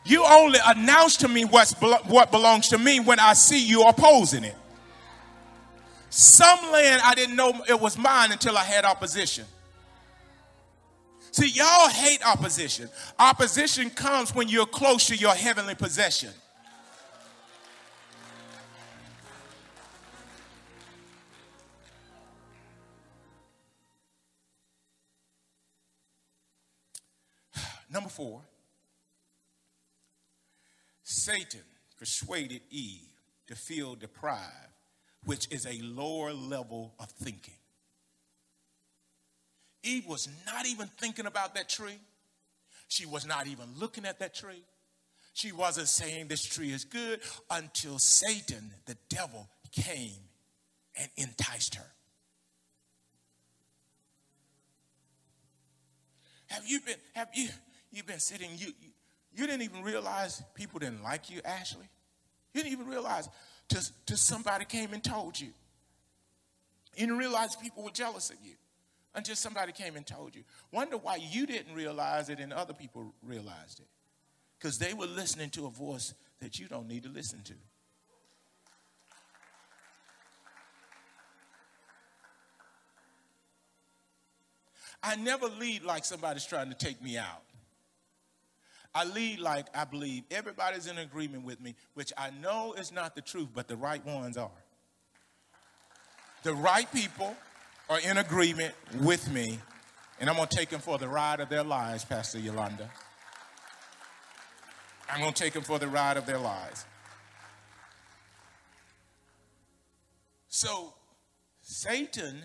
You 0.04 0.24
only 0.24 0.58
announce 0.64 1.18
to 1.18 1.28
me 1.28 1.44
what's 1.44 1.72
what 1.74 2.30
belongs 2.30 2.68
to 2.68 2.78
me 2.78 3.00
when 3.00 3.20
I 3.20 3.34
see 3.34 3.62
you 3.62 3.82
opposing 3.82 4.44
it. 4.44 4.56
Some 6.08 6.58
land 6.72 7.02
I 7.04 7.14
didn't 7.14 7.36
know 7.36 7.52
it 7.68 7.78
was 7.78 7.98
mine 7.98 8.32
until 8.32 8.56
I 8.56 8.64
had 8.64 8.84
opposition. 8.84 9.44
See, 11.32 11.48
y'all 11.48 11.88
hate 11.88 12.26
opposition. 12.26 12.88
Opposition 13.18 13.90
comes 13.90 14.34
when 14.34 14.48
you're 14.48 14.66
close 14.66 15.06
to 15.08 15.16
your 15.16 15.34
heavenly 15.34 15.74
possession. 15.74 16.30
Number 27.92 28.08
four, 28.08 28.42
Satan 31.02 31.60
persuaded 31.98 32.60
Eve 32.70 33.08
to 33.48 33.56
feel 33.56 33.96
deprived, 33.96 34.44
which 35.24 35.48
is 35.50 35.66
a 35.66 35.80
lower 35.82 36.32
level 36.32 36.94
of 37.00 37.10
thinking. 37.10 37.54
Eve 39.82 40.06
was 40.06 40.28
not 40.46 40.66
even 40.66 40.86
thinking 40.86 41.26
about 41.26 41.54
that 41.54 41.68
tree. 41.68 41.98
She 42.88 43.06
was 43.06 43.26
not 43.26 43.46
even 43.46 43.66
looking 43.78 44.04
at 44.04 44.18
that 44.20 44.34
tree. 44.34 44.62
She 45.32 45.52
wasn't 45.52 45.88
saying 45.88 46.28
this 46.28 46.44
tree 46.44 46.72
is 46.72 46.84
good 46.84 47.20
until 47.50 47.98
Satan, 47.98 48.70
the 48.86 48.96
devil, 49.08 49.48
came 49.72 50.20
and 50.96 51.08
enticed 51.16 51.76
her. 51.76 51.86
Have 56.48 56.66
you 56.66 56.80
been, 56.80 56.96
have 57.14 57.28
you, 57.32 57.48
You've 57.92 58.06
been 58.06 58.20
sitting, 58.20 58.50
you, 58.56 58.72
you 59.34 59.46
didn't 59.46 59.62
even 59.62 59.82
realize 59.82 60.42
people 60.54 60.78
didn't 60.78 61.02
like 61.02 61.30
you, 61.30 61.40
Ashley. 61.44 61.88
You 62.54 62.62
didn't 62.62 62.72
even 62.72 62.86
realize 62.86 63.28
till 63.68 64.16
somebody 64.16 64.64
came 64.64 64.92
and 64.92 65.02
told 65.02 65.38
you. 65.38 65.48
You 66.96 67.06
didn't 67.06 67.18
realize 67.18 67.54
people 67.56 67.84
were 67.84 67.90
jealous 67.90 68.30
of 68.30 68.36
you 68.44 68.54
until 69.14 69.36
somebody 69.36 69.72
came 69.72 69.96
and 69.96 70.06
told 70.06 70.34
you. 70.34 70.42
Wonder 70.72 70.96
why 70.96 71.16
you 71.16 71.46
didn't 71.46 71.74
realize 71.74 72.28
it 72.28 72.40
and 72.40 72.52
other 72.52 72.74
people 72.74 73.14
realized 73.22 73.80
it. 73.80 73.86
Because 74.58 74.78
they 74.78 74.92
were 74.92 75.06
listening 75.06 75.50
to 75.50 75.66
a 75.66 75.70
voice 75.70 76.14
that 76.40 76.58
you 76.58 76.68
don't 76.68 76.86
need 76.86 77.04
to 77.04 77.08
listen 77.08 77.40
to. 77.44 77.54
I 85.02 85.16
never 85.16 85.48
lead 85.48 85.82
like 85.82 86.04
somebody's 86.04 86.44
trying 86.44 86.68
to 86.68 86.74
take 86.74 87.02
me 87.02 87.16
out. 87.16 87.42
I 88.94 89.04
lead 89.04 89.38
like 89.38 89.66
I 89.74 89.84
believe 89.84 90.24
everybody's 90.30 90.86
in 90.86 90.98
agreement 90.98 91.44
with 91.44 91.60
me, 91.60 91.74
which 91.94 92.12
I 92.18 92.30
know 92.42 92.72
is 92.72 92.92
not 92.92 93.14
the 93.14 93.20
truth, 93.20 93.48
but 93.54 93.68
the 93.68 93.76
right 93.76 94.04
ones 94.04 94.36
are. 94.36 94.50
The 96.42 96.54
right 96.54 96.90
people 96.92 97.36
are 97.88 98.00
in 98.00 98.18
agreement 98.18 98.74
with 99.00 99.30
me, 99.30 99.58
and 100.18 100.28
I'm 100.28 100.36
going 100.36 100.48
to 100.48 100.56
take 100.56 100.70
them 100.70 100.80
for 100.80 100.98
the 100.98 101.08
ride 101.08 101.40
of 101.40 101.48
their 101.48 101.62
lives, 101.62 102.04
Pastor 102.04 102.38
Yolanda. 102.38 102.90
I'm 105.08 105.20
going 105.20 105.32
to 105.32 105.42
take 105.42 105.52
them 105.52 105.62
for 105.62 105.78
the 105.78 105.88
ride 105.88 106.16
of 106.16 106.26
their 106.26 106.38
lives. 106.38 106.84
So, 110.48 110.94
Satan 111.62 112.42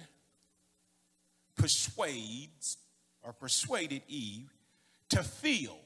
persuades 1.55 2.77
or 3.23 3.33
persuaded 3.33 4.03
Eve 4.07 4.51
to 5.09 5.23
feel. 5.23 5.77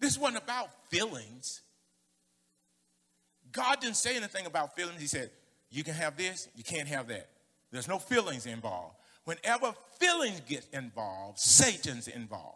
This 0.00 0.18
wasn't 0.18 0.42
about 0.42 0.68
feelings. 0.90 1.62
God 3.52 3.80
didn't 3.80 3.96
say 3.96 4.16
anything 4.16 4.46
about 4.46 4.76
feelings. 4.76 5.00
He 5.00 5.06
said, 5.06 5.30
You 5.70 5.84
can 5.84 5.94
have 5.94 6.16
this, 6.16 6.48
you 6.54 6.64
can't 6.64 6.88
have 6.88 7.08
that. 7.08 7.28
There's 7.70 7.88
no 7.88 7.98
feelings 7.98 8.46
involved. 8.46 8.96
Whenever 9.24 9.74
feelings 9.98 10.40
get 10.48 10.66
involved, 10.72 11.38
Satan's 11.38 12.08
involved. 12.08 12.54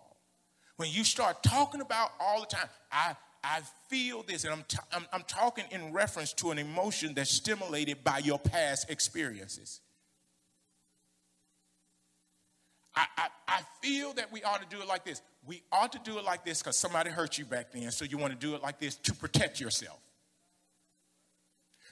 When 0.76 0.90
you 0.90 1.04
start 1.04 1.42
talking 1.42 1.80
about 1.80 2.12
all 2.18 2.40
the 2.40 2.46
time, 2.46 2.68
I, 2.90 3.14
I 3.44 3.60
feel 3.88 4.22
this, 4.22 4.44
and 4.44 4.52
I'm, 4.52 4.64
t- 4.66 4.78
I'm, 4.92 5.04
I'm 5.12 5.22
talking 5.28 5.64
in 5.70 5.92
reference 5.92 6.32
to 6.34 6.50
an 6.50 6.58
emotion 6.58 7.12
that's 7.14 7.30
stimulated 7.30 8.02
by 8.02 8.18
your 8.18 8.38
past 8.38 8.88
experiences. 8.90 9.80
I, 12.94 13.06
I, 13.16 13.28
I, 13.48 13.60
feel 13.80 14.12
that 14.14 14.30
we 14.30 14.42
ought 14.42 14.60
to 14.60 14.76
do 14.76 14.82
it 14.82 14.86
like 14.86 15.04
this. 15.04 15.22
We 15.44 15.62
ought 15.72 15.92
to 15.92 16.00
do 16.04 16.18
it 16.18 16.24
like 16.24 16.44
this 16.44 16.60
because 16.60 16.78
somebody 16.78 17.10
hurt 17.10 17.36
you 17.36 17.44
back 17.44 17.72
then, 17.72 17.90
so 17.90 18.04
you 18.04 18.16
want 18.16 18.32
to 18.32 18.38
do 18.38 18.54
it 18.54 18.62
like 18.62 18.78
this 18.78 18.94
to 18.96 19.14
protect 19.14 19.60
yourself. 19.60 19.98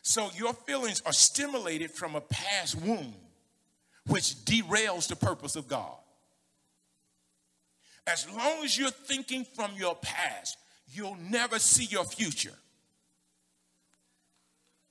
So 0.03 0.31
your 0.37 0.55
feelings 0.55 1.03
are 1.05 1.13
stimulated 1.13 1.91
from 1.91 2.15
a 2.15 2.21
past 2.21 2.81
wound, 2.81 3.15
which 4.07 4.35
derails 4.45 5.09
the 5.09 5.17
purpose 5.17 5.57
of 5.57 5.69
God. 5.69 5.97
As 8.07 8.29
long 8.31 8.65
as 8.65 8.79
you're 8.79 8.91
thinking 8.91 9.45
from 9.45 9.73
your 9.77 9.95
past, 9.97 10.57
you'll 10.93 11.19
never 11.29 11.59
see 11.59 11.85
your 11.85 12.05
future. 12.05 12.55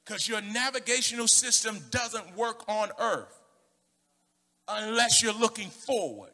Because 0.05 0.27
your 0.27 0.41
navigational 0.41 1.27
system 1.27 1.79
doesn't 1.91 2.35
work 2.35 2.63
on 2.67 2.89
earth 2.99 3.39
unless 4.67 5.21
you're 5.23 5.33
looking 5.33 5.69
forward. 5.69 6.31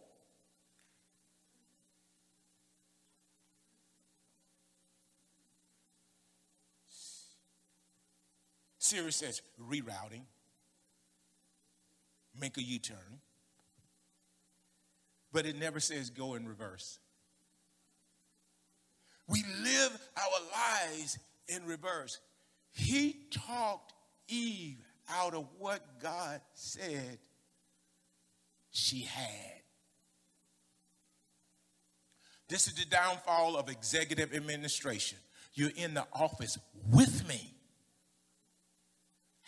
Siri 8.86 9.12
says 9.12 9.42
rerouting, 9.60 10.22
make 12.40 12.56
a 12.58 12.62
U 12.62 12.78
turn, 12.78 13.20
but 15.34 15.48
it 15.48 15.58
never 15.58 15.80
says 15.80 16.12
go 16.12 16.36
in 16.36 16.48
reverse. 16.48 17.00
We 19.28 19.44
live 19.64 20.00
our 20.16 20.88
lives 20.88 21.18
in 21.48 21.66
reverse. 21.66 22.20
He 22.74 23.22
talked 23.32 23.94
Eve 24.28 24.78
out 25.10 25.34
of 25.34 25.48
what 25.58 25.82
God 26.00 26.42
said 26.54 27.18
she 28.70 29.02
had. 29.02 29.62
This 32.48 32.68
is 32.68 32.76
the 32.76 32.86
downfall 32.86 33.58
of 33.58 33.68
executive 33.68 34.32
administration. 34.36 35.18
You're 35.56 35.72
in 35.76 35.96
the 35.96 36.06
office 36.14 36.60
with 36.92 37.28
me. 37.28 37.55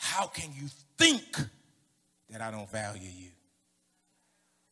How 0.08 0.26
can 0.26 0.50
you 0.56 0.70
think 0.98 1.38
that 2.30 2.42
I 2.42 2.50
don't 2.50 2.70
value 2.72 3.10
you? 3.14 3.32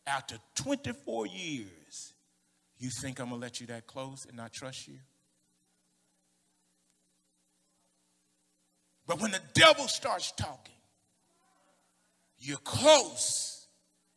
After 0.07 0.38
24 0.55 1.27
years, 1.27 2.13
you 2.79 2.89
think 2.89 3.19
I'm 3.19 3.27
going 3.27 3.41
to 3.41 3.45
let 3.45 3.59
you 3.59 3.67
that 3.67 3.86
close 3.86 4.25
and 4.25 4.38
not 4.38 4.53
trust 4.53 4.88
you? 4.88 4.97
But 9.05 9.21
when 9.21 9.31
the 9.31 9.41
devil 9.53 9.89
starts 9.89 10.31
talking, 10.31 10.73
you're 12.39 12.57
close 12.57 13.67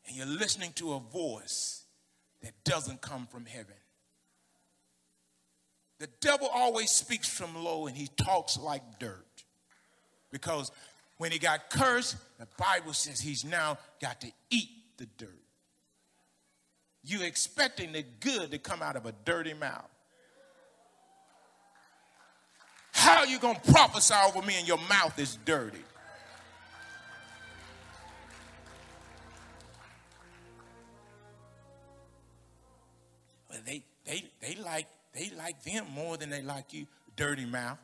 and 0.06 0.16
you're 0.16 0.24
listening 0.24 0.72
to 0.76 0.92
a 0.92 1.00
voice 1.00 1.84
that 2.42 2.52
doesn't 2.64 3.00
come 3.00 3.26
from 3.26 3.44
heaven. 3.44 3.74
The 5.98 6.08
devil 6.20 6.48
always 6.54 6.92
speaks 6.92 7.28
from 7.28 7.56
low 7.56 7.88
and 7.88 7.96
he 7.96 8.08
talks 8.16 8.56
like 8.56 9.00
dirt. 9.00 9.24
Because 10.30 10.70
when 11.18 11.32
he 11.32 11.38
got 11.38 11.70
cursed, 11.70 12.16
the 12.38 12.46
Bible 12.56 12.92
says 12.92 13.20
he's 13.20 13.44
now 13.44 13.78
got 14.00 14.20
to 14.22 14.32
eat 14.50 14.70
the 14.96 15.06
dirt. 15.18 15.28
You 17.04 17.22
expecting 17.22 17.92
the 17.92 18.04
good 18.20 18.50
to 18.50 18.58
come 18.58 18.82
out 18.82 18.96
of 18.96 19.06
a 19.06 19.12
dirty 19.24 19.54
mouth. 19.54 19.88
How 22.92 23.20
are 23.20 23.26
you 23.26 23.38
going 23.38 23.54
to 23.54 23.72
prophesy 23.72 24.14
over 24.26 24.44
me 24.44 24.54
and 24.58 24.66
your 24.66 24.78
mouth 24.88 25.18
is 25.18 25.38
dirty? 25.44 25.78
they, 33.64 33.82
they, 34.04 34.24
they, 34.40 34.60
like, 34.60 34.86
they 35.14 35.30
like 35.36 35.62
them 35.62 35.86
more 35.94 36.16
than 36.16 36.30
they 36.30 36.42
like 36.42 36.72
you. 36.72 36.86
Dirty 37.16 37.44
mouth. 37.44 37.78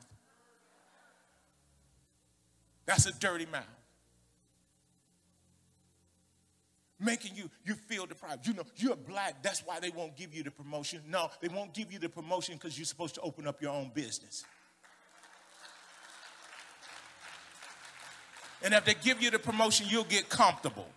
That's 2.86 3.06
a 3.06 3.12
dirty 3.12 3.46
mouth. 3.46 3.64
Making 7.00 7.36
you 7.36 7.50
you 7.64 7.74
feel 7.74 8.06
deprived. 8.06 8.46
You 8.46 8.54
know, 8.54 8.62
you're 8.76 8.96
black. 8.96 9.42
That's 9.42 9.60
why 9.60 9.80
they 9.80 9.90
won't 9.90 10.16
give 10.16 10.34
you 10.34 10.42
the 10.42 10.50
promotion. 10.50 11.00
No, 11.08 11.28
they 11.40 11.48
won't 11.48 11.74
give 11.74 11.92
you 11.92 11.98
the 11.98 12.08
promotion 12.08 12.54
because 12.54 12.78
you're 12.78 12.84
supposed 12.84 13.14
to 13.16 13.20
open 13.20 13.46
up 13.46 13.60
your 13.60 13.72
own 13.72 13.90
business. 13.92 14.44
And 18.62 18.72
if 18.72 18.84
they 18.84 18.94
give 18.94 19.20
you 19.20 19.30
the 19.30 19.38
promotion, 19.38 19.86
you'll 19.90 20.04
get 20.04 20.30
comfortable 20.30 20.88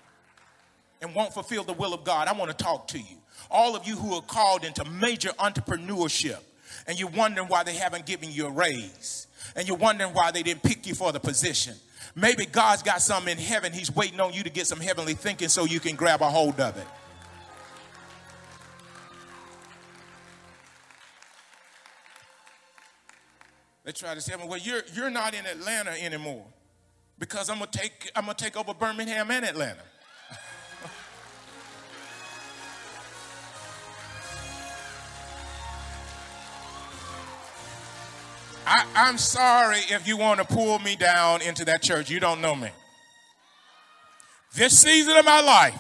and 1.02 1.14
won't 1.14 1.34
fulfill 1.34 1.64
the 1.64 1.74
will 1.74 1.94
of 1.94 2.04
God. 2.04 2.28
I 2.28 2.34
want 2.34 2.56
to 2.56 2.64
talk 2.64 2.88
to 2.90 3.00
you. 3.00 3.18
All 3.52 3.76
of 3.76 3.86
you 3.86 3.98
who 3.98 4.14
are 4.14 4.22
called 4.22 4.64
into 4.64 4.86
major 4.86 5.30
entrepreneurship 5.32 6.40
and 6.88 7.00
you're 7.00 7.10
wondering 7.10 7.48
why 7.48 7.64
they 7.64 7.76
haven't 7.76 8.06
given 8.06 8.32
you 8.32 8.48
a 8.48 8.50
raise 8.50 9.28
and 9.56 9.68
you're 9.68 9.78
wondering 9.78 10.14
why 10.14 10.32
they 10.32 10.44
didn't 10.44 10.64
pick 10.64 10.88
you 10.88 10.96
for 10.96 11.12
the 11.12 11.20
position. 11.20 11.76
Maybe 12.16 12.46
God's 12.46 12.84
got 12.84 13.02
something 13.02 13.32
in 13.32 13.38
heaven. 13.38 13.74
He's 13.74 13.94
waiting 13.94 14.20
on 14.20 14.34
you 14.34 14.44
to 14.44 14.50
get 14.50 14.68
some 14.68 14.80
heavenly 14.80 15.14
thinking 15.14 15.50
so 15.50 15.66
you 15.66 15.80
can 15.80 15.96
grab 15.96 16.22
a 16.22 16.30
hold 16.30 16.60
of 16.60 16.78
it. 16.78 16.88
They 23.84 23.92
try 23.94 24.14
to 24.14 24.22
say, 24.22 24.34
well, 24.36 24.58
you're, 24.58 24.82
you're 24.94 25.10
not 25.10 25.34
in 25.34 25.46
Atlanta 25.46 25.92
anymore 25.92 26.46
because 27.20 27.50
I'm 27.50 27.60
going 27.60 27.72
to 27.72 27.78
take, 27.78 28.12
I'm 28.16 28.26
to 28.26 28.34
take 28.34 28.58
over 28.58 28.74
Birmingham 28.74 29.32
and 29.32 29.46
Atlanta. 29.46 29.82
I, 38.70 38.86
I'm 38.96 39.18
sorry 39.18 39.78
if 39.90 40.06
you 40.06 40.18
want 40.18 40.42
to 40.42 40.46
pull 40.46 40.80
me 40.80 40.98
down 40.98 41.42
into 41.42 41.64
that 41.66 41.82
church. 41.82 42.10
You 42.10 42.20
don't 42.20 42.42
know 42.42 42.54
me. 42.54 42.70
This 44.56 44.78
season 44.78 45.16
of 45.16 45.24
my 45.24 45.42
life, 45.42 45.80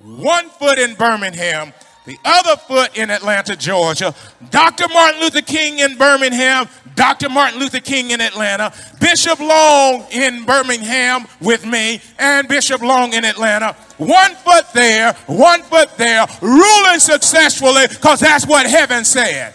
one 0.00 0.48
foot 0.50 0.78
in 0.78 0.94
Birmingham, 0.94 1.72
the 2.06 2.16
other 2.24 2.56
foot 2.56 2.96
in 2.96 3.10
Atlanta, 3.10 3.56
Georgia. 3.56 4.14
Dr. 4.50 4.86
Martin 4.92 5.20
Luther 5.20 5.42
King 5.42 5.80
in 5.80 5.98
Birmingham, 5.98 6.68
Dr. 6.94 7.28
Martin 7.28 7.58
Luther 7.58 7.80
King 7.80 8.12
in 8.12 8.20
Atlanta, 8.20 8.72
Bishop 9.00 9.40
Long 9.40 10.06
in 10.12 10.44
Birmingham 10.44 11.26
with 11.40 11.66
me, 11.66 12.00
and 12.18 12.46
Bishop 12.46 12.80
Long 12.80 13.12
in 13.12 13.24
Atlanta. 13.24 13.72
One 13.96 14.36
foot 14.36 14.66
there, 14.72 15.14
one 15.26 15.62
foot 15.62 15.96
there, 15.96 16.26
ruling 16.40 17.00
successfully 17.00 17.88
because 17.88 18.20
that's 18.20 18.46
what 18.46 18.66
heaven 18.66 19.04
said 19.04 19.54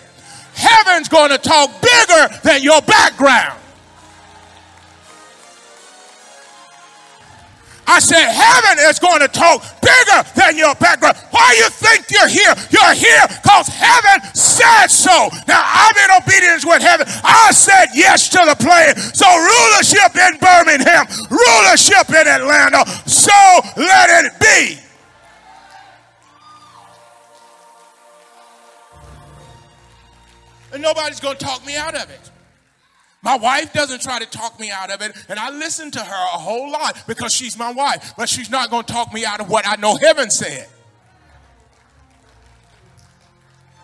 heaven's 0.55 1.09
going 1.09 1.31
to 1.31 1.37
talk 1.37 1.69
bigger 1.81 2.39
than 2.43 2.63
your 2.63 2.81
background. 2.81 3.59
I 7.87 7.99
said, 7.99 8.25
heaven 8.31 8.83
is 8.89 8.97
going 8.97 9.19
to 9.21 9.27
talk 9.27 9.61
bigger 9.81 10.19
than 10.35 10.57
your 10.57 10.73
background. 10.75 11.17
Why 11.29 11.55
you 11.57 11.69
think 11.69 12.09
you're 12.09 12.27
here? 12.27 12.53
You're 12.71 12.95
here 12.95 13.25
because 13.29 13.67
heaven 13.67 14.25
said 14.33 14.87
so. 14.87 15.29
Now, 15.47 15.61
I'm 15.63 15.95
in 15.95 16.23
obedience 16.23 16.65
with 16.65 16.81
heaven. 16.81 17.05
I 17.23 17.51
said 17.51 17.93
yes 17.93 18.29
to 18.29 18.41
the 18.41 18.55
plan. 18.57 18.97
So, 18.97 19.27
rulership 19.29 20.17
in 20.17 20.39
Birmingham, 20.41 21.05
rulership 21.29 22.09
in 22.09 22.27
Atlanta. 22.27 22.85
So, 23.05 23.31
let 23.77 24.25
it 24.25 24.33
be. 24.39 24.84
And 30.75 30.83
nobody's 30.83 31.21
going 31.21 31.37
to 31.37 31.45
talk 31.45 31.65
me 31.65 31.77
out 31.77 31.95
of 31.95 32.09
it. 32.09 32.31
My 33.21 33.37
wife 33.37 33.71
doesn't 33.71 34.01
try 34.01 34.19
to 34.19 34.25
talk 34.25 34.59
me 34.59 34.71
out 34.71 34.91
of 34.91 35.01
it, 35.01 35.15
and 35.29 35.39
I 35.39 35.49
listen 35.49 35.89
to 35.91 35.99
her 36.01 36.23
a 36.35 36.37
whole 36.37 36.69
lot 36.69 37.01
because 37.07 37.33
she's 37.33 37.57
my 37.57 37.71
wife, 37.71 38.11
but 38.17 38.27
she's 38.27 38.49
not 38.49 38.69
going 38.69 38.83
to 38.83 38.91
talk 38.91 39.13
me 39.13 39.23
out 39.23 39.39
of 39.39 39.49
what 39.49 39.65
I 39.65 39.77
know 39.77 39.95
heaven 39.95 40.29
said. 40.29 40.67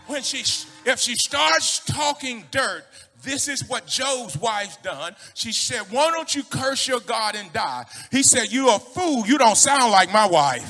When 0.08 0.22
she, 0.22 0.40
if 0.86 1.00
she 1.00 1.16
starts 1.16 1.80
talking 1.80 2.44
dirt, 2.52 2.84
this 3.24 3.48
is 3.48 3.66
what 3.70 3.88
Job's 3.88 4.38
wife's 4.38 4.76
done. 4.78 5.16
She 5.34 5.54
said, 5.54 5.84
Why 5.92 6.12
don't 6.12 6.36
you 6.36 6.44
curse 6.44 6.90
your 6.90 7.00
God 7.00 7.36
and 7.38 7.54
die? 7.54 7.86
He 8.12 8.22
said, 8.22 8.52
You're 8.52 8.76
a 8.76 8.80
fool. 8.80 9.26
You 9.26 9.38
don't 9.38 9.56
sound 9.56 9.94
like 9.94 10.12
my 10.12 10.28
wife. 10.28 10.70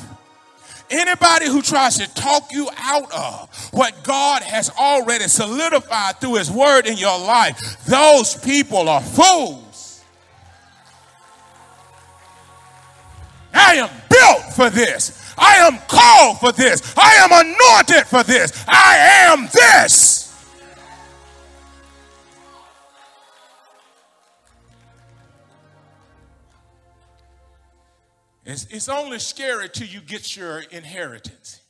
Anybody 0.91 1.47
who 1.47 1.61
tries 1.61 1.97
to 1.97 2.13
talk 2.13 2.51
you 2.51 2.69
out 2.77 3.11
of 3.13 3.69
what 3.71 4.03
God 4.03 4.43
has 4.43 4.69
already 4.69 5.27
solidified 5.27 6.19
through 6.19 6.35
His 6.35 6.51
Word 6.51 6.85
in 6.85 6.97
your 6.97 7.17
life, 7.17 7.57
those 7.85 8.35
people 8.35 8.89
are 8.89 9.01
fools. 9.01 10.03
I 13.53 13.75
am 13.75 13.89
built 14.09 14.53
for 14.53 14.69
this. 14.69 15.33
I 15.37 15.55
am 15.55 15.79
called 15.87 16.39
for 16.39 16.51
this. 16.51 16.93
I 16.97 17.15
am 17.15 17.31
anointed 17.31 18.07
for 18.07 18.23
this. 18.23 18.65
I 18.67 18.97
am 19.31 19.47
this. 19.53 20.20
It's, 28.45 28.65
it's 28.69 28.89
only 28.89 29.19
scary 29.19 29.69
till 29.69 29.87
you 29.87 30.01
get 30.01 30.35
your 30.35 30.59
inheritance. 30.71 31.61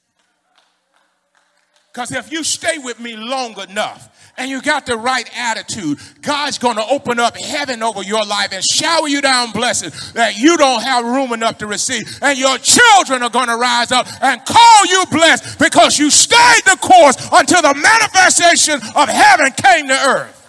Because 1.92 2.14
if 2.14 2.32
you 2.32 2.46
stay 2.46 2.78
with 2.78 3.02
me 3.02 3.18
long 3.18 3.60
enough 3.60 4.32
and 4.38 4.50
you 4.50 4.62
got 4.62 4.86
the 4.86 4.96
right 4.96 5.30
attitude, 5.36 6.00
God's 6.22 6.58
going 6.58 6.78
to 6.78 6.86
open 6.88 7.20
up 7.20 7.36
heaven 7.36 7.84
over 7.84 8.02
your 8.02 8.24
life 8.26 8.54
and 8.54 8.64
shower 8.64 9.10
you 9.10 9.20
down 9.20 9.52
blessings 9.52 10.14
that 10.14 10.38
you 10.38 10.56
don't 10.56 10.82
have 10.82 11.04
room 11.04 11.34
enough 11.34 11.58
to 11.58 11.68
receive. 11.68 12.04
And 12.22 12.40
your 12.40 12.58
children 12.60 13.24
are 13.24 13.30
going 13.30 13.50
to 13.50 13.58
rise 13.58 13.92
up 13.92 14.08
and 14.24 14.40
call 14.46 14.86
you 14.86 15.04
blessed 15.12 15.60
because 15.60 16.00
you 16.00 16.10
stayed 16.10 16.62
the 16.64 16.78
course 16.80 17.18
until 17.34 17.62
the 17.62 17.76
manifestation 17.76 18.76
of 18.96 19.10
heaven 19.10 19.52
came 19.52 19.90
to 19.90 19.94
earth. 19.94 20.41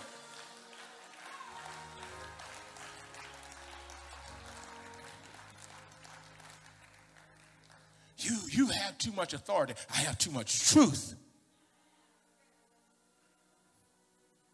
You, 8.53 8.66
have 8.66 8.98
too 8.98 9.12
much 9.12 9.32
authority. 9.32 9.74
I 9.90 9.98
have 9.98 10.18
too 10.18 10.30
much 10.30 10.70
truth. 10.70 11.14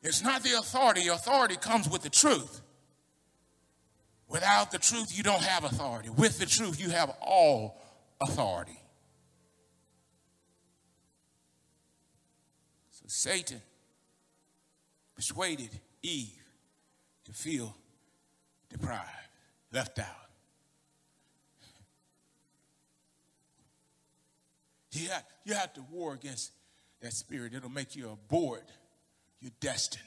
It's 0.02 0.22
not 0.22 0.42
the 0.42 0.56
authority. 0.58 1.08
Authority 1.08 1.56
comes 1.56 1.88
with 1.88 2.02
the 2.02 2.10
truth. 2.10 2.62
Without 4.28 4.70
the 4.70 4.78
truth, 4.78 5.16
you 5.16 5.22
don't 5.22 5.42
have 5.42 5.64
authority. 5.64 6.10
With 6.10 6.38
the 6.38 6.46
truth, 6.46 6.80
you 6.80 6.90
have 6.90 7.10
all 7.20 7.80
authority. 8.20 8.80
So 12.92 13.04
Satan 13.08 13.62
persuaded 15.16 15.70
Eve 16.02 16.44
to 17.24 17.32
feel 17.32 17.74
deprived, 18.68 19.08
left 19.72 19.98
out. 19.98 20.27
You 24.92 25.08
have, 25.08 25.24
you 25.44 25.54
have 25.54 25.72
to 25.74 25.82
war 25.90 26.14
against 26.14 26.52
that 27.02 27.12
spirit. 27.12 27.54
It'll 27.54 27.68
make 27.68 27.94
you 27.94 28.10
abort 28.10 28.68
your 29.40 29.52
destiny. 29.60 30.04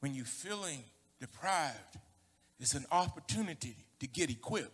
When 0.00 0.14
you're 0.14 0.26
feeling 0.26 0.84
deprived, 1.18 1.98
it's 2.60 2.74
an 2.74 2.84
opportunity 2.92 3.76
to 4.00 4.06
get 4.06 4.28
equipped. 4.28 4.64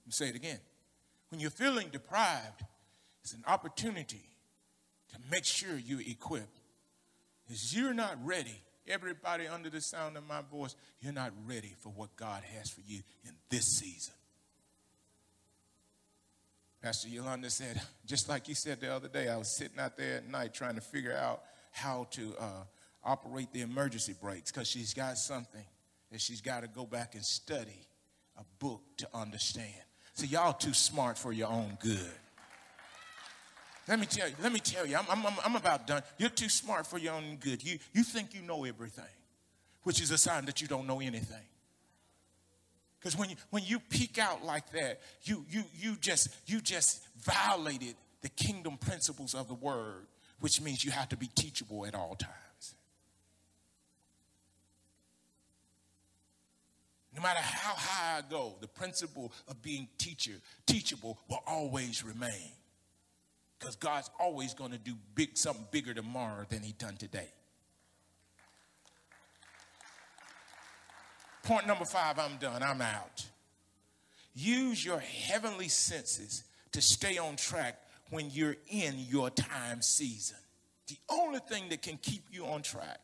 Let 0.00 0.06
me 0.06 0.12
say 0.12 0.28
it 0.28 0.36
again. 0.36 0.58
When 1.30 1.40
you're 1.40 1.50
feeling 1.50 1.88
deprived, 1.90 2.62
it's 3.22 3.34
an 3.34 3.44
opportunity 3.46 4.22
to 5.12 5.18
make 5.30 5.44
sure 5.44 5.76
you're 5.76 6.00
equipped. 6.00 6.60
Because 7.46 7.76
you're 7.76 7.92
not 7.92 8.16
ready 8.24 8.62
everybody 8.88 9.46
under 9.46 9.70
the 9.70 9.80
sound 9.80 10.16
of 10.16 10.26
my 10.26 10.40
voice, 10.50 10.74
you're 11.00 11.12
not 11.12 11.32
ready 11.46 11.74
for 11.80 11.90
what 11.90 12.14
God 12.16 12.42
has 12.56 12.70
for 12.70 12.80
you 12.86 13.00
in 13.24 13.32
this 13.50 13.66
season. 13.66 14.14
Pastor 16.82 17.08
Yolanda 17.08 17.50
said, 17.50 17.80
just 18.06 18.28
like 18.28 18.48
you 18.48 18.54
said 18.54 18.80
the 18.80 18.94
other 18.94 19.08
day, 19.08 19.28
I 19.28 19.36
was 19.36 19.56
sitting 19.56 19.78
out 19.78 19.96
there 19.96 20.18
at 20.18 20.28
night 20.28 20.54
trying 20.54 20.76
to 20.76 20.80
figure 20.80 21.16
out 21.16 21.42
how 21.72 22.06
to 22.12 22.34
uh, 22.38 22.64
operate 23.02 23.52
the 23.52 23.62
emergency 23.62 24.14
brakes 24.20 24.52
because 24.52 24.68
she's 24.68 24.94
got 24.94 25.18
something 25.18 25.64
that 26.12 26.20
she's 26.20 26.40
got 26.40 26.62
to 26.62 26.68
go 26.68 26.84
back 26.84 27.14
and 27.14 27.24
study 27.24 27.86
a 28.38 28.44
book 28.58 28.82
to 28.98 29.08
understand. 29.14 29.72
So, 30.14 30.26
y'all 30.26 30.52
too 30.52 30.74
smart 30.74 31.18
for 31.18 31.32
your 31.32 31.48
own 31.48 31.76
good. 31.80 32.12
Let 33.88 34.00
me 34.00 34.06
tell 34.06 34.28
you, 34.28 34.34
let 34.42 34.52
me 34.52 34.58
tell 34.58 34.84
you, 34.84 34.96
I'm, 34.96 35.04
I'm, 35.08 35.32
I'm 35.44 35.56
about 35.56 35.86
done. 35.86 36.02
You're 36.18 36.28
too 36.28 36.48
smart 36.48 36.86
for 36.86 36.98
your 36.98 37.14
own 37.14 37.36
good. 37.36 37.62
You, 37.62 37.78
you 37.92 38.02
think 38.02 38.34
you 38.34 38.42
know 38.42 38.64
everything, 38.64 39.04
which 39.84 40.00
is 40.00 40.10
a 40.10 40.18
sign 40.18 40.44
that 40.46 40.60
you 40.60 40.66
don't 40.66 40.86
know 40.86 41.00
anything. 41.00 41.44
Because 42.98 43.16
when 43.16 43.30
you, 43.30 43.36
when 43.50 43.62
you 43.62 43.78
peek 43.78 44.18
out 44.18 44.44
like 44.44 44.72
that, 44.72 45.00
you, 45.22 45.44
you, 45.48 45.62
you, 45.78 45.96
just, 46.00 46.28
you 46.46 46.60
just 46.60 47.06
violated 47.20 47.94
the 48.22 48.28
kingdom 48.30 48.76
principles 48.76 49.34
of 49.34 49.46
the 49.46 49.54
word, 49.54 50.06
which 50.40 50.60
means 50.60 50.84
you 50.84 50.90
have 50.90 51.08
to 51.10 51.16
be 51.16 51.28
teachable 51.36 51.86
at 51.86 51.94
all 51.94 52.16
times. 52.16 52.74
No 57.14 57.22
matter 57.22 57.40
how 57.40 57.74
high 57.76 58.18
I 58.18 58.22
go, 58.28 58.56
the 58.60 58.66
principle 58.66 59.32
of 59.48 59.62
being 59.62 59.86
teacher, 59.96 60.34
teachable 60.66 61.18
will 61.28 61.42
always 61.46 62.04
remain. 62.04 62.50
Because 63.58 63.76
God's 63.76 64.10
always 64.20 64.54
going 64.54 64.72
to 64.72 64.78
do 64.78 64.94
big 65.14 65.36
something 65.36 65.66
bigger 65.70 65.94
tomorrow 65.94 66.44
than 66.48 66.62
he 66.62 66.72
done 66.72 66.96
today. 66.96 67.28
Point 71.42 71.66
number 71.66 71.84
five, 71.84 72.18
I'm 72.18 72.36
done. 72.38 72.62
I'm 72.62 72.82
out. 72.82 73.24
Use 74.34 74.84
your 74.84 74.98
heavenly 74.98 75.68
senses 75.68 76.44
to 76.72 76.82
stay 76.82 77.18
on 77.18 77.36
track 77.36 77.80
when 78.10 78.30
you're 78.30 78.56
in 78.68 78.96
your 79.08 79.30
time 79.30 79.80
season. 79.80 80.36
The 80.88 80.96
only 81.08 81.38
thing 81.38 81.68
that 81.70 81.82
can 81.82 81.98
keep 81.98 82.24
you 82.30 82.46
on 82.46 82.62
track, 82.62 83.00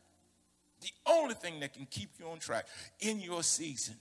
the 0.81 0.91
only 1.05 1.35
thing 1.35 1.61
that 1.61 1.73
can 1.73 1.85
keep 1.85 2.09
you 2.19 2.27
on 2.27 2.39
track 2.39 2.67
in 2.99 3.19
your 3.19 3.43
season 3.43 3.95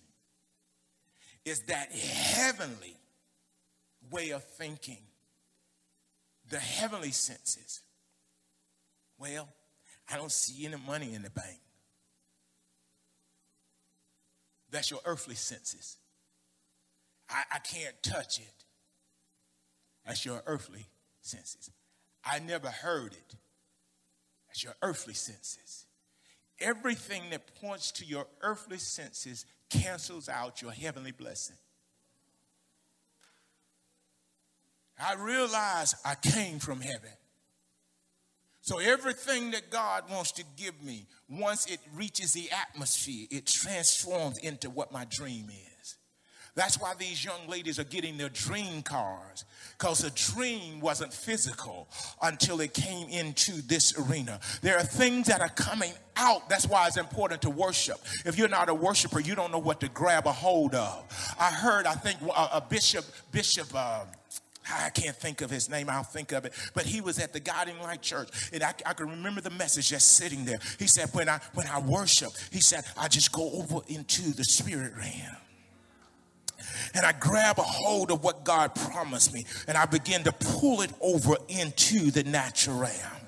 is 1.44 1.60
that 1.62 1.90
heavenly 1.92 2.96
way 4.10 4.30
of 4.30 4.44
thinking 4.44 4.98
the 6.52 6.58
heavenly 6.58 7.10
senses. 7.10 7.80
Well, 9.18 9.48
I 10.12 10.16
don't 10.16 10.30
see 10.30 10.66
any 10.66 10.76
money 10.86 11.14
in 11.14 11.22
the 11.22 11.30
bank. 11.30 11.58
That's 14.70 14.90
your 14.90 15.00
earthly 15.06 15.34
senses. 15.34 15.96
I, 17.30 17.42
I 17.54 17.58
can't 17.58 17.94
touch 18.02 18.38
it. 18.38 18.64
That's 20.04 20.26
your 20.26 20.42
earthly 20.46 20.86
senses. 21.22 21.70
I 22.24 22.38
never 22.38 22.68
heard 22.68 23.12
it. 23.12 23.34
That's 24.48 24.62
your 24.62 24.74
earthly 24.82 25.14
senses. 25.14 25.86
Everything 26.60 27.22
that 27.30 27.54
points 27.62 27.92
to 27.92 28.04
your 28.04 28.26
earthly 28.42 28.78
senses 28.78 29.46
cancels 29.70 30.28
out 30.28 30.60
your 30.60 30.72
heavenly 30.72 31.12
blessing. 31.12 31.56
I 35.00 35.14
realize 35.14 35.94
I 36.04 36.14
came 36.14 36.58
from 36.58 36.80
heaven. 36.80 37.10
So 38.60 38.78
everything 38.78 39.50
that 39.50 39.70
God 39.70 40.04
wants 40.08 40.30
to 40.32 40.44
give 40.56 40.80
me, 40.82 41.06
once 41.28 41.66
it 41.66 41.80
reaches 41.94 42.32
the 42.32 42.48
atmosphere, 42.50 43.26
it 43.30 43.46
transforms 43.46 44.38
into 44.38 44.70
what 44.70 44.92
my 44.92 45.04
dream 45.10 45.46
is. 45.50 45.96
That's 46.54 46.78
why 46.78 46.92
these 46.98 47.24
young 47.24 47.48
ladies 47.48 47.78
are 47.78 47.84
getting 47.84 48.18
their 48.18 48.28
dream 48.28 48.82
cars, 48.82 49.46
because 49.78 50.00
the 50.00 50.10
dream 50.10 50.80
wasn't 50.80 51.12
physical 51.12 51.88
until 52.20 52.60
it 52.60 52.74
came 52.74 53.08
into 53.08 53.62
this 53.62 53.98
arena. 53.98 54.38
There 54.60 54.76
are 54.76 54.84
things 54.84 55.28
that 55.28 55.40
are 55.40 55.48
coming 55.48 55.92
out. 56.14 56.50
That's 56.50 56.66
why 56.66 56.86
it's 56.86 56.98
important 56.98 57.40
to 57.42 57.50
worship. 57.50 57.96
If 58.26 58.36
you're 58.36 58.48
not 58.48 58.68
a 58.68 58.74
worshiper, 58.74 59.18
you 59.18 59.34
don't 59.34 59.50
know 59.50 59.58
what 59.58 59.80
to 59.80 59.88
grab 59.88 60.26
a 60.26 60.32
hold 60.32 60.74
of. 60.74 61.34
I 61.40 61.50
heard, 61.50 61.86
I 61.86 61.94
think, 61.94 62.20
a, 62.20 62.48
a 62.58 62.60
bishop, 62.68 63.06
Bishop. 63.32 63.68
Uh, 63.74 64.04
I 64.70 64.90
can't 64.90 65.16
think 65.16 65.40
of 65.40 65.50
his 65.50 65.68
name. 65.68 65.88
I'll 65.90 66.02
think 66.02 66.32
of 66.32 66.44
it. 66.44 66.52
But 66.74 66.84
he 66.84 67.00
was 67.00 67.18
at 67.18 67.32
the 67.32 67.40
Guiding 67.40 67.80
Light 67.80 68.02
Church, 68.02 68.28
and 68.52 68.62
I, 68.62 68.74
I, 68.86 68.92
can 68.92 69.08
remember 69.08 69.40
the 69.40 69.50
message 69.50 69.88
just 69.88 70.16
sitting 70.16 70.44
there. 70.44 70.58
He 70.78 70.86
said, 70.86 71.08
"When 71.12 71.28
I 71.28 71.40
when 71.54 71.66
I 71.66 71.80
worship, 71.80 72.32
he 72.50 72.60
said 72.60 72.84
I 72.96 73.08
just 73.08 73.32
go 73.32 73.50
over 73.52 73.80
into 73.88 74.32
the 74.32 74.44
spirit 74.44 74.92
realm." 74.96 75.36
and 76.94 77.04
I 77.04 77.12
grab 77.12 77.58
a 77.58 77.62
hold 77.62 78.10
of 78.10 78.22
what 78.22 78.44
God 78.44 78.74
promised 78.74 79.34
me 79.34 79.44
and 79.66 79.76
I 79.76 79.84
begin 79.86 80.22
to 80.24 80.32
pull 80.32 80.82
it 80.82 80.92
over 81.00 81.36
into 81.48 82.10
the 82.10 82.22
natural 82.22 82.78
realm. 82.78 83.21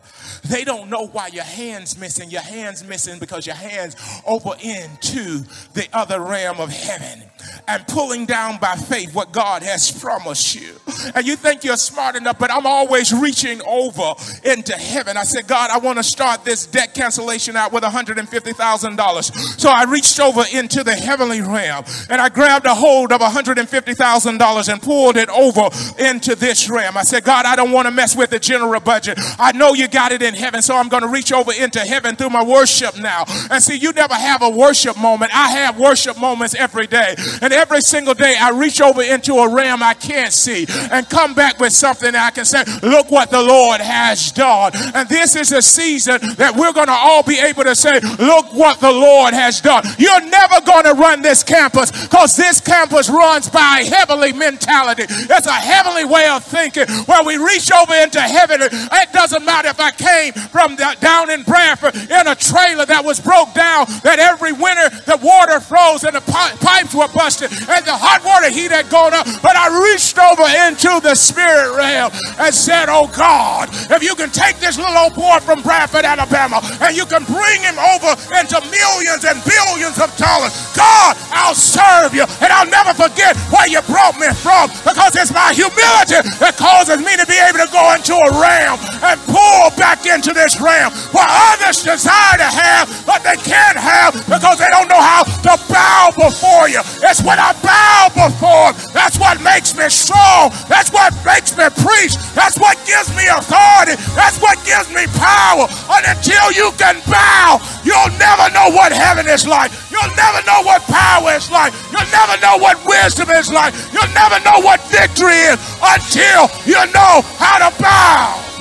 They 0.49 0.65
don't 0.65 0.91
know 0.91 1.07
why 1.07 1.29
your 1.29 1.45
hand's 1.45 1.99
missing. 1.99 2.31
Your 2.31 2.43
hand's 2.43 2.85
missing 2.85 3.19
because 3.19 3.47
your 3.47 3.57
hand's 3.57 3.97
over 4.27 4.55
into 4.61 5.45
the 5.73 5.89
other 5.93 6.21
realm 6.21 6.61
of 6.61 6.71
heaven 6.71 7.23
and 7.69 7.87
pulling 7.87 8.27
down 8.27 8.59
by 8.59 8.75
faith 8.77 9.15
what 9.15 9.33
God 9.33 9.63
has 9.63 9.91
promised 9.91 10.55
you. 10.55 10.75
And 11.15 11.27
you 11.27 11.37
think 11.37 11.65
you're 11.65 11.77
smart 11.77 12.17
enough, 12.17 12.39
but 12.39 12.51
I'm 12.51 12.67
always 12.67 13.13
reaching 13.13 13.61
over 13.67 14.15
into 14.45 14.75
heaven. 14.75 15.17
I 15.17 15.25
said, 15.25 15.47
God, 15.47 15.71
I 15.71 15.79
want 15.79 15.99
to 15.99 16.05
start 16.05 16.45
this 16.45 16.67
debt 16.67 16.95
cancellation 16.95 17.57
out 17.57 17.73
with 17.73 17.85
$150,000. 17.85 19.61
So 19.61 19.71
I 19.71 19.85
reached 19.85 20.21
over 20.21 20.43
into 20.53 20.85
the 20.85 20.95
heavenly 20.95 21.41
realm 21.41 21.85
and 22.11 22.21
I 22.21 22.29
grabbed 22.29 22.67
a 22.67 22.75
hold 22.75 23.13
of 23.13 23.21
$150,000 23.21 24.73
and 24.73 24.83
pulled 24.83 25.17
it 25.17 25.29
over 25.29 25.69
into 25.99 26.35
this 26.35 26.69
realm. 26.69 26.97
I 26.97 27.03
said, 27.03 27.25
God, 27.25 27.47
I 27.47 27.57
don't 27.57 27.73
want 27.73 27.87
to 27.87 27.93
mess 27.93 28.17
with 28.17 28.31
the 28.31 28.39
general 28.39 28.81
budget. 28.81 29.19
I 29.39 29.53
know 29.53 29.75
you 29.75 29.89
got 29.89 30.13
it 30.13 30.23
in 30.23 30.34
heaven, 30.37 30.62
so 30.62 30.76
I'm 30.76 30.89
going 30.89 31.03
to 31.03 31.09
reach 31.09 31.32
over 31.32 31.53
into 31.53 31.80
heaven 31.80 32.16
through 32.16 32.30
my 32.30 32.45
worship 32.45 32.99
now. 32.99 33.24
And 33.51 33.62
see, 33.62 33.76
you 33.76 33.93
never 33.93 34.14
have 34.14 34.43
a 34.43 34.51
worship 34.51 34.97
moment. 34.97 35.35
I 35.35 35.51
have 35.51 35.78
worship 35.78 36.18
moments 36.18 36.55
every 36.55 36.87
day. 36.87 37.14
And 37.43 37.53
every 37.53 37.80
single 37.80 38.14
day 38.14 38.37
I 38.41 38.51
reach 38.51 38.80
over 38.80 39.03
into 39.03 39.35
a 39.35 39.53
realm 39.53 39.82
I 39.82 39.95
can't 39.95 40.32
see 40.32 40.66
and 40.91 41.09
come 41.09 41.35
back 41.35 41.59
with 41.59 41.72
something 41.72 42.14
I 42.14 42.30
can 42.30 42.45
say, 42.45 42.64
look 42.82 43.11
what 43.11 43.30
the 43.30 43.43
Lord 43.43 43.80
has 43.80 44.32
done. 44.32 44.72
And 44.95 45.09
this 45.09 45.37
is 45.37 45.53
a 45.53 45.62
season 45.62 46.20
that 46.37 46.55
we're 46.57 46.72
going 46.72 46.87
to 46.87 46.93
all 46.93 47.22
be 47.22 47.39
able 47.39 47.64
to 47.64 47.74
say, 47.74 48.01
look 48.01 48.53
what 48.55 48.80
the 48.80 48.93
Lord 48.93 49.35
has 49.35 49.61
done. 49.61 49.85
You're 49.99 50.24
never 50.24 50.61
going 50.64 50.85
to 50.85 50.95
run 50.95 51.22
this 51.22 51.43
campus 51.43 51.91
because 51.91 52.37
this 52.37 52.61
campus 52.61 53.11
runs 53.11 53.49
by 53.49 53.85
heavenly 53.89 54.32
mentality. 54.32 55.05
It's 55.09 55.47
a 55.47 55.53
heavenly 55.53 56.05
way 56.05 56.28
of 56.28 56.45
thinking 56.45 56.89
where 57.07 57.24
we 57.24 57.37
reach 57.37 57.70
over 57.72 57.95
into 57.95 58.20
heaven. 58.20 58.61
It 58.62 59.12
doesn't 59.12 59.45
matter 59.45 59.68
if 59.68 59.80
I 59.80 59.91
came 59.91 60.24
from 60.33 60.77
the, 60.77 60.97
down 61.01 61.31
in 61.31 61.43
Bradford 61.43 61.95
in 61.95 62.27
a 62.27 62.35
trailer 62.35 62.87
that 62.87 63.05
was 63.05 63.20
broke 63.20 63.53
down, 63.55 63.87
that 64.03 64.18
every 64.18 64.53
winter 64.53 64.89
the 65.05 65.18
water 65.22 65.61
froze 65.61 66.05
and 66.05 66.14
the 66.14 66.25
pipes 66.61 66.95
were 66.95 67.09
busted 67.12 67.51
and 67.51 67.83
the 67.85 67.97
hot 67.97 68.25
water 68.25 68.51
heat 68.51 68.70
had 68.70 68.89
gone 68.91 69.14
up. 69.14 69.27
But 69.43 69.57
I 69.57 69.72
reached 69.91 70.18
over 70.18 70.47
into 70.68 71.01
the 71.03 71.14
spirit 71.14 71.77
realm 71.77 72.12
and 72.39 72.55
said, 72.55 72.87
Oh 72.89 73.11
God, 73.12 73.68
if 73.91 74.03
you 74.03 74.14
can 74.14 74.31
take 74.31 74.59
this 74.59 74.79
little 74.79 74.97
old 74.97 75.14
boy 75.14 75.39
from 75.41 75.62
Bradford, 75.62 76.05
Alabama, 76.05 76.61
and 76.81 76.97
you 76.97 77.07
can 77.07 77.25
bring 77.25 77.61
him 77.62 77.77
over 77.79 78.12
into 78.37 78.59
millions 78.70 79.25
and 79.25 79.39
billions 79.45 79.99
of 80.01 80.11
dollars, 80.16 80.53
God, 80.77 81.16
I'll 81.33 81.57
serve 81.57 82.14
you 82.14 82.25
and 82.41 82.51
I'll 82.53 82.70
never 82.70 82.95
forget 82.95 83.37
where 83.51 83.68
you 83.68 83.81
brought 83.89 84.18
me 84.18 84.29
from 84.41 84.70
because 84.85 85.16
it's 85.16 85.33
my 85.33 85.53
humility 85.53 86.20
that 86.41 86.57
causes 86.57 87.01
me 87.01 87.12
to 87.16 87.27
be 87.27 87.39
able 87.39 87.61
to 87.62 87.70
go 87.72 87.83
into 87.95 88.14
a 88.14 88.31
realm 88.37 88.79
and 89.03 89.16
pull 89.29 89.70
back 89.77 90.07
into 90.15 90.31
this 90.33 90.62
realm 90.62 90.95
where 91.11 91.27
others 91.27 91.83
desire 91.83 92.39
to 92.39 92.47
have, 92.47 92.87
but 93.03 93.27
they 93.27 93.35
can't 93.43 93.75
have 93.75 94.15
because 94.31 94.62
they 94.62 94.71
don't 94.71 94.87
know 94.87 95.03
how 95.03 95.27
to 95.27 95.55
bow 95.67 96.15
before 96.15 96.71
you. 96.71 96.79
It's 97.03 97.19
when 97.27 97.43
I 97.43 97.51
bow 97.59 98.15
before. 98.15 98.71
That's 98.95 99.19
what 99.19 99.43
makes 99.43 99.75
me 99.75 99.91
strong. 99.91 100.55
That's 100.71 100.95
what 100.95 101.11
makes 101.27 101.59
me 101.59 101.67
preach. 101.83 102.15
That's 102.39 102.55
what 102.62 102.79
gives 102.87 103.11
me 103.19 103.27
authority. 103.27 103.99
That's 104.15 104.39
what 104.39 104.55
gives 104.62 104.87
me 104.95 105.11
power. 105.19 105.67
And 105.91 106.07
until 106.07 106.47
you 106.55 106.71
can 106.79 107.03
bow, 107.11 107.59
you'll 107.83 108.15
never 108.15 108.47
know 108.55 108.71
what 108.71 108.95
heaven 108.95 109.27
is 109.27 109.47
like. 109.47 109.75
You'll 109.91 110.15
never 110.15 110.47
know 110.47 110.62
what 110.62 110.87
power 110.87 111.35
is 111.35 111.51
like. 111.51 111.75
You'll 111.91 112.11
never 112.15 112.39
know 112.39 112.57
what 112.62 112.79
wisdom 112.87 113.35
is 113.35 113.51
like. 113.51 113.75
You'll 113.91 114.15
never 114.15 114.39
know 114.47 114.62
what 114.62 114.79
victory 114.95 115.51
is 115.51 115.59
until 115.83 116.47
you 116.62 116.79
know 116.95 117.27
how 117.35 117.59
to 117.67 117.83
bow. 117.83 118.54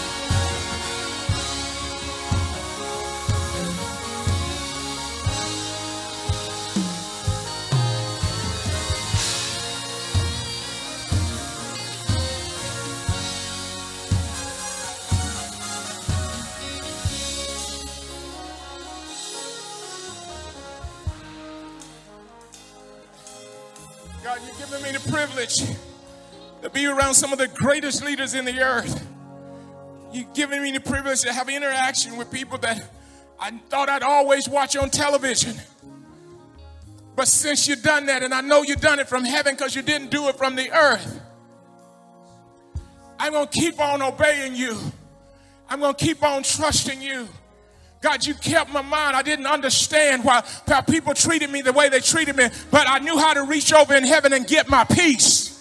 Privilege 25.00 25.56
to 26.62 26.70
be 26.70 26.86
around 26.86 27.14
some 27.14 27.34
of 27.34 27.40
the 27.40 27.48
greatest 27.48 28.04
leaders 28.04 28.34
in 28.34 28.46
the 28.46 28.62
earth. 28.62 29.06
You've 30.12 30.34
given 30.34 30.62
me 30.62 30.72
the 30.72 30.80
privilege 30.80 31.22
to 31.22 31.34
have 31.34 31.50
interaction 31.50 32.18
with 32.18 32.32
people 32.32 32.58
that 32.60 32.90
I 33.40 33.52
thought 33.70 33.90
I'd 33.90 34.04
always 34.04 34.48
watch 34.48 34.78
on 34.78 34.90
television. 34.90 35.56
But 37.16 37.28
since 37.28 37.68
you've 37.68 37.84
done 37.84 38.08
that, 38.08 38.24
and 38.24 38.34
I 38.34 38.42
know 38.42 38.64
you've 38.64 38.82
done 38.82 39.00
it 39.00 39.08
from 39.08 39.24
heaven 39.26 39.56
because 39.56 39.76
you 39.76 39.82
didn't 39.82 40.10
do 40.10 40.30
it 40.30 40.36
from 40.36 40.56
the 40.56 40.72
earth, 40.72 41.20
I'm 43.20 43.34
going 43.34 43.48
to 43.48 43.60
keep 43.60 43.80
on 43.80 44.02
obeying 44.02 44.56
you. 44.56 44.78
I'm 45.70 45.80
going 45.80 45.96
to 45.96 46.06
keep 46.06 46.24
on 46.24 46.44
trusting 46.44 47.02
you. 47.02 47.28
God, 48.04 48.26
you 48.26 48.34
kept 48.34 48.70
my 48.70 48.82
mind. 48.82 49.16
I 49.16 49.22
didn't 49.22 49.48
understand 49.48 50.26
why, 50.26 50.44
people 50.90 51.14
treated 51.14 51.50
me 51.50 51.62
the 51.62 51.72
way 51.72 51.88
they 51.88 52.02
treated 52.02 52.36
me, 52.36 52.50
but 52.70 52.88
I 52.88 53.00
knew 53.00 53.18
how 53.18 53.34
to 53.34 53.46
reach 53.46 53.72
over 53.72 53.96
in 53.96 54.04
heaven 54.04 54.34
and 54.34 54.46
get 54.46 54.70
my 54.70 54.84
peace. 54.84 55.52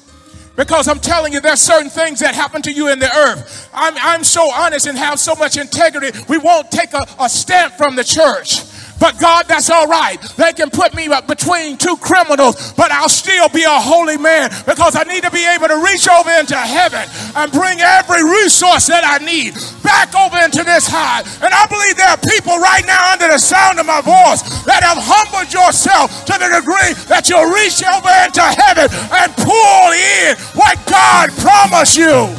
Because 0.57 0.89
I'm 0.89 0.99
telling 0.99 1.33
you, 1.33 1.41
there's 1.41 1.63
certain 1.63 1.89
things 1.89 2.19
that 2.19 2.35
happen 2.35 2.61
to 2.63 2.73
you 2.73 2.93
in 2.93 2.99
the 2.99 3.11
earth. 3.17 3.71
I'm, 3.73 3.95
I'm 3.97 4.25
so 4.25 4.51
honest 4.53 4.87
and 4.87 4.99
have 4.99 5.21
so 5.21 5.37
much 5.37 5.57
integrity. 5.57 6.19
We 6.29 6.37
won't 6.37 6.71
take 6.73 6.93
a, 6.93 7.07
a 7.21 7.29
stamp 7.29 7.75
from 7.75 7.95
the 7.95 8.05
church. 8.05 8.62
But 9.03 9.19
God, 9.19 9.51
that's 9.51 9.69
all 9.69 9.89
right. 9.89 10.15
They 10.39 10.53
can 10.53 10.71
put 10.71 10.95
me 10.95 11.11
between 11.27 11.77
two 11.77 11.97
criminals, 11.97 12.73
but 12.79 12.93
I'll 12.93 13.09
still 13.11 13.49
be 13.49 13.65
a 13.65 13.81
holy 13.83 14.17
man 14.17 14.55
because 14.65 14.95
I 14.95 15.03
need 15.03 15.25
to 15.25 15.31
be 15.35 15.43
able 15.43 15.67
to 15.67 15.83
reach 15.83 16.07
over 16.07 16.31
into 16.31 16.55
heaven 16.55 17.11
and 17.35 17.51
bring 17.51 17.83
every 17.83 18.23
resource 18.23 18.87
that 18.87 19.03
I 19.03 19.19
need 19.19 19.59
back 19.83 20.15
over 20.15 20.39
into 20.39 20.63
this 20.63 20.87
high. 20.87 21.27
And 21.43 21.51
I 21.51 21.67
believe 21.67 21.99
there 21.99 22.15
are 22.15 22.23
people 22.31 22.63
right 22.63 22.87
now 22.87 23.11
under 23.11 23.27
the 23.27 23.43
sound 23.43 23.83
of 23.83 23.91
my 23.91 24.07
voice 24.07 24.47
that 24.71 24.87
have 24.87 25.03
humbled 25.03 25.51
yourself 25.51 26.23
to 26.31 26.39
the 26.39 26.63
degree 26.63 26.95
that 27.11 27.27
you'll 27.27 27.51
reach 27.51 27.83
over 27.83 28.13
into 28.23 28.47
heaven 28.55 28.87
and 29.19 29.35
pull 29.35 29.91
in 29.99 30.39
what 30.55 30.79
God 30.87 31.35
promised 31.43 31.99
you. 31.99 32.31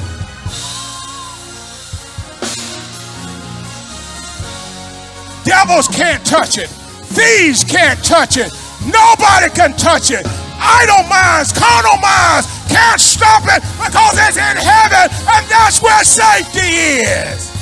Devils 5.46 5.88
can't 5.88 6.26
touch 6.26 6.58
it. 6.58 6.70
Thieves 6.70 7.64
can't 7.64 8.04
touch 8.04 8.38
it. 8.38 8.52
Nobody 8.86 9.50
can 9.54 9.74
touch 9.78 10.12
it. 10.12 10.26
Idle 10.60 11.04
minds, 11.08 11.52
carnal 11.52 12.00
minds 12.00 12.48
can't 12.68 13.00
stop 13.00 13.44
it 13.46 13.62
because 13.78 14.16
it's 14.18 14.38
in 14.38 14.58
heaven 14.58 15.12
and 15.12 15.46
that's 15.50 15.82
where 15.82 16.04
safety 16.04 17.04
is. 17.06 17.53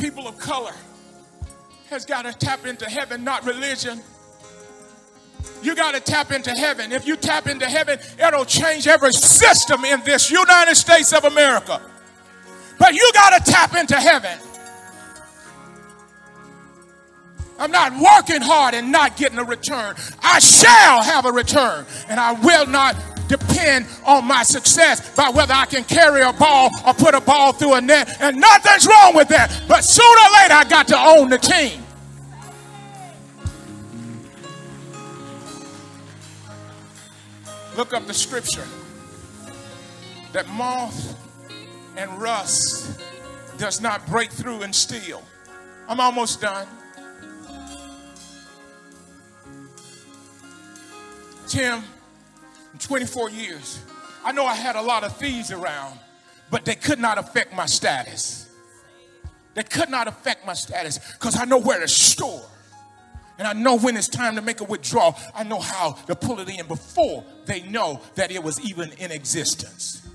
People 0.00 0.26
of 0.26 0.38
color 0.38 0.72
has 1.90 2.06
got 2.06 2.22
to 2.22 2.32
tap 2.32 2.66
into 2.66 2.88
heaven, 2.88 3.22
not 3.22 3.44
religion. 3.44 4.00
You 5.62 5.74
got 5.74 5.94
to 5.94 6.00
tap 6.00 6.32
into 6.32 6.50
heaven. 6.52 6.90
If 6.90 7.06
you 7.06 7.16
tap 7.16 7.46
into 7.46 7.66
heaven, 7.66 7.98
it'll 8.18 8.46
change 8.46 8.86
every 8.86 9.12
system 9.12 9.84
in 9.84 10.02
this 10.04 10.30
United 10.30 10.74
States 10.76 11.12
of 11.12 11.24
America. 11.24 11.82
But 12.78 12.94
you 12.94 13.10
got 13.12 13.44
to 13.44 13.52
tap 13.52 13.76
into 13.76 13.96
heaven. 13.96 14.38
I'm 17.58 17.70
not 17.70 17.92
working 17.92 18.40
hard 18.40 18.74
and 18.74 18.90
not 18.90 19.18
getting 19.18 19.38
a 19.38 19.44
return. 19.44 19.94
I 20.22 20.38
shall 20.38 21.02
have 21.02 21.26
a 21.26 21.32
return, 21.32 21.84
and 22.08 22.18
I 22.18 22.32
will 22.32 22.66
not 22.66 22.96
depend 23.30 23.86
on 24.04 24.24
my 24.24 24.42
success 24.42 25.14
by 25.14 25.30
whether 25.30 25.54
I 25.54 25.64
can 25.64 25.84
carry 25.84 26.22
a 26.22 26.32
ball 26.32 26.68
or 26.84 26.92
put 26.92 27.14
a 27.14 27.20
ball 27.20 27.52
through 27.52 27.74
a 27.74 27.80
net. 27.80 28.20
And 28.20 28.40
nothing's 28.40 28.86
wrong 28.88 29.14
with 29.14 29.28
that. 29.28 29.62
But 29.68 29.84
sooner 29.84 30.06
or 30.06 30.32
later, 30.42 30.54
I 30.54 30.64
got 30.68 30.88
to 30.88 30.98
own 30.98 31.30
the 31.30 31.38
team. 31.38 31.82
Look 37.76 37.94
up 37.94 38.06
the 38.06 38.14
scripture 38.14 38.66
that 40.32 40.48
moth 40.48 41.16
and 41.96 42.10
rust 42.20 43.00
does 43.58 43.80
not 43.80 44.04
break 44.08 44.30
through 44.32 44.62
and 44.62 44.74
steal. 44.74 45.22
I'm 45.88 46.00
almost 46.00 46.40
done. 46.40 46.66
Tim, 51.46 51.82
24 52.80 53.30
years, 53.30 53.82
I 54.24 54.32
know 54.32 54.44
I 54.44 54.54
had 54.54 54.76
a 54.76 54.82
lot 54.82 55.04
of 55.04 55.16
thieves 55.16 55.50
around, 55.50 55.98
but 56.50 56.64
they 56.64 56.74
could 56.74 56.98
not 56.98 57.18
affect 57.18 57.54
my 57.54 57.66
status. 57.66 58.48
They 59.54 59.62
could 59.62 59.90
not 59.90 60.08
affect 60.08 60.46
my 60.46 60.54
status 60.54 60.98
because 61.14 61.38
I 61.38 61.44
know 61.44 61.58
where 61.58 61.80
to 61.80 61.88
store. 61.88 62.42
And 63.38 63.48
I 63.48 63.54
know 63.54 63.78
when 63.78 63.96
it's 63.96 64.08
time 64.08 64.36
to 64.36 64.42
make 64.42 64.60
a 64.60 64.64
withdrawal, 64.64 65.16
I 65.34 65.44
know 65.44 65.60
how 65.60 65.92
to 65.92 66.14
pull 66.14 66.40
it 66.40 66.48
in 66.48 66.66
before 66.66 67.24
they 67.46 67.62
know 67.62 68.00
that 68.14 68.30
it 68.30 68.42
was 68.42 68.60
even 68.60 68.92
in 68.98 69.10
existence. 69.10 70.06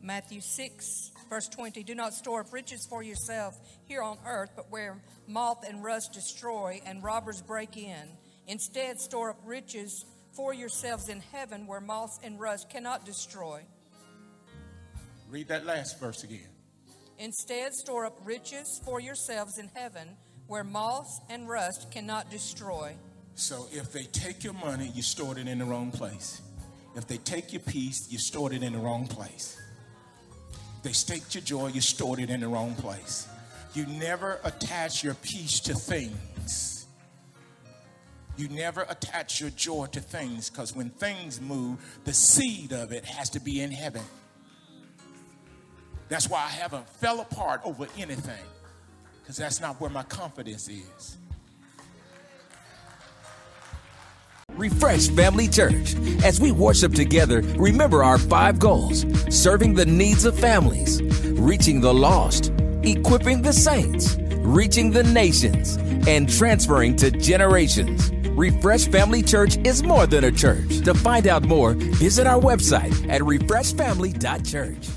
Matthew 0.00 0.40
6, 0.40 1.10
verse 1.28 1.48
20 1.48 1.82
Do 1.82 1.94
not 1.94 2.14
store 2.14 2.40
up 2.40 2.52
riches 2.52 2.86
for 2.86 3.02
yourself 3.02 3.58
here 3.84 4.02
on 4.02 4.16
earth, 4.26 4.50
but 4.56 4.70
where 4.70 4.96
moth 5.28 5.68
and 5.68 5.84
rust 5.84 6.12
destroy 6.14 6.80
and 6.86 7.02
robbers 7.02 7.42
break 7.42 7.76
in. 7.76 8.08
Instead, 8.46 9.00
store 9.00 9.30
up 9.30 9.40
riches 9.44 10.06
for 10.36 10.52
yourselves 10.52 11.08
in 11.08 11.20
heaven 11.32 11.66
where 11.66 11.80
moth 11.80 12.20
and 12.22 12.38
rust 12.38 12.68
cannot 12.68 13.06
destroy. 13.06 13.62
Read 15.30 15.48
that 15.48 15.64
last 15.64 15.98
verse 15.98 16.22
again. 16.22 16.48
Instead, 17.18 17.72
store 17.72 18.04
up 18.04 18.18
riches 18.24 18.80
for 18.84 19.00
yourselves 19.00 19.58
in 19.58 19.70
heaven 19.74 20.16
where 20.46 20.62
moth 20.62 21.08
and 21.30 21.48
rust 21.48 21.90
cannot 21.90 22.30
destroy. 22.30 22.94
So 23.34 23.66
if 23.72 23.92
they 23.92 24.04
take 24.04 24.44
your 24.44 24.52
money, 24.52 24.92
you 24.94 25.02
stored 25.02 25.38
it 25.38 25.48
in 25.48 25.58
the 25.58 25.64
wrong 25.64 25.90
place. 25.90 26.42
If 26.94 27.06
they 27.06 27.16
take 27.18 27.52
your 27.52 27.60
peace, 27.60 28.06
you 28.10 28.18
stored 28.18 28.52
it 28.52 28.62
in 28.62 28.74
the 28.74 28.78
wrong 28.78 29.06
place. 29.06 29.58
If 30.76 30.82
they 30.82 30.92
staked 30.92 31.34
your 31.34 31.42
joy, 31.42 31.68
you 31.68 31.80
stored 31.80 32.20
it 32.20 32.30
in 32.30 32.40
the 32.40 32.48
wrong 32.48 32.74
place. 32.74 33.26
You 33.74 33.86
never 33.86 34.38
attach 34.44 35.02
your 35.02 35.14
peace 35.14 35.60
to 35.60 35.74
things. 35.74 36.75
You 38.36 38.48
never 38.48 38.82
attach 38.88 39.40
your 39.40 39.50
joy 39.50 39.86
to 39.86 40.00
things 40.00 40.50
because 40.50 40.76
when 40.76 40.90
things 40.90 41.40
move, 41.40 41.78
the 42.04 42.12
seed 42.12 42.72
of 42.72 42.92
it 42.92 43.04
has 43.04 43.30
to 43.30 43.40
be 43.40 43.62
in 43.62 43.70
heaven. 43.70 44.02
That's 46.08 46.28
why 46.28 46.40
I 46.40 46.48
haven't 46.48 46.88
fell 46.88 47.20
apart 47.20 47.62
over 47.64 47.86
anything 47.98 48.44
because 49.22 49.36
that's 49.36 49.60
not 49.60 49.80
where 49.80 49.90
my 49.90 50.04
confidence 50.04 50.68
is. 50.68 51.16
Refresh 54.52 55.08
Family 55.08 55.48
Church. 55.48 55.94
As 56.24 56.40
we 56.40 56.52
worship 56.52 56.94
together, 56.94 57.42
remember 57.58 58.02
our 58.02 58.18
five 58.18 58.58
goals 58.58 59.04
serving 59.28 59.74
the 59.74 59.84
needs 59.84 60.24
of 60.24 60.38
families, 60.38 61.02
reaching 61.32 61.80
the 61.80 61.92
lost, 61.92 62.52
equipping 62.82 63.42
the 63.42 63.52
saints, 63.52 64.16
reaching 64.38 64.92
the 64.92 65.02
nations, 65.02 65.76
and 66.06 66.28
transferring 66.28 66.96
to 66.96 67.10
generations. 67.10 68.10
Refresh 68.36 68.86
Family 68.88 69.22
Church 69.22 69.56
is 69.64 69.82
more 69.82 70.06
than 70.06 70.24
a 70.24 70.30
church. 70.30 70.80
To 70.84 70.92
find 70.92 71.26
out 71.26 71.44
more, 71.44 71.72
visit 71.72 72.26
our 72.26 72.38
website 72.38 73.08
at 73.08 73.22
refreshfamily.church. 73.22 74.95